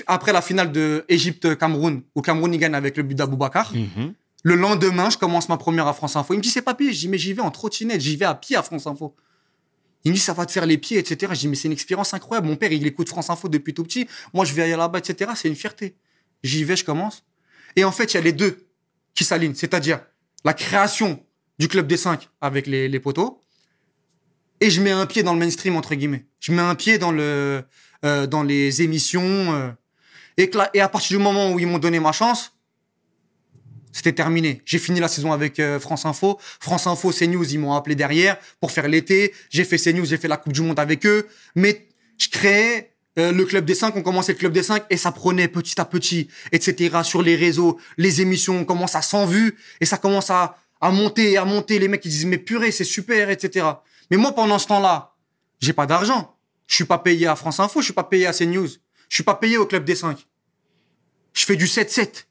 après 0.06 0.34
la 0.34 0.42
finale 0.42 0.72
de 0.72 1.06
Égypte-Cameroun, 1.08 2.04
où 2.16 2.22
Cameroun 2.22 2.54
y 2.54 2.58
gagne 2.58 2.76
avec 2.76 2.98
le 2.98 3.04
but 3.04 3.16
d'Aboubacar. 3.16 3.74
Mhm. 3.74 4.14
Le 4.44 4.56
lendemain, 4.56 5.10
je 5.10 5.18
commence 5.18 5.50
ma 5.50 5.58
première 5.58 5.88
à 5.88 5.94
France 5.94 6.16
Info. 6.16 6.34
Il 6.34 6.38
me 6.38 6.44
dit, 6.44 6.50
c'est 6.50 6.62
pas 6.62 6.74
payé. 6.74 6.94
Je 6.94 7.00
dis, 7.00 7.08
mais 7.08 7.18
j'y 7.18 7.34
vais 7.34 7.42
en 7.42 7.52
trottinette, 7.52 8.02
j'y 8.02 8.16
vais 8.16 8.26
à 8.26 8.36
pied 8.36 8.56
à 8.56 8.64
France 8.64 8.88
Info. 8.88 9.16
Il 10.04 10.12
me 10.12 10.16
dit, 10.16 10.22
ça 10.22 10.34
va 10.34 10.46
te 10.46 10.52
faire 10.52 10.66
les 10.66 10.78
pieds, 10.78 11.00
etc. 11.00 11.32
Je 11.34 11.40
dis, 11.40 11.48
mais 11.48 11.56
c'est 11.56 11.68
une 11.68 11.74
expérience 11.74 12.14
incroyable. 12.14 12.48
Mon 12.48 12.56
père, 12.56 12.72
il 12.72 12.86
écoute 12.86 13.10
France 13.10 13.30
Info 13.30 13.50
depuis 13.50 13.74
tout 13.74 13.84
petit. 13.84 14.08
Moi, 14.34 14.46
je 14.46 14.54
vais 14.54 14.64
aller 14.64 14.76
là-bas, 14.76 15.00
etc. 15.00 15.32
C'est 15.36 15.48
une 15.48 15.56
fierté. 15.56 15.96
J'y 16.44 16.64
vais, 16.64 16.76
je 16.76 16.86
commence. 16.86 17.24
Et 17.76 17.84
en 17.84 17.92
fait, 17.92 18.14
il 18.14 18.18
y 18.18 18.20
a 18.20 18.24
les 18.24 18.34
deux 18.34 18.67
qui 19.18 19.26
s'alignent. 19.26 19.56
C'est-à-dire 19.56 20.00
la 20.46 20.54
création 20.54 21.26
du 21.60 21.68
Club 21.68 21.88
des 21.88 21.98
cinq 21.98 22.30
avec 22.40 22.68
les, 22.68 22.88
les 22.88 23.00
poteaux. 23.00 23.44
Et 24.62 24.70
je 24.70 24.80
mets 24.80 24.92
un 24.92 25.06
pied 25.06 25.24
dans 25.24 25.34
le 25.34 25.40
mainstream, 25.40 25.76
entre 25.76 25.96
guillemets. 25.96 26.26
Je 26.40 26.52
mets 26.52 26.62
un 26.62 26.76
pied 26.76 26.98
dans, 27.00 27.12
le, 27.12 27.64
euh, 28.06 28.28
dans 28.28 28.44
les 28.44 28.82
émissions. 28.82 29.22
euh. 29.24 29.72
et, 30.38 30.50
et 30.76 30.82
à 30.82 30.88
partir 30.88 31.18
du 31.18 31.24
moment 31.24 31.52
où 31.52 31.60
ils 31.60 31.68
m'ont 31.68 31.80
donné 31.80 32.00
ma 32.00 32.12
chance, 32.12 32.54
c'était 33.92 34.14
terminé. 34.14 34.62
J'ai 34.66 34.78
fini 34.78 35.00
la 35.00 35.08
saison 35.08 35.32
avec 35.32 35.60
euh, 35.60 35.80
France 35.80 36.06
Info. 36.06 36.40
France 36.60 36.86
Info, 36.86 37.12
CNews, 37.12 37.52
ils 37.52 37.60
m'ont 37.60 37.74
appelé 37.74 37.96
derrière 37.96 38.38
pour 38.60 38.72
faire 38.72 38.88
l'été. 38.88 39.34
J'ai 39.50 39.64
fait 39.64 39.78
CNews, 39.78 40.06
j'ai 40.06 40.18
fait 40.18 40.28
la 40.28 40.38
Coupe 40.38 40.54
du 40.54 40.62
Monde 40.62 40.80
avec 40.80 41.08
eux. 41.08 41.28
Mais 41.56 41.88
je 42.20 42.30
créais 42.30 42.94
euh, 43.18 43.32
le 43.32 43.46
Club 43.46 43.66
des 43.66 43.76
5, 43.76 43.96
on 43.96 44.04
commençait 44.04 44.34
le 44.34 44.38
Club 44.38 44.54
des 44.54 44.64
5 44.64 44.84
et 44.90 44.98
ça 44.98 45.12
prenait 45.12 45.48
petit 45.48 45.80
à 45.82 45.86
petit, 45.86 46.28
etc. 46.52 47.00
Sur 47.04 47.22
les 47.22 47.36
réseaux, 47.36 47.80
les 47.98 48.22
émissions, 48.22 48.60
on 48.60 48.66
commence 48.66 48.96
à 48.96 49.02
100 49.02 49.26
vues 49.26 49.58
et 49.82 49.86
ça 49.86 49.98
commence 49.98 50.30
à, 50.30 50.58
à 50.82 50.92
monter, 50.92 51.38
à 51.38 51.46
monter. 51.46 51.80
Les 51.80 51.88
mecs, 51.88 52.06
ils 52.06 52.10
disent, 52.10 52.26
mais 52.26 52.38
purée, 52.38 52.72
c'est 52.72 52.84
super, 52.84 53.30
etc. 53.30 53.66
Mais 54.12 54.18
moi, 54.18 54.34
pendant 54.34 54.60
ce 54.60 54.68
temps-là, 54.68 55.16
j'ai 55.60 55.74
pas 55.74 55.86
d'argent. 55.86 56.36
Je 56.68 56.76
suis 56.76 56.86
pas 56.86 57.00
payé 57.00 57.28
à 57.28 57.36
France 57.36 57.60
Info, 57.60 57.80
je 57.80 57.86
suis 57.86 57.94
pas 57.94 58.04
payé 58.04 58.28
à 58.28 58.34
CNews. 58.34 58.68
Je 59.10 59.16
suis 59.16 59.24
pas 59.24 59.36
payé 59.36 59.58
au 59.58 59.66
Club 59.66 59.84
des 59.86 59.96
5. 59.96 60.28
Je 61.34 61.46
fais 61.46 61.56
du 61.56 61.66
7-7. 61.66 62.26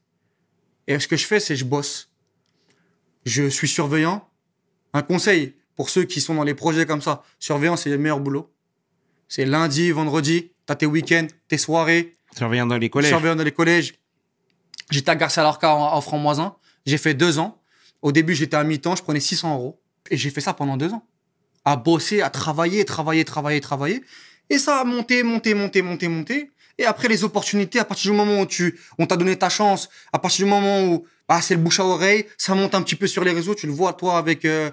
Et 0.86 0.98
ce 0.98 1.08
que 1.08 1.16
je 1.16 1.26
fais, 1.26 1.40
c'est 1.40 1.56
je 1.56 1.64
bosse. 1.64 2.10
Je 3.24 3.48
suis 3.48 3.68
surveillant. 3.68 4.28
Un 4.92 5.02
conseil 5.02 5.54
pour 5.74 5.90
ceux 5.90 6.04
qui 6.04 6.20
sont 6.20 6.34
dans 6.34 6.44
les 6.44 6.54
projets 6.54 6.86
comme 6.86 7.02
ça. 7.02 7.24
Surveillant, 7.38 7.76
c'est 7.76 7.90
le 7.90 7.98
meilleur 7.98 8.20
boulot. 8.20 8.52
C'est 9.28 9.44
lundi, 9.44 9.90
vendredi, 9.90 10.52
t'as 10.66 10.74
tes 10.74 10.86
week-ends, 10.86 11.26
tes 11.48 11.58
soirées, 11.58 12.16
Surveillant 12.36 12.66
dans 12.66 12.76
les 12.76 12.90
collèges. 12.90 13.10
surveillant 13.10 13.36
dans 13.36 13.44
les 13.44 13.52
collèges. 13.52 13.94
J'étais 14.90 15.10
à 15.10 15.16
Garcia 15.16 15.42
Lorca 15.42 15.74
en, 15.74 15.94
en 15.94 16.00
franc-moisin. 16.00 16.56
J'ai 16.84 16.98
fait 16.98 17.14
deux 17.14 17.38
ans. 17.38 17.62
Au 18.02 18.12
début, 18.12 18.34
j'étais 18.34 18.56
à 18.56 18.64
mi-temps, 18.64 18.94
je 18.94 19.02
prenais 19.02 19.20
600 19.20 19.54
euros. 19.54 19.80
Et 20.10 20.16
j'ai 20.16 20.30
fait 20.30 20.40
ça 20.42 20.52
pendant 20.52 20.76
deux 20.76 20.92
ans. 20.92 21.06
À 21.64 21.76
bosser, 21.76 22.20
à 22.20 22.30
travailler, 22.30 22.84
travailler, 22.84 23.24
travailler, 23.24 23.60
travailler. 23.60 24.04
Et 24.50 24.58
ça 24.58 24.80
a 24.80 24.84
monté, 24.84 25.22
monté, 25.22 25.54
monté, 25.54 25.82
monté, 25.82 26.08
monté. 26.08 26.50
Et 26.78 26.84
après, 26.84 27.08
les 27.08 27.24
opportunités, 27.24 27.78
à 27.78 27.84
partir 27.84 28.12
du 28.12 28.16
moment 28.16 28.40
où 28.40 28.46
tu, 28.46 28.78
on 28.98 29.06
t'a 29.06 29.16
donné 29.16 29.36
ta 29.36 29.48
chance, 29.48 29.88
à 30.12 30.18
partir 30.18 30.44
du 30.44 30.50
moment 30.50 30.84
où, 30.84 31.06
ah, 31.28 31.40
c'est 31.40 31.54
le 31.54 31.60
bouche 31.60 31.80
à 31.80 31.84
oreille, 31.84 32.26
ça 32.36 32.54
monte 32.54 32.74
un 32.74 32.82
petit 32.82 32.96
peu 32.96 33.06
sur 33.06 33.24
les 33.24 33.32
réseaux, 33.32 33.54
tu 33.54 33.66
le 33.66 33.72
vois, 33.72 33.94
toi, 33.94 34.18
avec, 34.18 34.44
euh, 34.44 34.70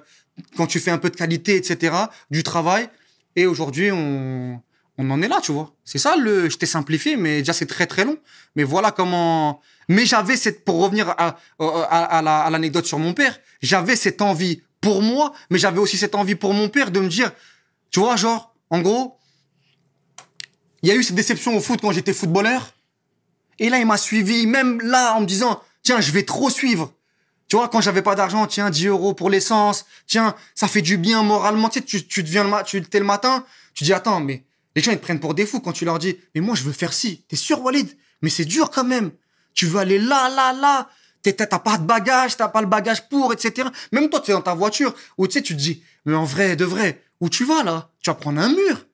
quand 0.57 0.67
tu 0.67 0.79
fais 0.79 0.91
un 0.91 0.97
peu 0.97 1.09
de 1.09 1.15
qualité, 1.15 1.55
etc., 1.55 1.95
du 2.29 2.43
travail. 2.43 2.89
Et 3.35 3.45
aujourd'hui, 3.45 3.89
on, 3.91 4.61
on 4.97 5.09
en 5.11 5.21
est 5.21 5.27
là, 5.27 5.39
tu 5.41 5.51
vois. 5.51 5.73
C'est 5.83 5.97
ça 5.97 6.15
le, 6.15 6.49
je 6.49 6.57
t'ai 6.57 6.65
simplifié, 6.65 7.17
mais 7.17 7.39
déjà 7.39 7.53
c'est 7.53 7.65
très 7.65 7.87
très 7.87 8.05
long. 8.05 8.17
Mais 8.55 8.63
voilà 8.63 8.91
comment. 8.91 9.59
Mais 9.89 10.05
j'avais 10.05 10.37
cette, 10.37 10.63
pour 10.65 10.79
revenir 10.81 11.09
à, 11.09 11.37
à, 11.59 12.17
à 12.17 12.21
la- 12.21 12.41
à 12.41 12.49
l'anecdote 12.49 12.85
sur 12.85 12.99
mon 12.99 13.13
père, 13.13 13.39
j'avais 13.61 13.95
cette 13.95 14.21
envie 14.21 14.61
pour 14.81 15.01
moi, 15.01 15.33
mais 15.49 15.57
j'avais 15.59 15.79
aussi 15.79 15.97
cette 15.97 16.15
envie 16.15 16.35
pour 16.35 16.53
mon 16.53 16.69
père 16.69 16.91
de 16.91 16.99
me 16.99 17.07
dire, 17.09 17.31
tu 17.89 17.99
vois, 17.99 18.15
genre, 18.15 18.53
en 18.69 18.81
gros, 18.81 19.17
il 20.81 20.89
y 20.89 20.91
a 20.91 20.95
eu 20.95 21.03
cette 21.03 21.15
déception 21.15 21.55
au 21.55 21.59
foot 21.61 21.79
quand 21.81 21.91
j'étais 21.91 22.13
footballeur. 22.13 22.73
Et 23.59 23.69
là, 23.69 23.79
il 23.79 23.85
m'a 23.85 23.97
suivi, 23.97 24.47
même 24.47 24.81
là, 24.81 25.13
en 25.15 25.21
me 25.21 25.25
disant, 25.25 25.61
tiens, 25.83 26.01
je 26.01 26.11
vais 26.11 26.23
trop 26.23 26.49
suivre. 26.49 26.91
Tu 27.47 27.55
vois, 27.55 27.69
quand 27.69 27.81
j'avais 27.81 28.01
pas 28.01 28.15
d'argent, 28.15 28.47
tiens, 28.47 28.69
10 28.69 28.87
euros 28.87 29.13
pour 29.13 29.29
l'essence, 29.29 29.85
tiens, 30.07 30.35
ça 30.55 30.67
fait 30.67 30.81
du 30.81 30.97
bien 30.97 31.23
moralement. 31.23 31.69
Tu 31.69 31.79
sais, 31.79 31.85
tu, 31.85 32.05
tu 32.07 32.23
deviens 32.23 32.43
le, 32.43 32.63
tu, 32.65 32.79
le 32.81 33.03
matin, 33.05 33.45
tu 33.73 33.83
dis, 33.83 33.93
attends, 33.93 34.19
mais 34.19 34.43
les 34.75 34.81
gens, 34.81 34.91
ils 34.91 34.97
te 34.97 35.03
prennent 35.03 35.19
pour 35.19 35.33
des 35.33 35.45
fous 35.45 35.59
quand 35.59 35.71
tu 35.71 35.85
leur 35.85 35.99
dis, 35.99 36.17
mais 36.33 36.41
moi, 36.41 36.55
je 36.55 36.63
veux 36.63 36.71
faire 36.71 36.93
ci. 36.93 37.23
T'es 37.27 37.35
sûr, 37.35 37.61
Walid? 37.61 37.95
Mais 38.21 38.29
c'est 38.29 38.45
dur 38.45 38.71
quand 38.71 38.83
même. 38.83 39.11
Tu 39.53 39.65
veux 39.65 39.79
aller 39.79 39.99
là, 39.99 40.29
là, 40.29 40.53
là. 40.53 40.89
T'as 41.21 41.59
pas 41.59 41.77
de 41.77 41.85
bagage, 41.85 42.35
t'as 42.35 42.49
pas 42.49 42.61
le 42.61 42.67
bagage 42.67 43.07
pour, 43.07 43.31
etc. 43.31 43.69
Même 43.91 44.09
toi, 44.09 44.19
tu 44.19 44.31
es 44.31 44.33
dans 44.33 44.41
ta 44.41 44.53
voiture, 44.53 44.93
où 45.17 45.27
tu 45.27 45.33
sais, 45.33 45.41
tu 45.41 45.55
te 45.55 45.59
dis, 45.61 45.83
mais 46.05 46.15
en 46.15 46.25
vrai, 46.25 46.55
de 46.55 46.65
vrai, 46.65 47.01
où 47.21 47.29
tu 47.29 47.45
vas 47.45 47.63
là? 47.63 47.89
Tu 48.01 48.09
vas 48.09 48.15
prendre 48.15 48.41
un 48.41 48.49
mur. 48.49 48.85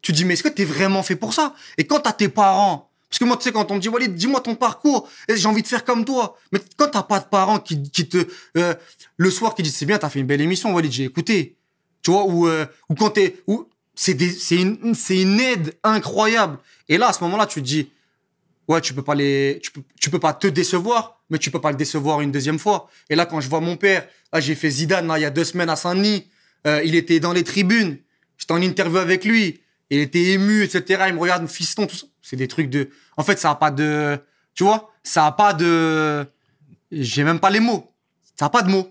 Tu 0.00 0.12
te 0.12 0.16
dis, 0.16 0.24
mais 0.24 0.34
est-ce 0.34 0.42
que 0.42 0.48
t'es 0.48 0.64
vraiment 0.64 1.02
fait 1.02 1.16
pour 1.16 1.34
ça? 1.34 1.54
Et 1.78 1.86
quand 1.86 2.00
t'as 2.00 2.12
tes 2.12 2.28
parents, 2.28 2.90
parce 3.08 3.18
que 3.18 3.24
moi, 3.24 3.36
tu 3.36 3.44
sais, 3.44 3.52
quand 3.52 3.70
on 3.70 3.74
me 3.74 3.80
dit, 3.80 3.88
Walid, 3.88 4.14
dis-moi 4.14 4.40
ton 4.40 4.54
parcours, 4.54 5.08
j'ai 5.28 5.46
envie 5.46 5.62
de 5.62 5.66
faire 5.66 5.84
comme 5.84 6.04
toi. 6.04 6.38
Mais 6.50 6.60
quand 6.76 6.88
t'as 6.88 7.02
pas 7.02 7.20
de 7.20 7.26
parents 7.26 7.58
qui, 7.58 7.82
qui 7.90 8.08
te, 8.08 8.26
euh, 8.56 8.74
le 9.16 9.30
soir, 9.30 9.54
qui 9.54 9.62
disent, 9.62 9.76
c'est 9.76 9.86
bien, 9.86 9.98
t'as 9.98 10.08
fait 10.08 10.20
une 10.20 10.26
belle 10.26 10.40
émission, 10.40 10.72
Walid, 10.72 10.90
j'ai 10.90 11.04
écouté. 11.04 11.56
Tu 12.02 12.10
vois, 12.10 12.24
ou, 12.24 12.48
euh, 12.48 12.64
ou 12.88 12.94
quand 12.94 13.10
t'es, 13.10 13.42
ou, 13.46 13.68
c'est 13.94 14.12
une, 14.52 15.40
aide 15.40 15.74
incroyable. 15.82 16.58
Et 16.88 16.98
là, 16.98 17.08
à 17.08 17.12
ce 17.12 17.22
moment-là, 17.24 17.46
tu 17.46 17.60
te 17.60 17.66
dis, 17.66 17.90
ouais, 18.68 18.80
tu 18.80 18.94
peux 18.94 19.02
pas 19.02 19.14
les, 19.14 19.60
tu 19.62 19.70
peux, 19.70 19.82
tu 20.00 20.10
peux 20.10 20.18
pas 20.18 20.32
te 20.32 20.46
décevoir, 20.46 21.20
mais 21.30 21.38
tu 21.38 21.50
peux 21.50 21.60
pas 21.60 21.70
le 21.70 21.76
décevoir 21.76 22.20
une 22.20 22.32
deuxième 22.32 22.58
fois. 22.58 22.88
Et 23.10 23.16
là, 23.16 23.26
quand 23.26 23.40
je 23.40 23.48
vois 23.48 23.60
mon 23.60 23.76
père, 23.76 24.06
là, 24.32 24.40
j'ai 24.40 24.54
fait 24.54 24.70
Zidane, 24.70 25.12
il 25.16 25.22
y 25.22 25.24
a 25.24 25.30
deux 25.30 25.44
semaines 25.44 25.70
à 25.70 25.76
Saint-Denis, 25.76 26.26
euh, 26.66 26.82
il 26.84 26.94
était 26.94 27.20
dans 27.20 27.32
les 27.32 27.44
tribunes, 27.44 27.98
j'étais 28.38 28.52
en 28.52 28.62
interview 28.62 28.98
avec 28.98 29.24
lui, 29.24 29.60
il 29.90 29.98
était 29.98 30.22
ému, 30.22 30.62
etc. 30.62 31.04
Il 31.08 31.14
me 31.14 31.20
regarde, 31.20 31.46
fiston, 31.48 31.86
tout 31.86 31.96
ça. 31.96 32.06
C'est 32.22 32.36
des 32.36 32.48
trucs 32.48 32.70
de, 32.70 32.88
en 33.16 33.24
fait, 33.24 33.38
ça 33.38 33.50
a 33.50 33.54
pas 33.56 33.70
de, 33.70 34.18
tu 34.54 34.64
vois, 34.64 34.90
ça 35.02 35.26
a 35.26 35.32
pas 35.32 35.52
de, 35.52 36.26
j'ai 36.90 37.24
même 37.24 37.40
pas 37.40 37.50
les 37.50 37.60
mots. 37.60 37.92
Ça 38.38 38.46
a 38.46 38.50
pas 38.50 38.62
de 38.62 38.70
mots. 38.70 38.88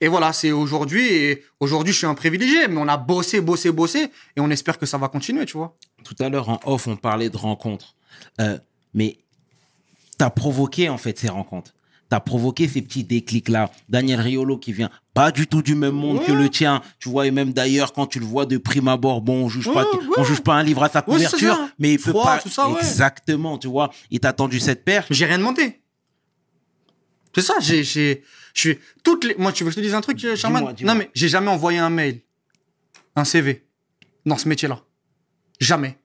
Et 0.00 0.08
voilà, 0.08 0.32
c'est 0.32 0.50
aujourd'hui, 0.52 1.06
et 1.08 1.44
aujourd'hui, 1.60 1.92
je 1.92 1.98
suis 1.98 2.06
un 2.06 2.14
privilégié, 2.14 2.68
mais 2.68 2.78
on 2.80 2.88
a 2.88 2.96
bossé, 2.96 3.40
bossé, 3.40 3.70
bossé, 3.70 4.04
et 4.36 4.40
on 4.40 4.48
espère 4.50 4.78
que 4.78 4.86
ça 4.86 4.96
va 4.98 5.08
continuer, 5.08 5.44
tu 5.44 5.58
vois. 5.58 5.76
Tout 6.04 6.16
à 6.20 6.28
l'heure, 6.30 6.48
en 6.48 6.58
off, 6.64 6.86
on 6.86 6.96
parlait 6.96 7.28
de 7.28 7.36
rencontres. 7.36 7.94
Euh, 8.40 8.58
mais 8.94 9.18
tu 10.18 10.24
as 10.24 10.30
provoqué, 10.30 10.88
en 10.88 10.96
fait, 10.96 11.18
ces 11.18 11.28
rencontres. 11.28 11.72
Tu 12.10 12.16
as 12.16 12.20
provoqué 12.20 12.66
ces 12.66 12.80
petits 12.82 13.04
déclics-là. 13.04 13.70
Daniel 13.88 14.20
Riolo 14.20 14.56
qui 14.56 14.72
vient 14.72 14.90
pas 15.14 15.30
du 15.30 15.46
tout 15.46 15.62
du 15.62 15.74
même 15.74 15.94
monde 15.94 16.24
que 16.24 16.32
le 16.32 16.48
tien. 16.48 16.80
Tu 16.98 17.08
vois, 17.08 17.26
et 17.26 17.30
même 17.30 17.52
d'ailleurs, 17.52 17.92
quand 17.92 18.06
tu 18.06 18.18
le 18.18 18.24
vois 18.26 18.46
de 18.46 18.56
prime 18.56 18.88
abord, 18.88 19.20
bon, 19.20 19.44
on 19.44 19.48
juge 19.48 19.66
pas, 19.72 19.82
Ouais, 19.84 19.98
on 20.16 20.20
ouais. 20.22 20.26
juge 20.26 20.40
pas 20.40 20.54
un 20.54 20.62
livre 20.64 20.82
à 20.82 20.88
sa 20.88 21.02
couverture, 21.02 21.56
mais 21.78 21.92
il 21.92 22.00
peut 22.00 22.10
Froid, 22.10 22.24
pas. 22.24 22.38
tout 22.38 22.48
ça. 22.48 22.68
Exactement, 22.80 23.58
tu 23.58 23.68
vois. 23.68 23.90
Il 24.10 24.18
t'a 24.18 24.32
tendu 24.32 24.58
cette 24.60 24.82
paire. 24.84 25.04
J'ai 25.10 25.26
rien 25.26 25.38
demandé. 25.38 25.78
C'est 27.34 27.42
ça, 27.42 27.54
j'ai, 27.60 28.24
je 28.54 28.60
suis, 28.60 28.78
toutes 29.02 29.24
les, 29.24 29.34
moi, 29.36 29.52
tu 29.52 29.64
veux 29.64 29.70
que 29.70 29.74
je 29.74 29.80
te 29.80 29.84
dise 29.84 29.94
un 29.94 30.00
truc, 30.00 30.22
euh, 30.24 30.36
Sherman? 30.36 30.74
Non, 30.82 30.94
mais 30.94 31.10
j'ai 31.14 31.28
jamais 31.28 31.50
envoyé 31.50 31.78
un 31.78 31.90
mail, 31.90 32.20
un 33.16 33.24
CV, 33.24 33.64
dans 34.26 34.36
ce 34.36 34.48
métier-là. 34.48 34.80
Jamais. 35.60 35.98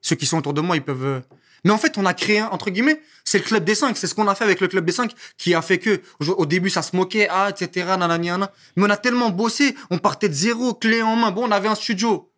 Ceux 0.00 0.16
qui 0.16 0.26
sont 0.26 0.38
autour 0.38 0.54
de 0.54 0.60
moi, 0.60 0.76
ils 0.76 0.82
peuvent, 0.82 1.04
euh, 1.04 1.20
mais 1.64 1.72
en 1.72 1.78
fait, 1.78 1.98
on 1.98 2.06
a 2.06 2.14
créé 2.14 2.38
un, 2.38 2.46
entre 2.48 2.70
guillemets, 2.70 3.00
c'est 3.24 3.38
le 3.38 3.44
club 3.44 3.64
des 3.64 3.74
cinq, 3.74 3.96
c'est 3.96 4.06
ce 4.06 4.14
qu'on 4.14 4.28
a 4.28 4.34
fait 4.34 4.44
avec 4.44 4.60
le 4.60 4.68
club 4.68 4.84
des 4.84 4.92
cinq, 4.92 5.12
qui 5.36 5.54
a 5.54 5.62
fait 5.62 5.78
que, 5.78 6.00
au, 6.20 6.46
début, 6.46 6.70
ça 6.70 6.82
se 6.82 6.94
moquait, 6.94 7.28
ah, 7.30 7.50
etc., 7.50 7.86
nanana. 7.98 8.52
Mais 8.76 8.84
on 8.84 8.90
a 8.90 8.96
tellement 8.96 9.30
bossé, 9.30 9.74
on 9.90 9.98
partait 9.98 10.28
de 10.28 10.34
zéro, 10.34 10.74
clé 10.74 11.02
en 11.02 11.16
main. 11.16 11.30
Bon, 11.30 11.46
on 11.46 11.50
avait 11.50 11.68
un 11.68 11.74
studio. 11.74 12.30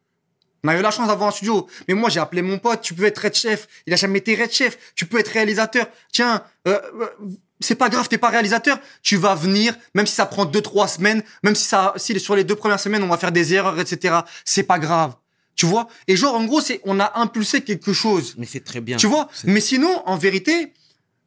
On 0.64 0.68
a 0.68 0.78
eu 0.78 0.82
la 0.82 0.90
chance 0.90 1.08
d'avoir 1.08 1.28
un 1.28 1.32
studio. 1.32 1.66
Mais 1.88 1.94
moi, 1.94 2.10
j'ai 2.10 2.20
appelé 2.20 2.42
mon 2.42 2.58
pote, 2.58 2.82
tu 2.82 2.94
peux 2.94 3.04
être 3.04 3.18
red 3.18 3.34
chef. 3.34 3.66
Il 3.86 3.92
a 3.92 3.96
jamais 3.96 4.18
été 4.18 4.34
red 4.34 4.50
chef. 4.50 4.92
Tu 4.94 5.06
peux 5.06 5.18
être 5.18 5.28
réalisateur. 5.28 5.86
Tiens, 6.12 6.44
euh, 6.68 6.78
euh, 7.00 7.06
c'est 7.60 7.74
pas 7.74 7.88
grave, 7.88 8.08
t'es 8.08 8.18
pas 8.18 8.28
réalisateur. 8.30 8.78
Tu 9.02 9.16
vas 9.16 9.34
venir, 9.34 9.74
même 9.94 10.06
si 10.06 10.14
ça 10.14 10.26
prend 10.26 10.44
deux, 10.44 10.62
trois 10.62 10.88
semaines, 10.88 11.22
même 11.42 11.54
si 11.54 11.64
ça, 11.64 11.92
si 11.96 12.18
sur 12.18 12.34
les 12.36 12.44
deux 12.44 12.56
premières 12.56 12.80
semaines, 12.80 13.02
on 13.02 13.08
va 13.08 13.16
faire 13.18 13.32
des 13.32 13.54
erreurs, 13.54 13.78
etc. 13.78 14.20
C'est 14.44 14.62
pas 14.62 14.78
grave. 14.78 15.14
Tu 15.56 15.66
vois? 15.66 15.88
Et 16.08 16.16
genre, 16.16 16.34
en 16.34 16.44
gros, 16.44 16.60
c'est, 16.60 16.80
on 16.84 16.98
a 17.00 17.12
impulsé 17.20 17.60
quelque 17.60 17.92
chose. 17.92 18.34
Mais 18.38 18.46
c'est 18.46 18.64
très 18.64 18.80
bien. 18.80 18.96
Tu 18.96 19.06
vois? 19.06 19.28
Mais 19.44 19.60
sinon, 19.60 20.02
en 20.06 20.16
vérité, 20.16 20.72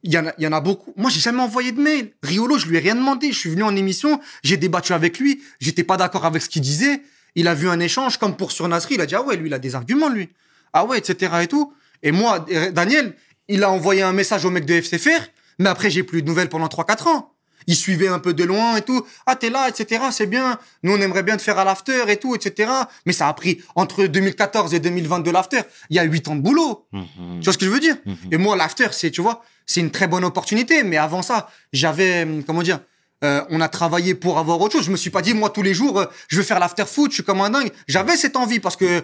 il 0.02 0.12
y, 0.12 0.18
en 0.18 0.26
a- 0.28 0.34
il 0.40 0.44
y 0.44 0.48
en 0.48 0.52
a 0.54 0.60
beaucoup. 0.60 0.92
Moi, 0.98 1.12
j'ai 1.12 1.20
jamais 1.20 1.42
envoyé 1.42 1.72
de 1.72 1.80
mail. 1.80 2.12
Riolo, 2.24 2.58
je 2.58 2.66
lui 2.68 2.78
ai 2.78 2.80
rien 2.80 2.96
demandé. 2.96 3.32
Je 3.32 3.38
suis 3.38 3.50
venu 3.52 3.64
en 3.64 3.76
émission, 3.76 4.20
j'ai 4.44 4.58
débattu 4.58 4.94
avec 4.94 5.20
lui. 5.20 5.42
J'étais 5.60 5.84
pas 5.84 5.98
d'accord 5.98 6.26
avec 6.26 6.42
ce 6.42 6.50
qu'il 6.50 6.62
disait. 6.64 7.04
Il 7.36 7.48
a 7.48 7.54
vu 7.54 7.70
un 7.70 7.80
échange, 7.80 8.18
comme 8.18 8.36
pour 8.36 8.52
sur 8.52 8.68
Nasri. 8.68 8.96
Il 8.96 9.02
a 9.02 9.06
dit, 9.06 9.14
ah 9.16 9.22
ouais, 9.22 9.36
lui, 9.38 9.50
il 9.50 9.54
a 9.54 9.60
des 9.60 9.76
arguments, 9.76 10.10
lui. 10.10 10.30
Ah 10.74 10.84
ouais, 10.86 10.98
etc. 10.98 11.32
et 11.44 11.48
tout. 11.48 11.74
Et 12.02 12.12
moi, 12.12 12.46
Daniel, 12.72 13.16
il 13.48 13.64
a 13.64 13.70
envoyé 13.70 14.02
un 14.02 14.14
message 14.14 14.46
au 14.46 14.50
mec 14.50 14.66
de 14.66 14.74
FCFR, 14.74 15.22
mais 15.60 15.70
après, 15.70 15.90
j'ai 15.90 16.04
plus 16.04 16.22
de 16.22 16.28
nouvelles 16.28 16.50
pendant 16.50 16.68
3-4 16.68 17.08
ans. 17.10 17.30
Il 17.68 17.76
suivait 17.76 18.08
un 18.08 18.20
peu 18.20 18.34
de 18.34 18.44
loin 18.44 18.76
et 18.76 18.82
tout. 18.82 19.06
Ah, 19.26 19.36
t'es 19.36 19.50
là, 19.50 19.70
etc. 19.70 20.04
C'est 20.12 20.26
bien. 20.26 20.60
Nous, 20.84 20.92
on 20.92 21.00
aimerait 21.00 21.24
bien 21.24 21.38
te 21.38 21.42
faire 21.42 21.58
à 21.58 21.64
l'after 21.64 22.04
et 22.10 22.18
tout, 22.18 22.36
etc. 22.36 22.70
Mais 23.06 23.14
ça 23.14 23.28
a 23.28 23.34
pris 23.34 23.62
entre 23.76 24.06
2014 24.06 24.74
et 24.74 24.80
2022 24.80 25.32
l'after. 25.32 25.62
Il 25.90 25.96
y 25.96 26.00
a 26.00 26.04
8 26.04 26.28
ans 26.28 26.36
de 26.36 26.42
boulot. 26.42 26.86
Mhm. 26.92 27.04
Tu 27.40 27.46
vois 27.46 27.54
ce 27.54 27.58
que 27.58 27.66
je 27.66 27.70
veux 27.70 27.80
dire? 27.80 27.96
Mhm. 28.06 28.16
Et 28.32 28.38
moi, 28.38 28.56
l'after, 28.56 28.88
c'est, 28.92 29.12
tu 29.12 29.22
vois, 29.22 29.44
c'est 29.66 29.80
une 29.80 29.92
très 29.92 30.08
bonne 30.08 30.26
opportunité. 30.26 30.84
Mais 30.84 30.98
avant 30.98 31.22
ça, 31.22 31.50
j'avais, 31.72 32.24
hum, 32.24 32.44
comment 32.44 32.64
dire, 32.64 32.80
euh, 33.24 33.42
on 33.50 33.62
a 33.62 33.70
travaillé 33.70 34.16
pour 34.16 34.38
avoir 34.38 34.60
autre 34.60 34.74
chose. 34.74 34.86
Je 34.86 34.92
me 34.92 34.98
suis 34.98 35.10
pas 35.10 35.22
dit, 35.22 35.34
moi, 35.34 35.50
tous 35.50 35.62
les 35.62 35.74
jours, 35.74 36.00
euh, 36.00 36.06
je 36.28 36.38
veux 36.38 36.44
faire 36.44 36.60
l'after 36.60 36.86
foot, 36.86 37.12
je 37.12 37.16
suis 37.16 37.24
comme 37.24 37.40
un 37.40 37.50
dingue. 37.50 37.72
J'avais 37.88 38.18
cette 38.18 38.36
envie 38.36 38.60
parce 38.60 38.76
que 38.76 39.04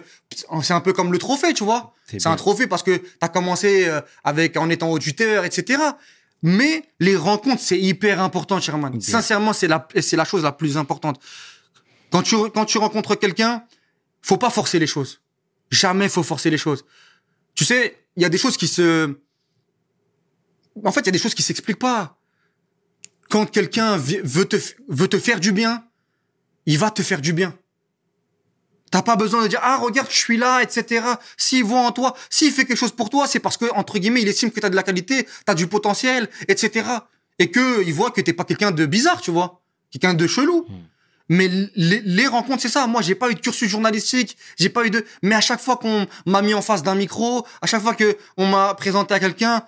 c'est 0.62 0.74
un 0.74 0.80
peu 0.80 0.92
comme 0.92 1.10
le 1.10 1.18
trophée, 1.18 1.54
tu 1.54 1.64
vois. 1.64 1.94
C'est 2.06 2.26
un 2.26 2.36
trophée 2.36 2.66
parce 2.66 2.82
que 2.82 2.96
tu 2.96 3.06
as 3.20 3.28
commencé 3.28 3.88
euh, 3.88 4.00
avec, 4.24 4.56
en 4.56 4.68
étant 4.68 4.90
auditeur, 4.90 5.44
etc. 5.44 5.78
Mais 6.42 6.84
les 7.00 7.16
rencontres, 7.16 7.62
c'est 7.62 7.78
hyper 7.78 8.20
important, 8.20 8.60
Sherman. 8.60 9.00
Sincèrement, 9.00 9.52
c'est 9.52 9.68
la, 9.68 9.86
c'est 10.00 10.16
la 10.16 10.24
chose 10.24 10.42
la 10.42 10.52
plus 10.52 10.76
importante. 10.76 11.20
Quand 12.10 12.22
tu, 12.22 12.36
quand 12.50 12.64
tu 12.64 12.78
rencontres 12.78 13.14
quelqu'un, 13.16 13.64
faut 14.22 14.38
pas 14.38 14.50
forcer 14.50 14.78
les 14.78 14.86
choses. 14.86 15.20
Jamais 15.70 16.08
faut 16.08 16.22
forcer 16.22 16.50
les 16.50 16.58
choses. 16.58 16.84
Tu 17.54 17.64
sais, 17.64 17.96
il 18.16 18.22
y 18.22 18.26
a 18.26 18.28
des 18.28 18.38
choses 18.38 18.56
qui 18.56 18.68
se... 18.68 19.18
En 20.82 20.92
fait, 20.92 21.00
il 21.00 21.06
y 21.06 21.08
a 21.10 21.12
des 21.12 21.18
choses 21.18 21.34
qui 21.34 21.42
s'expliquent 21.42 21.78
pas. 21.78 22.18
Quand 23.28 23.46
quelqu'un 23.46 23.96
veut 23.96 24.46
te, 24.46 24.56
veut 24.88 25.08
te 25.08 25.18
faire 25.18 25.40
du 25.40 25.52
bien, 25.52 25.84
il 26.66 26.78
va 26.78 26.90
te 26.90 27.02
faire 27.02 27.20
du 27.20 27.32
bien. 27.32 27.56
T'as 28.90 29.02
pas 29.02 29.16
besoin 29.16 29.42
de 29.42 29.48
dire, 29.48 29.60
ah, 29.62 29.76
regarde, 29.76 30.08
je 30.10 30.16
suis 30.16 30.36
là, 30.36 30.62
etc. 30.62 31.04
S'il 31.36 31.64
voit 31.64 31.80
en 31.80 31.92
toi, 31.92 32.16
s'il 32.28 32.52
fait 32.52 32.64
quelque 32.64 32.78
chose 32.78 32.92
pour 32.92 33.08
toi, 33.08 33.26
c'est 33.26 33.38
parce 33.38 33.56
que, 33.56 33.66
entre 33.74 33.98
guillemets, 33.98 34.22
il 34.22 34.28
estime 34.28 34.50
que 34.50 34.58
t'as 34.58 34.70
de 34.70 34.76
la 34.76 34.82
qualité, 34.82 35.28
t'as 35.44 35.54
du 35.54 35.68
potentiel, 35.68 36.28
etc. 36.48 36.88
Et 37.38 37.50
que, 37.50 37.84
il 37.84 37.94
voit 37.94 38.10
que 38.10 38.20
t'es 38.20 38.32
pas 38.32 38.44
quelqu'un 38.44 38.72
de 38.72 38.86
bizarre, 38.86 39.20
tu 39.20 39.30
vois. 39.30 39.62
Quelqu'un 39.92 40.14
de 40.14 40.26
chelou. 40.26 40.66
Mais 41.28 41.48
les, 41.76 42.00
les 42.00 42.26
rencontres, 42.26 42.62
c'est 42.62 42.68
ça. 42.68 42.88
Moi, 42.88 43.02
j'ai 43.02 43.14
pas 43.14 43.30
eu 43.30 43.34
de 43.34 43.40
cursus 43.40 43.68
journalistique, 43.68 44.36
j'ai 44.58 44.68
pas 44.68 44.84
eu 44.84 44.90
de. 44.90 45.04
Mais 45.22 45.36
à 45.36 45.40
chaque 45.40 45.60
fois 45.60 45.76
qu'on 45.76 46.08
m'a 46.26 46.42
mis 46.42 46.54
en 46.54 46.62
face 46.62 46.82
d'un 46.82 46.96
micro, 46.96 47.46
à 47.62 47.66
chaque 47.68 47.82
fois 47.82 47.94
que 47.94 48.18
on 48.36 48.46
m'a 48.46 48.74
présenté 48.74 49.14
à 49.14 49.20
quelqu'un, 49.20 49.62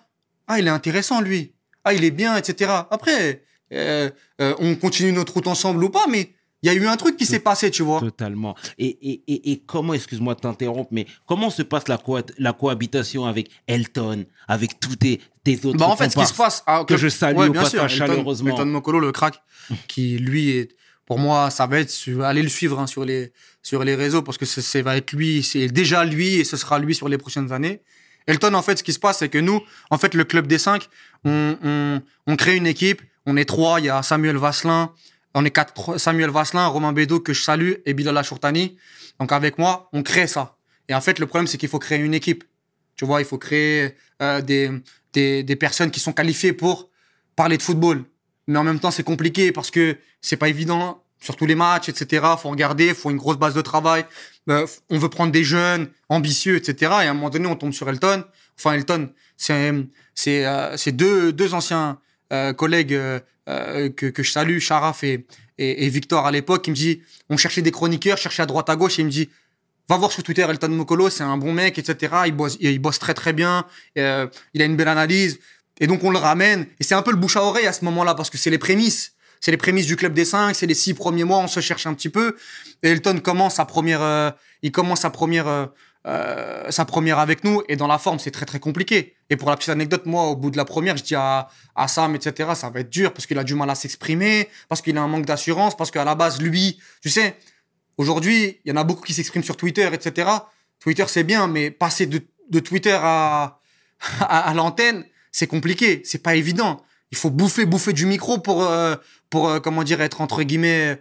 ah, 0.49 0.59
il 0.59 0.67
est 0.67 0.71
intéressant 0.71 1.21
lui. 1.21 1.55
Ah, 1.85 1.95
il 1.95 2.03
est 2.03 2.11
bien, 2.11 2.37
etc. 2.37 2.73
Après, 2.91 3.45
euh, 3.73 4.11
euh, 4.41 4.55
on 4.59 4.75
continue 4.75 5.13
notre 5.13 5.35
route 5.35 5.47
ensemble 5.47 5.85
ou 5.85 5.89
pas, 5.89 6.07
mais 6.09 6.35
il 6.63 6.67
y 6.67 6.71
a 6.71 6.75
eu 6.75 6.87
un 6.87 6.97
truc 6.97 7.17
qui 7.17 7.27
s'est 7.27 7.41
passé, 7.41 7.71
tu 7.71 7.83
vois. 7.83 8.01
Totalement. 8.01 8.55
Et, 8.79 8.87
et, 9.03 9.23
et, 9.27 9.53
et 9.53 9.59
comment, 9.67 9.95
excuse-moi 9.95 10.35
de 10.35 10.41
t'interrompre, 10.41 10.91
mais 10.93 11.07
comment 11.27 11.51
se 11.51 11.63
passe 11.63 11.89
la, 11.89 11.97
coha- 11.97 12.25
la 12.39 12.53
cohabitation 12.53 13.27
avec 13.27 13.51
Elton, 13.67 14.25
avec 14.49 14.79
tous 14.81 14.97
tes, 14.97 15.21
tes 15.45 15.57
autres 15.67 15.79
Bah 15.79 15.87
en 15.89 15.97
fait, 15.97 16.11
ce 16.11 16.17
qui 16.17 16.27
se 16.27 16.35
passe, 16.35 16.63
ah, 16.67 16.85
que 16.87 16.97
je 16.97 17.09
salue 17.09 17.37
au 17.49 17.53
passage 17.63 17.95
Elton- 17.95 18.07
chaleureusement. 18.07 18.51
Elton 18.51 18.67
Mokolo, 18.67 19.01
le 19.01 19.13
crack, 19.13 19.43
qui 19.89 20.19
lui 20.19 20.51
est, 20.51 20.77
pour 21.07 21.19
moi, 21.19 21.51
ça 21.51 21.67
va 21.67 21.81
être, 21.81 21.93
allez 22.23 22.43
le 22.43 22.49
suivre 22.49 22.79
hein, 22.79 22.87
sur 22.87 23.05
les 23.05 23.33
sur 23.65 23.85
les 23.85 23.95
réseaux 23.95 24.23
parce 24.23 24.39
que 24.39 24.45
c'est- 24.47 24.61
ça 24.63 24.83
va 24.83 24.97
être 24.97 25.13
lui, 25.13 25.43
c'est 25.43 25.69
déjà 25.69 26.05
lui 26.05 26.35
et 26.35 26.45
ce 26.45 26.57
sera 26.57 26.79
lui 26.79 26.95
sur 26.95 27.09
les 27.09 27.19
prochaines 27.19 27.53
années. 27.53 27.81
Elton, 28.27 28.55
en 28.55 28.63
fait, 28.63 28.79
ce 28.79 28.83
qui 28.85 28.93
se 28.93 28.99
passe, 29.01 29.19
c'est 29.19 29.29
que 29.29 29.39
nous, 29.39 29.61
en 29.91 29.99
fait, 29.99 30.15
le 30.15 30.23
club 30.25 30.47
des 30.47 30.59
cinq, 30.59 30.89
on, 31.25 31.57
on, 31.63 32.03
on 32.29 32.37
crée 32.37 32.57
une 32.57 32.67
équipe. 32.69 33.03
On 33.27 33.37
est 33.37 33.45
trois. 33.45 33.79
Il 33.81 33.87
y 33.87 33.89
a 33.91 34.03
Samuel 34.03 34.37
Vasselin. 34.37 34.93
On 35.35 35.45
est 35.45 35.51
quatre. 35.51 35.99
Samuel 35.99 36.31
Vasselin, 36.31 36.67
Romain 36.67 36.93
Bédo 36.93 37.21
que 37.21 37.33
je 37.33 37.43
salue 37.43 37.75
et 37.87 37.95
Bilal 37.95 38.17
Achourtani. 38.19 38.77
Donc 39.19 39.33
avec 39.33 39.59
moi, 39.59 39.89
on 39.93 40.03
crée 40.03 40.27
ça. 40.27 40.57
Et 40.89 40.95
en 40.95 41.01
fait, 41.01 41.19
le 41.19 41.27
problème, 41.27 41.47
c'est 41.47 41.59
qu'il 41.59 41.69
faut 41.69 41.79
créer 41.79 41.99
une 41.99 42.15
équipe. 42.15 42.45
Tu 42.97 43.05
vois, 43.05 43.21
il 43.21 43.25
faut 43.25 43.39
créer 43.39 43.95
euh, 44.21 44.41
des, 44.43 44.71
des, 45.13 45.57
personnes 45.57 45.91
qui 45.91 46.01
sont 46.01 46.13
qualifiées 46.13 46.53
pour 46.53 46.91
parler 47.37 47.57
de 47.57 47.63
football. 47.63 48.05
Mais 48.47 48.59
en 48.59 48.65
même 48.65 48.81
temps, 48.81 48.91
c'est 48.91 49.03
compliqué 49.03 49.53
parce 49.53 49.71
que 49.71 49.97
c'est 50.21 50.37
pas 50.37 50.49
évident 50.49 51.03
sur 51.21 51.37
tous 51.37 51.47
les 51.47 51.55
matchs, 51.55 51.89
etc. 51.89 52.27
Faut 52.39 52.51
regarder, 52.51 52.93
faut 52.95 53.11
une 53.11 53.17
grosse 53.17 53.39
base 53.39 53.55
de 53.55 53.61
travail. 53.61 54.05
Euh, 54.51 54.67
on 54.91 54.99
veut 54.99 55.09
prendre 55.09 55.33
des 55.33 55.45
jeunes 55.45 55.89
ambitieux, 56.09 56.57
etc. 56.57 56.93
Et 57.03 57.07
à 57.07 57.11
un 57.11 57.15
moment 57.15 57.31
donné, 57.31 57.47
on 57.47 57.57
tombe 57.57 57.73
sur 57.73 57.89
Elton. 57.89 58.25
Enfin, 58.59 58.73
Elton, 58.75 59.11
c'est 59.37 59.73
c'est 60.15 60.45
euh, 60.45 60.77
deux 60.93 61.33
deux 61.33 61.55
anciens 61.55 61.99
euh, 62.33 62.53
collègues 62.53 62.95
euh, 62.95 63.21
euh, 63.49 63.89
que 63.91 64.23
je 64.23 64.31
salue, 64.31 64.59
Sharaf 64.59 65.05
et 65.05 65.89
Victor 65.89 66.27
à 66.27 66.31
l'époque, 66.31 66.63
qui 66.63 66.71
me 66.71 66.77
dit, 66.77 67.03
on 67.29 67.37
cherchait 67.37 67.63
des 67.63 67.71
chroniqueurs, 67.71 68.19
cherchait 68.19 68.43
à 68.43 68.47
droite 68.47 68.69
à 68.71 68.77
gauche, 68.77 68.99
et 68.99 69.03
il 69.03 69.07
me 69.07 69.11
dit, 69.11 69.29
va 69.89 69.97
voir 69.97 70.13
sur 70.13 70.23
Twitter 70.23 70.43
Elton 70.43 70.69
Mokolo, 70.69 71.11
c'est 71.11 71.23
un 71.23 71.37
bon 71.37 71.53
mec, 71.53 71.79
etc. 71.79 72.15
Il 72.27 72.33
bosse, 72.33 72.57
il, 72.61 72.71
il 72.71 72.81
très 72.81 73.15
très 73.15 73.33
bien, 73.33 73.67
euh, 73.99 74.27
il 74.55 74.63
a 74.63 74.65
une 74.65 74.77
belle 74.77 74.89
analyse. 74.89 75.39
Et 75.81 75.87
donc 75.87 76.05
on 76.05 76.11
le 76.11 76.19
ramène. 76.19 76.67
Et 76.81 76.85
c'est 76.85 76.95
un 76.95 77.03
peu 77.03 77.11
le 77.11 77.17
bouche 77.17 77.37
à 77.37 77.43
oreille 77.43 77.67
à 77.67 77.73
ce 77.73 77.85
moment-là, 77.85 78.15
parce 78.15 78.31
que 78.31 78.39
c'est 78.39 78.51
les 78.51 78.59
prémices. 78.59 79.13
C'est 79.41 79.51
les 79.51 79.57
prémices 79.57 79.87
du 79.87 79.97
club 79.97 80.15
des 80.15 80.25
cinq, 80.25 80.55
c'est 80.55 80.67
les 80.67 80.75
six 80.75 80.95
premiers 80.95 81.25
mois, 81.25 81.39
on 81.39 81.49
se 81.49 81.61
cherche 81.61 81.87
un 81.87 81.95
petit 81.95 82.09
peu. 82.09 82.37
Et 82.85 82.91
Elton 82.91 83.19
commence 83.19 83.57
sa 83.57 83.65
première, 83.65 84.35
il 84.63 84.71
commence 84.71 85.01
sa 85.01 85.11
première, 85.11 85.71
euh, 86.05 86.71
sa 86.71 86.85
première 86.85 87.19
avec 87.19 87.45
nous. 87.45 87.63
Et 87.69 87.77
dans 87.77 87.87
la 87.87 87.99
forme, 87.99 88.19
c'est 88.19 88.31
très 88.31 88.47
très 88.47 88.59
compliqué. 88.59 89.15
Et 89.31 89.37
pour 89.37 89.51
la 89.51 89.57
petite 89.57 89.71
anecdote, 89.71 90.07
moi, 90.07 90.25
au 90.25 90.37
bout 90.37 90.51
de 90.51 90.57
la 90.57 90.65
première, 90.65 90.97
je 90.97 91.05
dis 91.05 91.15
à, 91.15 91.49
à 91.77 91.89
Sam, 91.89 92.15
etc., 92.15 92.51
ça 92.55 92.71
va 92.71 92.81
être 92.81 92.91
dur 92.91 93.13
parce 93.13 93.27
qu'il 93.27 93.39
a 93.39 93.45
du 93.45 93.55
mal 93.55 93.71
à 93.71 93.75
s'exprimer, 93.75 94.49
parce 94.69 94.83
qu'il 94.83 94.97
a 94.99 95.03
un 95.03 95.09
manque 95.09 95.27
d'assurance, 95.27 95.77
parce 95.77 95.91
qu'à 95.91 96.05
la 96.05 96.15
base, 96.15 96.41
lui, 96.41 96.79
tu 97.03 97.09
sais, 97.09 97.37
aujourd'hui, 97.99 98.61
il 98.65 98.71
y 98.71 98.73
en 98.73 98.77
a 98.77 98.85
beaucoup 98.85 99.03
qui 99.03 99.15
s'expriment 99.15 99.45
sur 99.45 99.57
Twitter, 99.57 99.89
etc. 99.93 100.29
Twitter, 100.81 101.05
c'est 101.07 101.25
bien, 101.25 101.47
mais 101.47 101.71
passer 101.71 102.07
de, 102.07 102.21
de 102.51 102.59
Twitter 102.59 102.99
à, 103.01 103.61
à, 104.21 104.55
l'antenne, 104.55 105.05
c'est 105.31 105.47
compliqué, 105.47 106.03
c'est 106.05 106.23
pas 106.23 106.35
évident. 106.35 106.83
Il 107.13 107.19
faut 107.19 107.31
bouffer, 107.31 107.65
bouffer 107.65 107.93
du 107.93 108.07
micro 108.07 108.39
pour, 108.39 108.65
euh, 108.65 108.97
pour 109.31 109.49
euh, 109.49 109.61
comment 109.61 109.85
dire, 109.85 110.01
être 110.01 110.21
entre 110.21 110.43
guillemets 110.43 111.01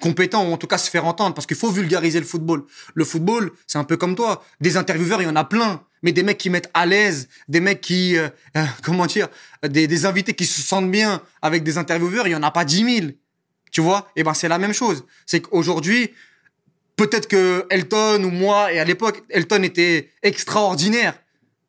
compétent 0.00 0.44
ou 0.48 0.52
en 0.52 0.56
tout 0.56 0.66
cas 0.66 0.78
se 0.78 0.90
faire 0.90 1.06
entendre, 1.06 1.34
parce 1.34 1.46
qu'il 1.46 1.56
faut 1.56 1.70
vulgariser 1.70 2.20
le 2.20 2.26
football. 2.26 2.64
Le 2.94 3.04
football, 3.04 3.52
c'est 3.66 3.78
un 3.78 3.84
peu 3.84 3.96
comme 3.96 4.14
toi. 4.14 4.44
Des 4.60 4.76
intervieweurs, 4.76 5.22
il 5.22 5.26
y 5.26 5.30
en 5.30 5.36
a 5.36 5.44
plein. 5.44 5.82
Mais 6.02 6.12
des 6.12 6.22
mecs 6.22 6.38
qui 6.38 6.50
mettent 6.50 6.70
à 6.74 6.86
l'aise, 6.86 7.28
des 7.48 7.60
mecs 7.60 7.80
qui, 7.80 8.16
euh, 8.16 8.28
euh, 8.56 8.64
comment 8.82 9.06
dire, 9.06 9.28
des, 9.66 9.86
des 9.86 10.06
invités 10.06 10.34
qui 10.34 10.44
se 10.44 10.60
sentent 10.60 10.90
bien 10.90 11.22
avec 11.42 11.64
des 11.64 11.78
intervieweurs, 11.78 12.28
il 12.28 12.32
y 12.32 12.36
en 12.36 12.42
a 12.42 12.50
pas 12.50 12.64
10 12.64 12.98
000. 12.98 13.06
Tu 13.72 13.80
vois? 13.80 14.08
Et 14.14 14.22
ben 14.22 14.34
c'est 14.34 14.48
la 14.48 14.58
même 14.58 14.72
chose. 14.72 15.04
C'est 15.26 15.40
qu'aujourd'hui, 15.40 16.10
peut-être 16.96 17.28
que 17.28 17.66
Elton 17.70 18.22
ou 18.24 18.30
moi, 18.30 18.72
et 18.72 18.78
à 18.78 18.84
l'époque, 18.84 19.22
Elton 19.30 19.62
était 19.62 20.10
extraordinaire. 20.22 21.14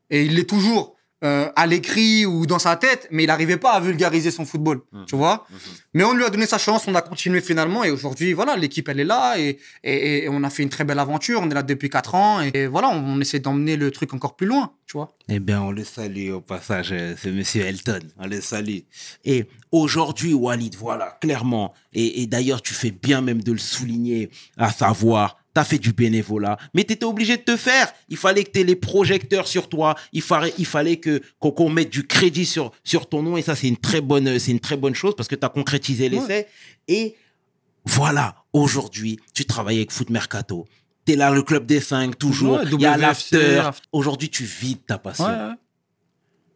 Et 0.09 0.23
il 0.23 0.36
l'est 0.36 0.49
toujours. 0.49 0.97
Euh, 1.24 1.49
à 1.55 1.65
l'écrit 1.65 2.26
ou 2.26 2.45
dans 2.45 2.59
sa 2.59 2.76
tête, 2.76 3.07
mais 3.11 3.24
il 3.24 3.28
n'arrivait 3.28 3.57
pas 3.57 3.72
à 3.74 3.80
vulgariser 3.80 4.32
son 4.32 4.45
football, 4.45 4.82
tu 5.07 5.15
vois. 5.15 5.47
Mais 5.93 6.03
on 6.03 6.13
lui 6.13 6.24
a 6.24 6.30
donné 6.30 6.45
sa 6.45 6.57
chance, 6.57 6.88
on 6.88 6.95
a 6.95 7.01
continué 7.01 7.41
finalement, 7.41 7.84
et 7.84 7.89
aujourd'hui, 7.89 8.34
voilà, 8.34 8.55
l'équipe 8.55 8.88
elle 8.89 8.99
est 8.99 9.05
là, 9.05 9.39
et, 9.39 9.57
et, 9.84 10.24
et 10.24 10.30
on 10.30 10.43
a 10.43 10.49
fait 10.49 10.63
une 10.63 10.70
très 10.70 10.84
belle 10.84 10.99
aventure. 10.99 11.41
On 11.41 11.49
est 11.49 11.53
là 11.53 11.63
depuis 11.63 11.89
quatre 11.89 12.15
ans, 12.15 12.41
et, 12.41 12.68
voilà, 12.68 12.89
on, 12.89 13.15
on 13.15 13.22
essaie 13.22 13.39
d'emmener 13.39 13.78
le 13.78 13.89
truc 13.91 14.13
encore 14.13 14.36
plus 14.36 14.47
loin, 14.47 14.74
tu 14.86 14.93
vois. 14.93 15.15
Eh 15.30 15.39
bien, 15.39 15.61
on 15.61 15.72
le 15.72 15.84
salue 15.84 16.32
au 16.32 16.41
passage, 16.41 16.89
euh, 16.91 17.15
c'est 17.22 17.32
Monsieur 17.32 17.63
Elton. 17.65 17.99
On 18.18 18.28
le 18.28 18.39
salue. 18.41 18.80
Et 19.26 19.45
aujourd'hui, 19.72 20.34
Walid, 20.34 20.76
voilà, 20.76 21.18
clairement, 21.20 21.74
et, 21.93 22.22
et 22.22 22.28
d'ailleurs, 22.28 22.61
tu 22.61 22.74
fais 22.74 22.91
bien 22.91 23.22
même 23.22 23.41
de 23.41 23.51
le 23.51 23.57
souligner, 23.57 24.30
à 24.57 24.72
savoir, 24.72 25.38
tu 25.58 25.62
as 25.62 25.64
fait 25.66 25.80
du 25.80 25.91
bénévolat, 25.91 26.58
mais 26.76 26.84
tu 26.84 26.93
étais 26.93 27.05
obligé 27.05 27.36
de 27.38 27.41
te 27.41 27.58
faire. 27.58 27.91
Il 28.10 28.18
fallait 28.18 28.43
que 28.43 28.51
tu 28.51 28.60
aies 28.60 28.64
les 28.64 28.76
projecteurs 28.76 29.47
sur 29.47 29.70
toi. 29.70 29.95
Il 30.14 30.22
fallait, 30.22 30.53
il 30.60 30.66
fallait 30.68 30.97
que 30.97 31.22
qu'on 31.39 31.70
mette 31.70 31.89
du 31.89 32.05
crédit 32.05 32.45
sur, 32.45 32.72
sur 32.84 33.10
ton 33.10 33.24
nom. 33.24 33.38
Et 33.38 33.41
ça, 33.41 33.55
c'est 33.55 33.68
une 33.68 33.78
très 33.78 34.01
bonne, 34.01 34.38
c'est 34.39 34.51
une 34.51 34.60
très 34.60 34.78
bonne 34.78 34.93
chose 34.95 35.16
parce 35.16 35.28
que 35.28 35.36
tu 35.36 35.45
as 35.45 35.49
concrétisé 35.49 36.10
l'essai. 36.10 36.47
Et 36.88 37.16
voilà, 37.86 38.36
aujourd'hui, 38.53 39.20
tu 39.34 39.45
travailles 39.45 39.78
avec 39.78 39.91
Foot 39.91 40.10
Mercato. 40.10 40.66
Tu 41.05 41.14
es 41.14 41.16
là, 41.16 41.32
le 41.32 41.41
club 41.41 41.66
des 41.66 41.80
5, 41.80 42.18
toujours. 42.18 42.58
Ouais, 42.60 42.66
Il 42.72 42.82
y 42.82 42.86
a 42.86 42.97
l'after. 42.97 43.58
after. 43.60 43.82
Aujourd'hui, 43.91 44.30
tu 44.30 44.43
vis 44.43 44.76
de 44.76 44.82
ta 44.82 44.97
passion. 44.97 45.26
Ouais, 45.26 45.55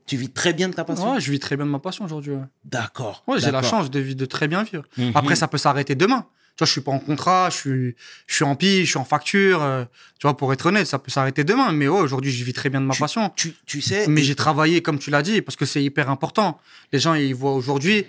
Tu 0.06 0.18
vis 0.18 0.30
très 0.30 0.54
bien 0.54 0.68
de 0.70 0.74
ta 0.74 0.84
passion. 0.84 1.06
ouais. 1.08 1.14
Ouais, 1.16 1.22
je 1.22 1.32
vis 1.32 1.40
très 1.40 1.56
bien 1.56 1.66
de 1.66 1.72
ma 1.72 1.80
passion 1.80 2.06
aujourd'hui. 2.06 2.34
Ouais, 2.34 2.44
D'accord. 2.66 3.24
Ouais, 3.28 3.40
j'ai 3.40 3.50
la 3.52 3.64
chance 3.64 3.90
de, 3.90 4.14
de 4.14 4.26
très 4.26 4.48
bien 4.48 4.64
vivre. 4.64 4.84
Mhm. 4.98 5.14
Après, 5.16 5.36
ça 5.36 5.48
peut 5.48 5.58
s'arrêter 5.58 5.96
demain. 5.96 6.26
Tu 6.56 6.60
vois, 6.60 6.68
je 6.68 6.72
suis 6.72 6.82
pas 6.82 6.92
en 6.92 7.00
contrat, 7.00 7.50
je 7.50 7.56
suis, 7.58 7.96
je 8.28 8.36
suis 8.36 8.44
en 8.44 8.56
pige, 8.56 8.86
je 8.86 8.90
suis 8.92 9.00
en 9.00 9.06
facture. 9.06 9.62
euh, 9.64 9.86
tu 10.20 10.28
vois, 10.28 10.36
pour 10.38 10.52
être 10.54 10.66
honnête, 10.66 10.86
ça 10.86 11.00
peut 11.00 11.10
s'arrêter 11.12 11.44
demain. 11.44 11.72
Mais 11.72 11.88
ouais, 11.88 12.00
aujourd'hui, 12.00 12.32
je 12.32 12.44
vis 12.44 12.54
très 12.54 12.70
bien 12.70 12.82
de 12.82 12.86
ma 12.86 12.94
passion. 12.94 13.32
Tu, 13.36 13.56
tu 13.66 13.82
sais, 13.82 14.08
Mais 14.08 14.22
j'ai 14.22 14.36
travaillé, 14.36 14.82
comme 14.82 15.00
tu 15.00 15.10
l'as 15.10 15.22
dit, 15.24 15.42
parce 15.42 15.56
que 15.56 15.66
c'est 15.66 15.84
hyper 15.84 16.10
important. 16.10 16.60
Les 16.92 17.00
gens, 17.00 17.14
ils 17.14 17.34
voient 17.34 17.54
aujourd'hui, 17.54 18.06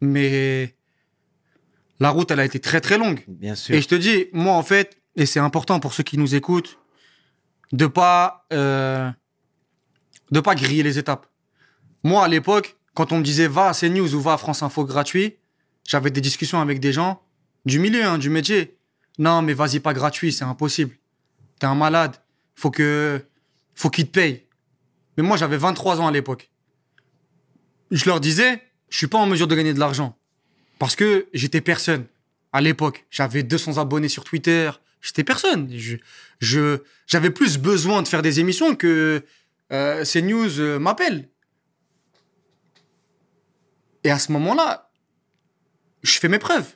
mais 0.00 0.74
la 1.98 2.10
route, 2.10 2.30
elle 2.30 2.40
a 2.40 2.44
été 2.44 2.60
très, 2.60 2.80
très 2.80 2.98
longue. 2.98 3.24
bien 3.26 3.54
sûr. 3.54 3.74
Et 3.74 3.80
je 3.80 3.88
te 3.88 3.94
dis, 3.94 4.26
moi, 4.32 4.54
en 4.54 4.62
fait, 4.62 4.98
et 5.16 5.26
c'est 5.26 5.40
important 5.40 5.80
pour 5.80 5.94
ceux 5.94 6.02
qui 6.02 6.18
nous 6.18 6.34
écoutent, 6.34 6.78
de 7.72 7.86
pas, 7.86 8.46
euh, 8.52 9.10
de 10.30 10.40
pas 10.40 10.54
griller 10.54 10.82
les 10.82 10.98
étapes. 10.98 11.26
Moi, 12.04 12.22
à 12.24 12.28
l'époque, 12.28 12.76
quand 12.94 13.12
on 13.12 13.18
me 13.18 13.24
disait 13.24 13.48
va 13.48 13.68
à 13.68 13.72
CNews 13.74 14.14
ou 14.14 14.20
va 14.20 14.34
à 14.34 14.38
France 14.38 14.62
Info 14.62 14.84
gratuit, 14.84 15.36
j'avais 15.84 16.10
des 16.10 16.20
discussions 16.20 16.60
avec 16.60 16.78
des 16.80 16.92
gens 16.92 17.22
du 17.66 17.78
milieu, 17.78 18.04
hein, 18.04 18.16
du 18.16 18.30
métier. 18.30 18.78
Non, 19.18 19.42
mais 19.42 19.52
vas-y 19.52 19.80
pas 19.80 19.92
gratuit, 19.92 20.32
c'est 20.32 20.44
impossible. 20.44 20.96
T'es 21.58 21.66
un 21.66 21.74
malade. 21.74 22.16
Faut 22.54 22.70
que, 22.70 23.22
faut 23.74 23.90
qu'ils 23.90 24.06
te 24.06 24.12
payent. 24.12 24.46
Mais 25.16 25.22
moi, 25.22 25.36
j'avais 25.36 25.56
23 25.58 26.00
ans 26.00 26.06
à 26.06 26.12
l'époque. 26.12 26.50
Je 27.90 28.06
leur 28.06 28.20
disais, 28.20 28.62
je 28.88 28.96
suis 28.96 29.06
pas 29.06 29.18
en 29.18 29.26
mesure 29.26 29.48
de 29.48 29.54
gagner 29.54 29.74
de 29.74 29.80
l'argent. 29.80 30.16
Parce 30.78 30.96
que 30.96 31.26
j'étais 31.34 31.60
personne. 31.60 32.06
À 32.52 32.60
l'époque, 32.60 33.04
j'avais 33.10 33.42
200 33.42 33.78
abonnés 33.78 34.08
sur 34.08 34.24
Twitter. 34.24 34.70
J'étais 35.00 35.24
personne. 35.24 35.70
J'avais 36.40 37.30
plus 37.30 37.58
besoin 37.58 38.02
de 38.02 38.08
faire 38.08 38.22
des 38.22 38.40
émissions 38.40 38.76
que 38.76 39.24
euh, 39.72 40.04
CNews 40.04 40.60
euh, 40.60 40.78
m'appelle. 40.78 41.28
Et 44.04 44.10
à 44.10 44.18
ce 44.18 44.30
moment-là, 44.32 44.90
je 46.02 46.18
fais 46.18 46.28
mes 46.28 46.38
preuves. 46.38 46.74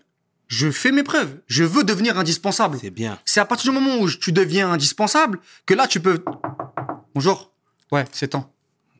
Je 0.50 0.68
fais 0.72 0.90
mes 0.90 1.04
preuves. 1.04 1.38
Je 1.46 1.62
veux 1.62 1.84
devenir 1.84 2.18
indispensable. 2.18 2.78
C'est 2.80 2.90
bien. 2.90 3.20
C'est 3.24 3.38
à 3.38 3.44
partir 3.44 3.72
du 3.72 3.78
moment 3.78 3.98
où 4.00 4.10
tu 4.10 4.32
deviens 4.32 4.72
indispensable 4.72 5.38
que 5.64 5.74
là, 5.74 5.86
tu 5.86 6.00
peux. 6.00 6.24
Bonjour. 7.14 7.52
Ouais, 7.92 8.04
c'est 8.10 8.28
temps. 8.28 8.52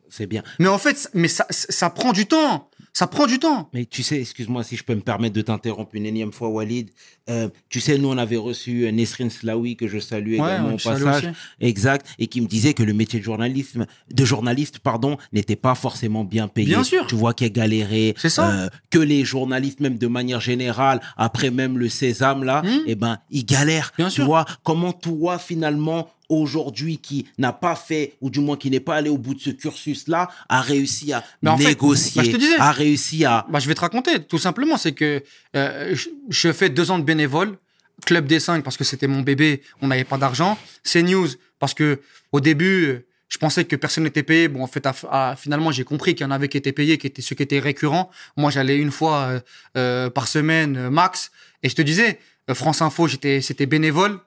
C'est 0.09 0.27
bien. 0.27 0.45
Mais 0.61 0.69
en 0.69 0.79
fait, 0.79 1.11
mais 1.13 1.27
ça, 1.27 1.47
ça 1.51 1.91
prend 1.91 2.13
du 2.13 2.27
temps. 2.27 2.70
Ça 2.93 3.07
prend 3.07 3.27
du 3.27 3.39
temps. 3.39 3.69
Mais 3.73 3.85
tu 3.87 4.03
sais, 4.03 4.21
excuse-moi 4.21 4.63
si 4.65 4.77
je 4.77 4.85
peux 4.85 4.95
me 4.95 5.01
permettre 5.01 5.35
de 5.35 5.43
t'interrompre 5.43 5.95
une 5.95 6.07
énième 6.07 6.33
fois, 6.33 6.49
Walid. 6.49 6.91
Euh, 7.29 7.49
tu 7.69 7.81
sais, 7.81 7.97
nous, 7.99 8.09
on 8.09 8.19
avait 8.19 8.37
reçu 8.37 8.85
euh, 8.87 8.91
Nesrine 8.91 9.31
Slaoui, 9.31 9.77
que 9.77 9.87
je 9.87 9.99
salue 10.01 10.35
également 10.35 10.69
ouais, 10.69 10.75
au 10.75 10.77
passage. 10.77 11.31
Exact. 11.61 12.07
Et 12.19 12.27
qui 12.27 12.41
me 12.41 12.47
disait 12.47 12.75
que 12.75 12.83
le 12.83 12.93
métier 12.93 13.21
de 13.21 13.25
journalisme, 13.25 13.87
de 14.13 14.25
journaliste, 14.25 14.81
pardon, 14.81 15.17
n'était 15.33 15.57
pas 15.57 15.75
forcément 15.75 16.25
bien 16.25 16.49
payé. 16.49 16.67
Bien 16.69 16.83
sûr. 16.85 17.07
Tu 17.07 17.15
vois 17.15 17.33
qu'il 17.35 17.47
a 17.47 17.51
galéré. 17.51 18.15
C'est 18.19 18.29
ça. 18.29 18.51
Euh, 18.51 18.69
que 18.91 18.99
les 18.99 19.25
journalistes, 19.25 19.81
même 19.81 19.97
de 19.99 20.07
manière 20.09 20.41
générale, 20.41 21.01
après 21.17 21.51
même 21.51 21.79
le 21.79 21.89
sésame, 21.89 22.43
là, 22.45 22.63
Mhm. 22.63 22.81
eh 22.87 22.95
ben, 22.97 23.19
ils 23.31 23.45
galèrent. 23.47 23.93
Bien 23.97 24.09
tu 24.09 24.15
sûr. 24.17 24.25
vois, 24.27 24.45
comment 24.65 24.93
toi, 24.93 25.39
finalement, 25.39 26.11
aujourd'hui, 26.31 26.99
qui 26.99 27.27
n'a 27.39 27.53
pas 27.53 27.75
fait, 27.77 28.15
ou 28.21 28.31
du 28.31 28.41
moins 28.41 28.57
qui 28.57 28.71
n'est 28.71 28.81
pas 28.81 28.97
allé 28.97 29.11
au 29.11 29.19
bout 29.19 29.35
de 29.35 29.41
ce 29.41 29.51
cursus-là, 29.51 30.29
a 30.49 30.61
réussi 30.63 31.13
à 31.13 31.23
Mais 31.43 31.51
en 31.51 31.59
fait, 31.59 31.65
négocier, 31.69 32.13
bah, 32.23 32.25
je 32.25 32.31
te 32.33 32.37
disais. 32.39 32.57
a 32.59 32.73
réussi 32.73 33.25
à, 33.25 33.47
Bah, 33.51 33.59
je 33.59 33.69
vais 33.69 33.75
te 33.75 33.81
raconter. 33.81 34.23
Tout 34.23 34.39
simplement, 34.39 34.77
c'est 34.79 34.93
que 34.93 35.23
euh, 35.57 35.95
je, 35.95 36.09
je 36.29 36.53
fais 36.53 36.71
deux 36.71 36.91
ans 36.91 36.99
de 36.99 37.05
bénévole. 37.05 37.59
Club 38.07 38.27
des 38.27 38.41
5 38.41 38.65
parce 38.65 38.79
que 38.79 38.85
c'était 38.85 39.07
mon 39.09 39.21
bébé, 39.21 39.61
on 39.83 39.89
n'avait 39.89 40.05
pas 40.05 40.17
d'argent. 40.17 40.57
CNews 40.85 41.29
parce 41.59 41.75
que 41.75 42.01
au 42.33 42.41
début, 42.41 43.05
je 43.29 43.37
pensais 43.37 43.65
que 43.67 43.77
personne 43.77 44.05
n'était 44.05 44.23
payé. 44.23 44.49
Bon, 44.49 44.63
en 44.63 44.67
fait, 44.67 44.87
à- 44.87 44.95
à- 45.11 45.37
finalement, 45.37 45.71
j'ai 45.71 45.85
compris 45.85 46.15
qu'il 46.15 46.25
y 46.25 46.27
en 46.27 46.31
avait 46.31 46.49
qui 46.49 46.57
étaient 46.57 46.73
payés, 46.73 46.97
qui 46.97 47.07
étaient 47.07 47.21
ceux 47.21 47.35
qui 47.37 47.43
étaient 47.43 47.59
récurrents. 47.59 48.11
Moi, 48.39 48.51
j'allais 48.51 48.79
une 48.79 48.91
fois 48.91 49.17
euh, 49.25 49.41
euh, 49.77 50.11
par 50.11 50.29
semaine 50.29 50.77
euh, 50.79 50.91
max. 50.91 51.31
Et 51.63 51.69
je 51.69 51.75
te 51.75 51.83
disais, 51.83 52.19
France 52.55 52.81
Info, 52.81 53.07
j'étais, 53.07 53.43
c'était 53.43 53.67
bénévole. 53.67 54.19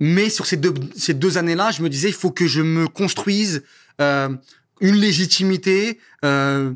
Mais 0.00 0.30
sur 0.30 0.46
ces 0.46 0.56
deux, 0.56 0.74
ces 0.96 1.14
deux 1.14 1.38
années-là, 1.38 1.70
je 1.70 1.82
me 1.82 1.88
disais, 1.88 2.08
il 2.08 2.14
faut 2.14 2.30
que 2.30 2.46
je 2.46 2.62
me 2.62 2.88
construise 2.88 3.62
euh, 4.00 4.30
une 4.80 4.96
légitimité, 4.96 6.00
euh, 6.24 6.72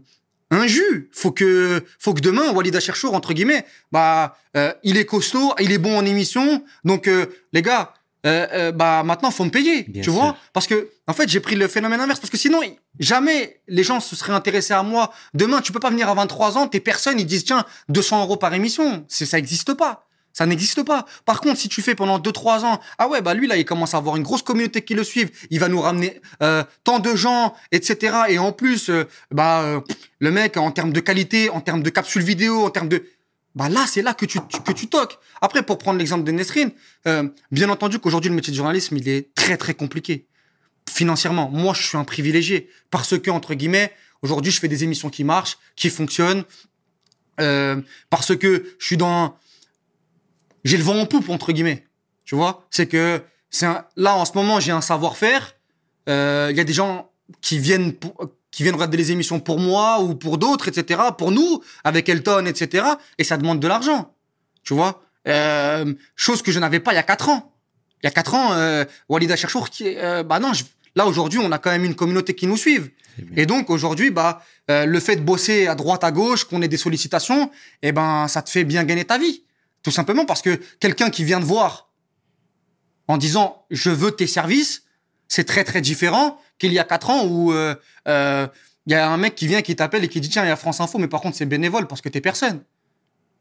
un 0.50 0.66
jus. 0.66 1.08
Faut 1.12 1.32
que, 1.32 1.82
faut 1.98 2.14
que 2.14 2.20
demain, 2.20 2.52
Walid 2.52 2.76
Acherchour, 2.76 3.14
entre 3.14 3.32
guillemets, 3.32 3.64
bah, 3.90 4.36
euh, 4.56 4.72
il 4.82 4.98
est 4.98 5.06
costaud, 5.06 5.54
il 5.58 5.72
est 5.72 5.78
bon 5.78 5.96
en 5.96 6.04
émission. 6.04 6.62
Donc, 6.84 7.08
euh, 7.08 7.26
les 7.52 7.62
gars, 7.62 7.94
euh, 8.26 8.46
euh, 8.52 8.72
bah, 8.72 9.02
maintenant, 9.04 9.30
faut 9.30 9.44
me 9.44 9.50
payer. 9.50 9.82
Bien 9.84 10.02
tu 10.02 10.10
sûr. 10.10 10.14
vois 10.14 10.36
Parce 10.52 10.66
que, 10.66 10.90
en 11.06 11.12
fait, 11.12 11.28
j'ai 11.28 11.40
pris 11.40 11.56
le 11.56 11.68
phénomène 11.68 12.00
inverse. 12.00 12.20
Parce 12.20 12.30
que 12.30 12.38
sinon, 12.38 12.60
jamais 12.98 13.60
les 13.68 13.84
gens 13.84 14.00
se 14.00 14.16
seraient 14.16 14.32
intéressés 14.32 14.72
à 14.74 14.82
moi. 14.82 15.12
Demain, 15.34 15.60
tu 15.60 15.72
peux 15.72 15.80
pas 15.80 15.90
venir 15.90 16.08
à 16.08 16.14
23 16.14 16.56
ans, 16.56 16.66
t'es 16.68 16.80
personne, 16.80 17.20
ils 17.20 17.26
disent, 17.26 17.44
tiens, 17.44 17.64
200 17.88 18.22
euros 18.22 18.36
par 18.36 18.54
émission. 18.54 19.04
Ça 19.08 19.38
existe 19.38 19.74
pas. 19.74 20.03
Ça 20.34 20.46
n'existe 20.46 20.82
pas. 20.82 21.06
Par 21.24 21.40
contre, 21.40 21.60
si 21.60 21.68
tu 21.68 21.80
fais 21.80 21.94
pendant 21.94 22.18
2-3 22.18 22.64
ans, 22.64 22.80
ah 22.98 23.08
ouais, 23.08 23.22
bah 23.22 23.34
lui, 23.34 23.46
là, 23.46 23.56
il 23.56 23.64
commence 23.64 23.94
à 23.94 23.98
avoir 23.98 24.16
une 24.16 24.24
grosse 24.24 24.42
communauté 24.42 24.82
qui 24.82 24.94
le 24.94 25.04
suivent, 25.04 25.30
il 25.50 25.60
va 25.60 25.68
nous 25.68 25.80
ramener 25.80 26.20
euh, 26.42 26.64
tant 26.82 26.98
de 26.98 27.14
gens, 27.14 27.54
etc. 27.70 28.16
Et 28.28 28.38
en 28.38 28.50
plus, 28.50 28.90
euh, 28.90 29.04
bah, 29.30 29.62
euh, 29.62 29.80
le 30.18 30.32
mec, 30.32 30.56
en 30.56 30.72
termes 30.72 30.92
de 30.92 30.98
qualité, 30.98 31.50
en 31.50 31.60
termes 31.60 31.84
de 31.84 31.90
capsules 31.90 32.24
vidéo, 32.24 32.64
en 32.64 32.70
termes 32.70 32.88
de... 32.88 33.06
Bah 33.54 33.68
là, 33.68 33.84
c'est 33.86 34.02
là 34.02 34.12
que 34.12 34.26
tu, 34.26 34.40
que 34.40 34.72
tu 34.72 34.88
toques. 34.88 35.20
Après, 35.40 35.62
pour 35.62 35.78
prendre 35.78 36.00
l'exemple 36.00 36.24
de 36.24 36.32
Nesrine, 36.32 36.72
bien 37.52 37.68
entendu 37.68 38.00
qu'aujourd'hui, 38.00 38.28
le 38.28 38.34
métier 38.34 38.50
de 38.50 38.56
journalisme, 38.56 38.96
il 38.96 39.08
est 39.08 39.32
très, 39.36 39.56
très 39.56 39.74
compliqué. 39.74 40.26
Financièrement, 40.90 41.48
moi, 41.50 41.72
je 41.72 41.86
suis 41.86 41.96
un 41.96 42.02
privilégié. 42.02 42.68
Parce 42.90 43.16
que, 43.16 43.30
entre 43.30 43.54
guillemets, 43.54 43.92
aujourd'hui, 44.22 44.50
je 44.50 44.58
fais 44.58 44.66
des 44.66 44.82
émissions 44.82 45.08
qui 45.08 45.22
marchent, 45.22 45.58
qui 45.76 45.88
fonctionnent. 45.88 46.42
parce 47.36 48.36
que 48.36 48.74
je 48.80 48.84
suis 48.84 48.96
dans 48.96 49.36
j'ai 50.64 50.76
le 50.76 50.82
vent 50.82 50.98
en 50.98 51.06
poupe 51.06 51.28
entre 51.30 51.52
guillemets. 51.52 51.86
Tu 52.24 52.34
vois, 52.34 52.66
c'est 52.70 52.86
que 52.86 53.22
c'est 53.50 53.66
un- 53.66 53.84
là 53.96 54.14
en 54.16 54.24
ce 54.24 54.32
moment 54.34 54.60
j'ai 54.60 54.72
un 54.72 54.80
savoir-faire. 54.80 55.54
Euh, 56.08 56.48
Il 56.50 56.56
y 56.56 56.60
a 56.60 56.64
des 56.64 56.72
gens 56.72 57.10
qui 57.40 57.58
viennent 57.58 57.92
pour- 57.94 58.16
qui 58.50 58.62
viennent 58.62 58.74
regarder 58.76 58.96
les 58.96 59.10
émissions 59.12 59.40
pour 59.40 59.58
moi 59.58 60.00
ou 60.00 60.14
pour 60.14 60.38
d'autres, 60.38 60.68
etc. 60.68 61.00
Pour 61.18 61.32
nous 61.32 61.60
avec 61.82 62.08
Elton, 62.08 62.44
etc. 62.46 62.84
Et 63.18 63.24
ça 63.24 63.36
demande 63.36 63.60
de 63.60 63.68
l'argent. 63.68 64.12
Tu 64.62 64.74
vois, 64.74 65.00
Euh, 65.26 65.94
chose 66.16 66.42
que 66.42 66.52
je 66.52 66.58
n'avais 66.60 66.80
pas 66.80 66.92
il 66.92 66.96
y 66.96 66.98
a 66.98 67.02
quatre 67.02 67.30
ans. 67.30 67.50
Il 68.02 68.06
y 68.06 68.08
a 68.08 68.10
quatre 68.10 68.34
ans, 68.34 68.52
euh, 68.52 68.84
Walida 69.08 69.36
Cherchour, 69.36 69.70
qui, 69.70 69.94
bah 70.26 70.38
non, 70.38 70.52
je- 70.52 70.64
là 70.96 71.06
aujourd'hui 71.06 71.38
on 71.38 71.50
a 71.50 71.56
quand 71.58 71.70
même 71.70 71.86
une 71.86 71.94
communauté 71.94 72.34
qui 72.34 72.46
nous 72.46 72.58
suive. 72.58 72.90
C'est 73.16 73.24
bien. 73.24 73.42
Et 73.42 73.46
donc 73.46 73.70
aujourd'hui, 73.70 74.10
bah, 74.10 74.42
euh, 74.70 74.84
le 74.84 75.00
fait 75.00 75.16
de 75.16 75.22
bosser 75.22 75.66
à 75.66 75.74
droite, 75.76 76.04
à 76.04 76.12
gauche, 76.12 76.44
qu'on 76.44 76.60
ait 76.60 76.68
des 76.68 76.76
sollicitations, 76.76 77.50
eh 77.80 77.92
ben, 77.92 78.28
ça 78.28 78.42
te 78.42 78.50
fait 78.50 78.64
bien 78.64 78.84
gagner 78.84 79.06
ta 79.06 79.16
vie. 79.16 79.44
Tout 79.84 79.92
simplement 79.92 80.24
parce 80.24 80.42
que 80.42 80.58
quelqu'un 80.80 81.10
qui 81.10 81.22
vient 81.22 81.38
te 81.40 81.44
voir 81.44 81.90
en 83.06 83.16
disant 83.16 83.64
je 83.70 83.90
veux 83.90 84.10
tes 84.12 84.26
services, 84.26 84.82
c'est 85.28 85.44
très 85.44 85.62
très 85.62 85.80
différent 85.80 86.40
qu'il 86.58 86.72
y 86.72 86.78
a 86.78 86.84
quatre 86.84 87.10
ans 87.10 87.24
où 87.26 87.52
euh, 87.52 87.74
euh, 88.08 88.46
il 88.86 88.92
y 88.92 88.96
a 88.96 89.08
un 89.10 89.16
mec 89.16 89.34
qui 89.34 89.46
vient 89.46 89.62
qui 89.62 89.76
t'appelle 89.76 90.02
et 90.04 90.08
qui 90.08 90.20
dit 90.20 90.28
tiens 90.30 90.44
il 90.44 90.48
y 90.48 90.50
a 90.50 90.56
France 90.56 90.80
Info 90.80 90.98
mais 90.98 91.08
par 91.08 91.20
contre 91.20 91.36
c'est 91.36 91.46
bénévole 91.46 91.86
parce 91.86 92.00
que 92.00 92.08
t'es 92.08 92.20
personne. 92.20 92.62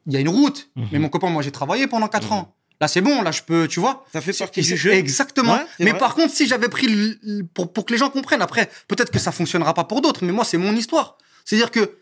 Il 0.06 0.14
y 0.14 0.18
a 0.18 0.20
une 0.20 0.30
route. 0.30 0.70
Mhm. 0.76 0.88
Mais 0.92 1.00
mon 1.00 1.10
copain 1.10 1.30
moi 1.30 1.42
j'ai 1.42 1.52
travaillé 1.52 1.88
pendant 1.88 2.08
quatre 2.10 2.28
Mhm. 2.28 2.34
ans. 2.40 2.56
Là, 2.82 2.90
c'est 2.90 3.00
bon, 3.02 3.22
là, 3.22 3.32
je 3.32 3.44
peux, 3.44 3.68
tu 3.70 3.80
vois. 3.80 4.04
Ça 4.12 4.20
fait 4.20 4.34
partie 4.38 4.60
du 4.60 4.68
c'est- 4.68 4.76
jeu. 4.76 4.92
Exactement. 4.92 5.54
Ouais, 5.54 5.66
mais 5.80 5.92
vrai. 5.92 6.00
par 6.00 6.16
contre, 6.16 6.34
si 6.34 6.48
j'avais 6.48 6.68
pris 6.68 7.16
pour, 7.54 7.72
pour 7.72 7.86
que 7.86 7.94
les 7.94 7.98
gens 8.00 8.10
comprennent, 8.10 8.42
après, 8.42 8.70
peut-être 8.90 9.10
que 9.10 9.20
ça 9.20 9.32
fonctionnera 9.32 9.74
pas 9.74 9.86
pour 9.86 10.02
d'autres, 10.02 10.26
mais 10.26 10.34
moi, 10.34 10.44
c'est 10.44 10.58
mon 10.58 10.76
histoire. 10.76 11.18
C'est-à-dire 11.46 11.72
que 11.72 11.98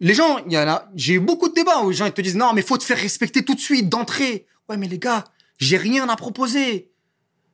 les 0.00 0.14
gens, 0.14 0.38
il 0.46 0.52
y 0.52 0.58
en 0.58 0.68
a, 0.68 0.88
j'ai 0.94 1.14
eu 1.14 1.20
beaucoup 1.20 1.48
de 1.48 1.54
débats 1.54 1.80
où 1.82 1.90
les 1.90 1.96
gens 1.96 2.06
ils 2.06 2.12
te 2.12 2.20
disent 2.20 2.36
non, 2.36 2.52
mais 2.52 2.62
faut 2.62 2.76
te 2.78 2.84
faire 2.84 2.98
respecter 2.98 3.44
tout 3.44 3.54
de 3.54 3.60
suite, 3.60 3.88
d'entrée. 3.88 4.46
Ouais, 4.68 4.76
mais 4.76 4.88
les 4.88 4.98
gars, 4.98 5.24
j'ai 5.58 5.76
rien 5.76 6.08
à 6.08 6.16
proposer. 6.16 6.90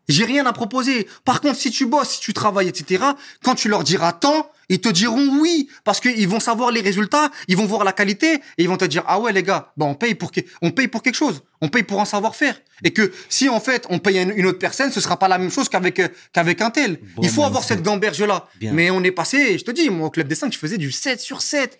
J'ai 0.08 0.24
rien 0.24 0.44
à 0.46 0.52
proposer. 0.52 1.06
Par 1.24 1.40
contre, 1.40 1.56
si 1.58 1.70
tu 1.70 1.86
bosses, 1.86 2.10
si 2.10 2.20
tu 2.20 2.32
travailles, 2.34 2.66
etc., 2.68 3.04
quand 3.44 3.54
tu 3.54 3.68
leur 3.68 3.84
diras 3.84 4.12
tant, 4.12 4.50
ils 4.68 4.80
te 4.80 4.88
diront 4.88 5.38
oui. 5.40 5.68
Parce 5.84 6.00
qu'ils 6.00 6.26
vont 6.26 6.40
savoir 6.40 6.72
les 6.72 6.80
résultats, 6.80 7.30
ils 7.46 7.56
vont 7.56 7.66
voir 7.66 7.84
la 7.84 7.92
qualité, 7.92 8.34
et 8.34 8.40
ils 8.64 8.68
vont 8.68 8.76
te 8.76 8.84
dire, 8.84 9.04
ah 9.06 9.20
ouais, 9.20 9.32
les 9.32 9.44
gars, 9.44 9.72
bah, 9.76 9.86
on 9.86 9.94
paye 9.94 10.16
pour, 10.16 10.32
que- 10.32 10.40
on 10.60 10.72
paye 10.72 10.88
pour 10.88 11.02
quelque 11.04 11.14
chose. 11.14 11.42
On 11.60 11.68
paye 11.68 11.84
pour 11.84 12.00
un 12.00 12.04
savoir-faire. 12.04 12.60
Et 12.82 12.92
que 12.92 13.12
si, 13.28 13.48
en 13.48 13.60
fait, 13.60 13.86
on 13.90 14.00
paye 14.00 14.18
une, 14.18 14.44
autre 14.46 14.58
personne, 14.58 14.90
ce 14.90 15.00
sera 15.00 15.16
pas 15.20 15.28
la 15.28 15.38
même 15.38 15.52
chose 15.52 15.68
qu'avec, 15.68 16.00
euh, 16.00 16.08
qu'avec 16.32 16.60
un 16.62 16.70
tel. 16.70 16.98
Bon 17.14 17.22
Il 17.22 17.28
faut 17.30 17.44
avoir 17.44 17.60
mindset. 17.62 17.74
cette 17.76 17.84
gamberge-là. 17.84 18.48
Mais 18.60 18.90
on 18.90 19.04
est 19.04 19.12
passé, 19.12 19.56
je 19.56 19.62
te 19.64 19.70
dis, 19.70 19.88
moi, 19.88 20.08
au 20.08 20.10
Club 20.10 20.26
des 20.26 20.34
5, 20.34 20.52
je 20.52 20.58
faisais 20.58 20.78
du 20.78 20.90
7 20.90 21.20
sur 21.20 21.42
7. 21.42 21.78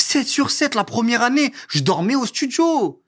7 0.00 0.26
sur 0.26 0.50
7 0.50 0.74
la 0.74 0.84
première 0.84 1.22
année. 1.22 1.52
Je 1.68 1.80
dormais 1.80 2.14
au 2.14 2.26
studio. 2.26 3.02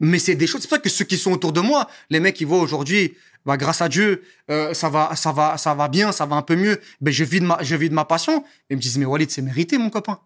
Mais 0.00 0.18
c'est 0.18 0.34
des 0.34 0.46
choses, 0.46 0.62
c'est 0.62 0.68
pour 0.68 0.80
que 0.80 0.88
ceux 0.88 1.04
qui 1.04 1.18
sont 1.18 1.32
autour 1.32 1.52
de 1.52 1.60
moi, 1.60 1.88
les 2.10 2.20
mecs, 2.20 2.40
ils 2.40 2.46
voient 2.46 2.60
aujourd'hui, 2.60 3.14
bah, 3.44 3.56
grâce 3.56 3.80
à 3.80 3.88
Dieu, 3.88 4.22
euh, 4.50 4.74
ça 4.74 4.88
va, 4.88 5.16
ça 5.16 5.32
va, 5.32 5.56
ça 5.56 5.74
va 5.74 5.88
bien, 5.88 6.12
ça 6.12 6.26
va 6.26 6.36
un 6.36 6.42
peu 6.42 6.54
mieux. 6.54 6.80
Ben, 7.00 7.12
je 7.12 7.24
vis 7.24 7.40
de 7.40 7.46
ma, 7.46 7.58
je 7.62 7.74
vis 7.74 7.88
de 7.88 7.94
ma 7.94 8.04
passion. 8.04 8.44
Et 8.68 8.74
ils 8.74 8.76
me 8.76 8.80
disent, 8.82 8.98
mais 8.98 9.06
Walid, 9.06 9.30
c'est 9.30 9.42
mérité, 9.42 9.78
mon 9.78 9.90
copain. 9.90 10.20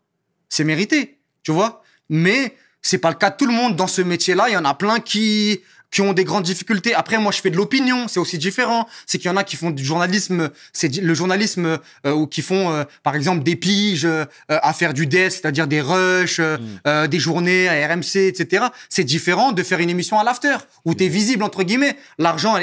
C'est 0.48 0.64
mérité. 0.64 1.20
Tu 1.42 1.52
vois? 1.52 1.82
Mais 2.08 2.56
c'est 2.82 2.98
pas 2.98 3.10
le 3.10 3.16
cas 3.16 3.30
de 3.30 3.36
tout 3.36 3.46
le 3.46 3.52
monde 3.52 3.76
dans 3.76 3.86
ce 3.86 4.02
métier-là. 4.02 4.48
Il 4.48 4.52
y 4.52 4.56
en 4.56 4.64
a 4.64 4.74
plein 4.74 5.00
qui, 5.00 5.60
qui 5.92 6.00
ont 6.00 6.12
des 6.14 6.24
grandes 6.24 6.42
difficultés. 6.42 6.94
Après, 6.94 7.18
moi, 7.18 7.30
je 7.30 7.40
fais 7.40 7.50
de 7.50 7.56
l'opinion. 7.56 8.08
C'est 8.08 8.18
aussi 8.18 8.38
différent. 8.38 8.88
C'est 9.06 9.18
qu'il 9.18 9.30
y 9.30 9.30
en 9.32 9.36
a 9.36 9.44
qui 9.44 9.56
font 9.56 9.70
du 9.70 9.84
journalisme, 9.84 10.50
c'est 10.72 10.92
le 10.96 11.14
journalisme, 11.14 11.78
euh, 12.06 12.12
ou 12.12 12.26
qui 12.26 12.42
font, 12.42 12.70
euh, 12.72 12.82
par 13.04 13.14
exemple, 13.14 13.42
des 13.44 13.54
piges, 13.56 14.06
euh, 14.06 14.24
à 14.48 14.72
faire 14.72 14.94
du 14.94 15.06
desk, 15.06 15.38
c'est-à-dire 15.42 15.66
des 15.68 15.80
rushs, 15.82 16.40
euh, 16.40 17.06
des 17.06 17.18
journées 17.20 17.68
à 17.68 17.86
RMC, 17.88 18.16
etc. 18.26 18.64
C'est 18.88 19.04
différent 19.04 19.52
de 19.52 19.62
faire 19.62 19.78
une 19.80 19.90
émission 19.90 20.18
à 20.18 20.24
l'after, 20.24 20.56
où 20.84 20.94
t'es 20.94 21.08
visible, 21.08 21.44
entre 21.44 21.62
guillemets. 21.62 21.96
L'argent, 22.18 22.56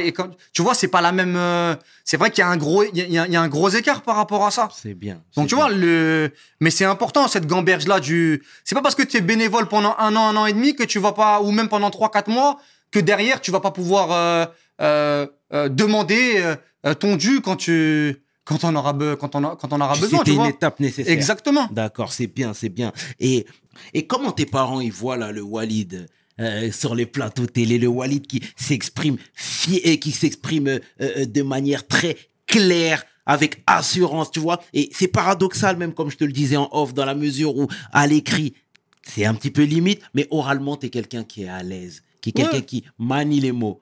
tu 0.52 0.62
vois, 0.64 0.74
c'est 0.74 0.88
pas 0.88 1.02
la 1.02 1.12
même, 1.12 1.36
euh, 1.38 1.76
c'est 2.04 2.18
vrai 2.18 2.32
qu'il 2.32 2.42
y 2.42 2.46
a 2.46 2.50
un 2.50 2.58
gros, 2.58 2.84
il 2.84 2.98
y 2.98 3.02
a- 3.20 3.28
il 3.28 3.34
y, 3.34 3.38
un 3.38 3.48
gros 3.48 3.70
écart 3.70 4.02
par 4.02 4.16
rapport 4.16 4.44
à 4.46 4.50
ça. 4.52 4.70
C'est 4.76 4.96
bien. 4.96 5.22
Donc 5.36 5.48
tu 5.48 5.56
bien. 5.56 5.66
vois 5.68 5.74
le 5.74 6.32
mais 6.60 6.72
c'est 6.72 6.86
important 6.86 7.28
cette 7.28 7.46
gamberge 7.46 7.88
là 7.88 8.00
du 8.00 8.42
c'est 8.66 8.76
pas 8.76 8.82
parce 8.82 8.96
que 8.96 9.04
tu 9.04 9.18
es 9.18 9.22
bénévole 9.22 9.68
pendant 9.68 9.96
un 10.00 10.16
an 10.16 10.28
un 10.30 10.36
an 10.36 10.46
et 10.46 10.54
demi 10.54 10.76
que 10.76 10.84
tu 10.84 10.98
vas 11.00 11.14
pas 11.14 11.42
ou 11.42 11.52
même 11.52 11.70
pendant 11.70 11.90
trois 11.92 12.10
quatre 12.12 12.28
mois 12.30 12.60
que 12.92 13.00
derrière 13.00 13.42
tu 13.42 13.52
vas 13.52 13.60
pas 13.60 13.72
pouvoir 13.72 14.12
euh, 14.12 14.46
euh, 14.82 15.28
euh, 15.54 15.70
demander 15.70 16.56
ton 17.00 17.16
dû 17.16 17.42
quand 17.42 17.56
tu 17.58 18.16
quand 18.46 18.64
on 18.64 18.76
aura 18.76 18.94
be- 18.94 19.16
quand 19.16 19.36
on 19.36 19.44
a- 19.44 19.56
quand 19.56 19.74
on 19.74 19.82
aura 19.82 19.96
besoin 19.98 20.20
C'était 20.20 20.32
une 20.32 20.38
vois 20.38 20.50
étape 20.50 20.80
nécessaire. 20.80 21.14
exactement 21.14 21.68
D'accord, 21.72 22.12
c'est 22.14 22.26
bien, 22.28 22.54
c'est 22.54 22.70
bien. 22.70 22.92
Et, 23.20 23.46
et 23.94 24.08
comment 24.08 24.32
tes 24.32 24.46
parents, 24.48 24.80
ils 24.82 24.92
voient 24.92 25.18
là 25.18 25.32
le 25.32 25.42
Walid 25.44 26.08
euh, 26.40 26.72
sur 26.72 26.96
les 26.96 27.06
plateaux 27.06 27.46
télé, 27.46 27.78
le 27.78 27.88
Walid 27.88 28.26
qui 28.26 28.42
s'exprime 28.56 29.18
et 29.72 30.00
qui 30.00 30.12
s'exprime 30.12 30.68
euh, 30.68 30.80
euh, 31.02 31.26
de 31.26 31.42
manière 31.44 31.86
très 31.86 32.18
claire, 32.48 33.04
avec 33.28 33.62
assurance, 33.68 34.32
tu 34.32 34.40
vois? 34.40 34.60
Et 34.74 34.90
c'est 34.94 35.10
paradoxal 35.10 35.78
même, 35.78 35.94
comme 35.94 36.10
je 36.10 36.18
te 36.18 36.24
le 36.24 36.32
disais 36.32 36.56
en 36.58 36.68
off, 36.72 36.96
dans 36.96 37.06
la 37.06 37.14
mesure 37.14 37.56
où 37.56 37.68
à 37.92 38.08
l'écrit, 38.08 38.56
c'est 39.04 39.26
un 39.26 39.36
petit 39.36 39.52
peu 39.52 39.62
limite, 39.64 40.02
mais 40.16 40.26
oralement, 40.32 40.76
tu 40.78 40.88
es 40.88 40.90
quelqu'un 40.90 41.24
qui 41.24 41.44
est 41.44 41.50
à 41.50 41.62
l'aise, 41.62 42.02
qui 42.22 42.30
est 42.30 42.34
quelqu'un 42.34 42.58
Ouais. 42.58 42.66
qui 42.66 42.84
manie 42.98 43.40
les 43.40 43.52
mots. 43.52 43.82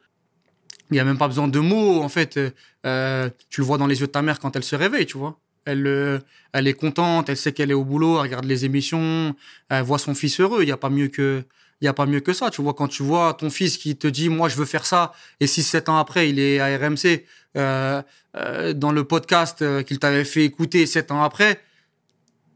il 0.91 0.95
y 0.97 0.99
a 0.99 1.03
même 1.03 1.17
pas 1.17 1.27
besoin 1.27 1.47
de 1.49 1.59
mots 1.59 2.01
en 2.01 2.09
fait. 2.09 2.39
Euh, 2.85 3.29
tu 3.49 3.61
le 3.61 3.67
vois 3.67 3.77
dans 3.77 3.88
les 3.88 3.99
yeux 3.99 4.07
de 4.07 4.11
ta 4.11 4.21
mère 4.21 4.39
quand 4.39 4.55
elle 4.55 4.63
se 4.63 4.75
réveille 4.75 5.05
tu 5.05 5.17
vois. 5.17 5.39
Elle 5.65 5.85
euh, 5.85 6.19
elle 6.53 6.65
est 6.67 6.73
contente 6.73 7.27
elle 7.29 7.35
sait 7.35 7.51
qu'elle 7.51 7.71
est 7.71 7.73
au 7.73 7.83
boulot 7.83 8.15
elle 8.15 8.21
regarde 8.21 8.45
les 8.45 8.63
émissions 8.63 9.35
elle 9.69 9.83
voit 9.83 9.99
son 9.99 10.15
fils 10.15 10.39
heureux. 10.39 10.61
Il 10.63 10.69
y 10.69 10.71
a 10.71 10.77
pas 10.77 10.89
mieux 10.89 11.09
que 11.09 11.43
il 11.81 11.85
y 11.85 11.88
a 11.89 11.93
pas 11.93 12.05
mieux 12.05 12.21
que 12.21 12.31
ça. 12.33 12.49
Tu 12.51 12.61
vois 12.61 12.73
quand 12.73 12.88
tu 12.88 13.03
vois 13.03 13.33
ton 13.33 13.49
fils 13.49 13.77
qui 13.77 13.97
te 13.97 14.07
dit 14.07 14.29
moi 14.29 14.47
je 14.49 14.55
veux 14.55 14.65
faire 14.65 14.85
ça 14.85 15.11
et 15.41 15.47
6 15.47 15.63
7 15.63 15.89
ans 15.89 15.97
après 15.97 16.29
il 16.29 16.39
est 16.39 16.59
à 16.59 16.67
RMC 16.77 17.25
euh, 17.57 18.01
euh, 18.38 18.73
dans 18.73 18.91
le 18.93 19.03
podcast 19.03 19.61
euh, 19.61 19.83
qu'il 19.83 19.99
t'avait 19.99 20.23
fait 20.23 20.45
écouter 20.45 20.85
7 20.85 21.11
ans 21.11 21.21
après 21.23 21.59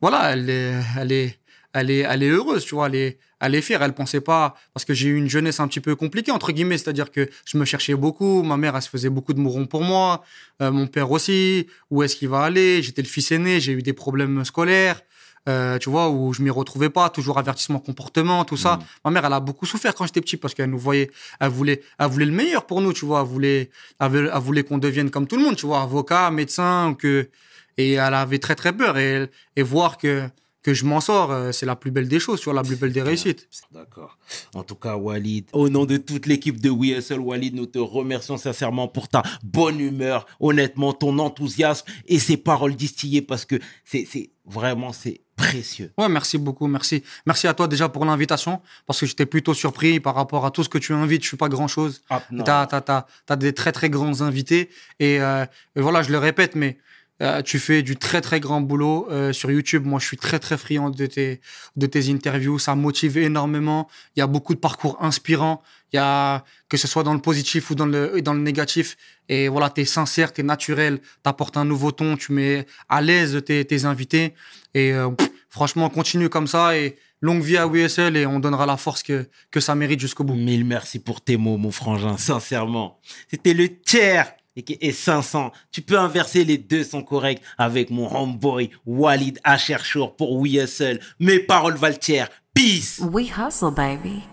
voilà 0.02 0.32
elle 0.34 0.50
est 0.50 0.74
elle 0.98 1.12
est 1.12 1.40
elle 1.74 1.90
est 1.92 2.00
elle 2.00 2.24
est 2.24 2.30
heureuse 2.30 2.64
tu 2.66 2.76
vois. 2.76 2.88
Elle 2.88 2.96
est 2.96 3.20
elle 3.42 3.56
est 3.56 3.62
fière 3.62 3.84
elle 3.84 3.94
pensait 3.94 4.22
pas 4.22 4.56
parce 4.74 4.86
que 4.86 4.94
j'ai 4.94 5.10
eu 5.10 5.18
une 5.18 5.30
jeunesse 5.30 5.60
un 5.60 5.68
petit 5.68 5.80
peu 5.80 5.96
compliquée 5.96 6.32
entre 6.32 6.52
guillemets 6.52 6.78
c'est-à-dire 6.78 7.12
que 7.12 7.30
je 7.46 7.58
me 7.58 7.66
cherchais 7.66 7.96
beaucoup 7.96 8.44
ma 8.44 8.56
mère 8.56 8.76
elle 8.76 8.82
se 8.82 8.90
faisait 8.90 9.10
beaucoup 9.10 9.34
de 9.34 9.40
mourons 9.40 9.66
pour 9.66 9.84
moi 9.84 10.24
euh, 10.62 10.72
mon 10.72 10.88
père 10.88 11.12
aussi 11.12 11.68
où 11.90 12.04
est-ce 12.04 12.16
qu'il 12.16 12.30
va 12.30 12.42
aller? 12.42 12.82
J'étais 12.82 13.02
le 13.02 13.08
fils 13.08 13.32
aîné 13.32 13.60
j'ai 13.60 13.74
eu 13.74 13.82
des 13.82 13.94
problèmes 13.94 14.46
scolaires 14.46 15.02
euh, 15.50 15.80
tu 15.80 15.90
vois 15.90 16.10
où 16.10 16.34
je 16.34 16.44
m'y 16.44 16.52
retrouvais 16.52 16.92
pas 16.92 17.10
toujours 17.10 17.40
avertissement 17.40 17.80
comportement 17.80 18.46
tout 18.46 18.58
ça. 18.58 18.78
Mhm. 18.78 18.84
ma 19.06 19.12
mère 19.12 19.26
elle 19.26 19.34
a 19.34 19.40
beaucoup 19.40 19.66
souffert 19.66 19.96
quand 19.96 20.06
j'étais 20.06 20.22
petit 20.22 20.38
parce 20.38 20.54
qu'elle 20.54 20.70
nous 20.70 20.78
voyait 20.78 21.10
elle 21.40 21.50
voulait 21.50 21.82
elle 22.00 22.08
voulait 22.08 22.28
le 22.28 22.32
meilleur 22.32 22.68
pour 22.68 22.80
nous 22.82 22.94
tu 22.94 23.06
vois 23.06 23.22
elle 23.22 23.28
voulait 23.28 23.72
elle 24.00 24.32
voulait, 24.40 24.64
qu'on 24.64 24.78
devienne 24.78 25.10
comme 25.10 25.26
tout 25.26 25.38
le 25.38 25.44
monde 25.44 25.56
tu 25.56 25.66
vois 25.66 25.82
avocat 25.82 26.30
médecin 26.30 26.96
que 26.98 27.30
et 27.78 27.94
elle 27.94 28.14
avait 28.14 28.38
très 28.38 28.54
très 28.54 28.72
peur 28.72 29.00
et 29.00 29.30
et 29.56 29.64
voir 29.64 29.98
que 29.98 30.30
que 30.64 30.74
je 30.74 30.86
m'en 30.86 31.02
sors 31.02 31.32
euh, 31.32 31.52
c'est 31.52 31.66
la 31.66 31.76
plus 31.76 31.92
belle 31.92 32.08
des 32.08 32.20
choses 32.20 32.40
tu 32.40 32.46
vois 32.46 32.54
la 32.54 32.64
plus 32.64 32.76
belle 32.76 32.92
des 32.94 33.02
réussites 33.02 33.48
D'accord. 33.72 34.18
En 34.54 34.64
tout 34.64 34.76
cas, 34.76 34.96
Walid, 34.96 35.46
au 35.54 35.70
nom 35.70 35.86
de 35.86 35.98
toute 35.98 36.26
l'équipe 36.26 36.60
de 36.60 36.70
WeSL, 36.70 37.20
Walid, 37.20 37.56
nous 37.56 37.66
te 37.66 37.80
remercions 37.80 38.38
sincèrement 38.38 38.88
pour 38.88 39.08
ta 39.08 39.24
bonne 39.44 39.80
humeur, 39.80 40.26
honnêtement, 40.40 40.94
ton 40.94 41.18
enthousiasme 41.20 41.86
et 42.08 42.20
ces 42.20 42.38
paroles 42.38 42.76
distillées 42.76 43.22
parce 43.22 43.46
que 43.46 43.56
c'est 43.86 44.06
c'est- 44.10 44.32
vraiment, 44.46 44.92
c'est 44.92 45.22
précieux. 45.38 45.92
Ouais, 45.98 46.10
merci 46.10 46.38
beaucoup, 46.38 46.68
merci. 46.68 47.04
Merci 47.26 47.48
à 47.48 47.54
toi 47.54 47.68
déjà 47.68 47.88
pour 47.90 48.04
l'invitation, 48.06 48.62
parce 48.86 49.00
que 49.00 49.06
j'étais 49.06 49.26
plutôt 49.26 49.54
surpris 49.54 50.00
par 50.00 50.16
rapport 50.16 50.46
à 50.46 50.52
tout 50.52 50.64
ce 50.64 50.70
que 50.70 50.78
tu 50.78 50.94
invites. 50.94 51.24
Je 51.24 51.28
suis 51.30 51.38
pas 51.38 51.48
grand 51.50 51.68
chose. 51.68 52.02
Ah, 52.10 52.22
non. 52.32 52.44
T'as, 52.44 52.66
t'as, 52.68 52.82
t'as, 52.82 53.06
t'as 53.26 53.36
des 53.38 53.54
très 53.54 53.72
très 53.72 53.90
grands 53.90 54.22
invités. 54.22 54.70
Et, 55.00 55.22
euh, 55.22 55.46
et 55.76 55.82
voilà, 55.82 56.02
je 56.04 56.12
le 56.12 56.18
répète, 56.18 56.56
mais 56.56 56.78
euh, 57.22 57.42
tu 57.44 57.60
fais 57.60 57.84
du 57.84 57.98
très 57.98 58.20
très 58.20 58.40
grand 58.40 58.62
boulot 58.62 59.08
euh, 59.12 59.32
sur 59.32 59.52
YouTube. 59.52 59.86
Moi, 59.86 60.00
je 60.00 60.08
suis 60.08 60.18
très 60.18 60.40
très 60.40 60.58
friand 60.58 60.90
de 60.90 61.06
tes, 61.06 61.40
de 61.76 61.86
tes 61.86 62.10
interviews. 62.10 62.58
Ça 62.58 62.74
motive 62.74 63.18
énormément. 63.18 63.88
Il 64.16 64.20
y 64.20 64.24
a 64.24 64.28
beaucoup 64.28 64.56
de 64.56 64.60
parcours 64.60 64.98
inspirants. 65.02 65.62
Il 65.94 65.98
y 65.98 66.00
a, 66.00 66.44
que 66.68 66.78
ce 66.78 66.88
soit 66.88 67.04
dans 67.04 67.14
le 67.14 67.22
positif 67.22 67.70
ou 67.70 67.76
dans 67.76 67.86
le, 67.86 68.22
dans 68.22 68.34
le 68.34 68.40
négatif. 68.40 68.98
Et 69.30 69.50
voilà, 69.50 69.70
t'es 69.70 69.86
sincère, 69.86 70.34
t'es 70.34 70.42
naturel, 70.42 71.00
t'apportes 71.22 71.58
un 71.58 71.66
nouveau 71.66 71.92
ton, 71.92 72.18
tu 72.18 72.32
mets 72.32 72.66
à 72.90 73.02
l'aise 73.02 73.42
tes, 73.46 73.64
tes 73.66 73.86
invités. 73.86 74.34
Et 74.74 74.92
euh, 74.94 75.10
franchement, 75.50 75.90
continue 75.90 76.30
comme 76.30 76.48
ça 76.48 76.76
et 76.76 76.98
longue 77.22 77.44
vie 77.44 77.58
à 77.58 77.68
WSL 77.68 78.18
et 78.18 78.26
on 78.26 78.40
donnera 78.40 78.66
la 78.66 78.78
force 78.78 79.04
que, 79.04 79.28
que 79.52 79.60
ça 79.60 79.76
mérite 79.76 80.00
jusqu'au 80.00 80.24
bout. 80.24 80.36
Mille 80.36 80.66
merci 80.66 80.98
pour 80.98 81.22
tes 81.22 81.38
mots, 81.38 81.58
mon 81.58 81.72
frangin, 81.72 82.18
sincèrement. 82.18 83.00
C'était 83.30 83.54
le 83.54 83.78
tiers 83.78 84.34
et, 84.56 84.64
qui- 84.64 84.78
et 84.82 84.92
500. 84.92 85.52
Tu 85.72 85.82
peux 85.82 85.98
inverser, 85.98 86.44
les 86.44 86.58
deux 86.58 86.84
sont 86.84 87.04
corrects 87.04 87.42
avec 87.58 87.90
mon 87.90 88.14
homeboy 88.14 88.70
Walid 88.86 89.40
Acherchour 89.44 90.16
pour 90.16 90.34
We 90.34 90.54
Hustle. 90.56 91.00
Mes 91.20 91.40
paroles 91.40 91.76
valent. 91.76 91.98
Peace! 92.54 93.00
We 93.00 93.30
hustle, 93.38 93.72
baby. 93.72 94.24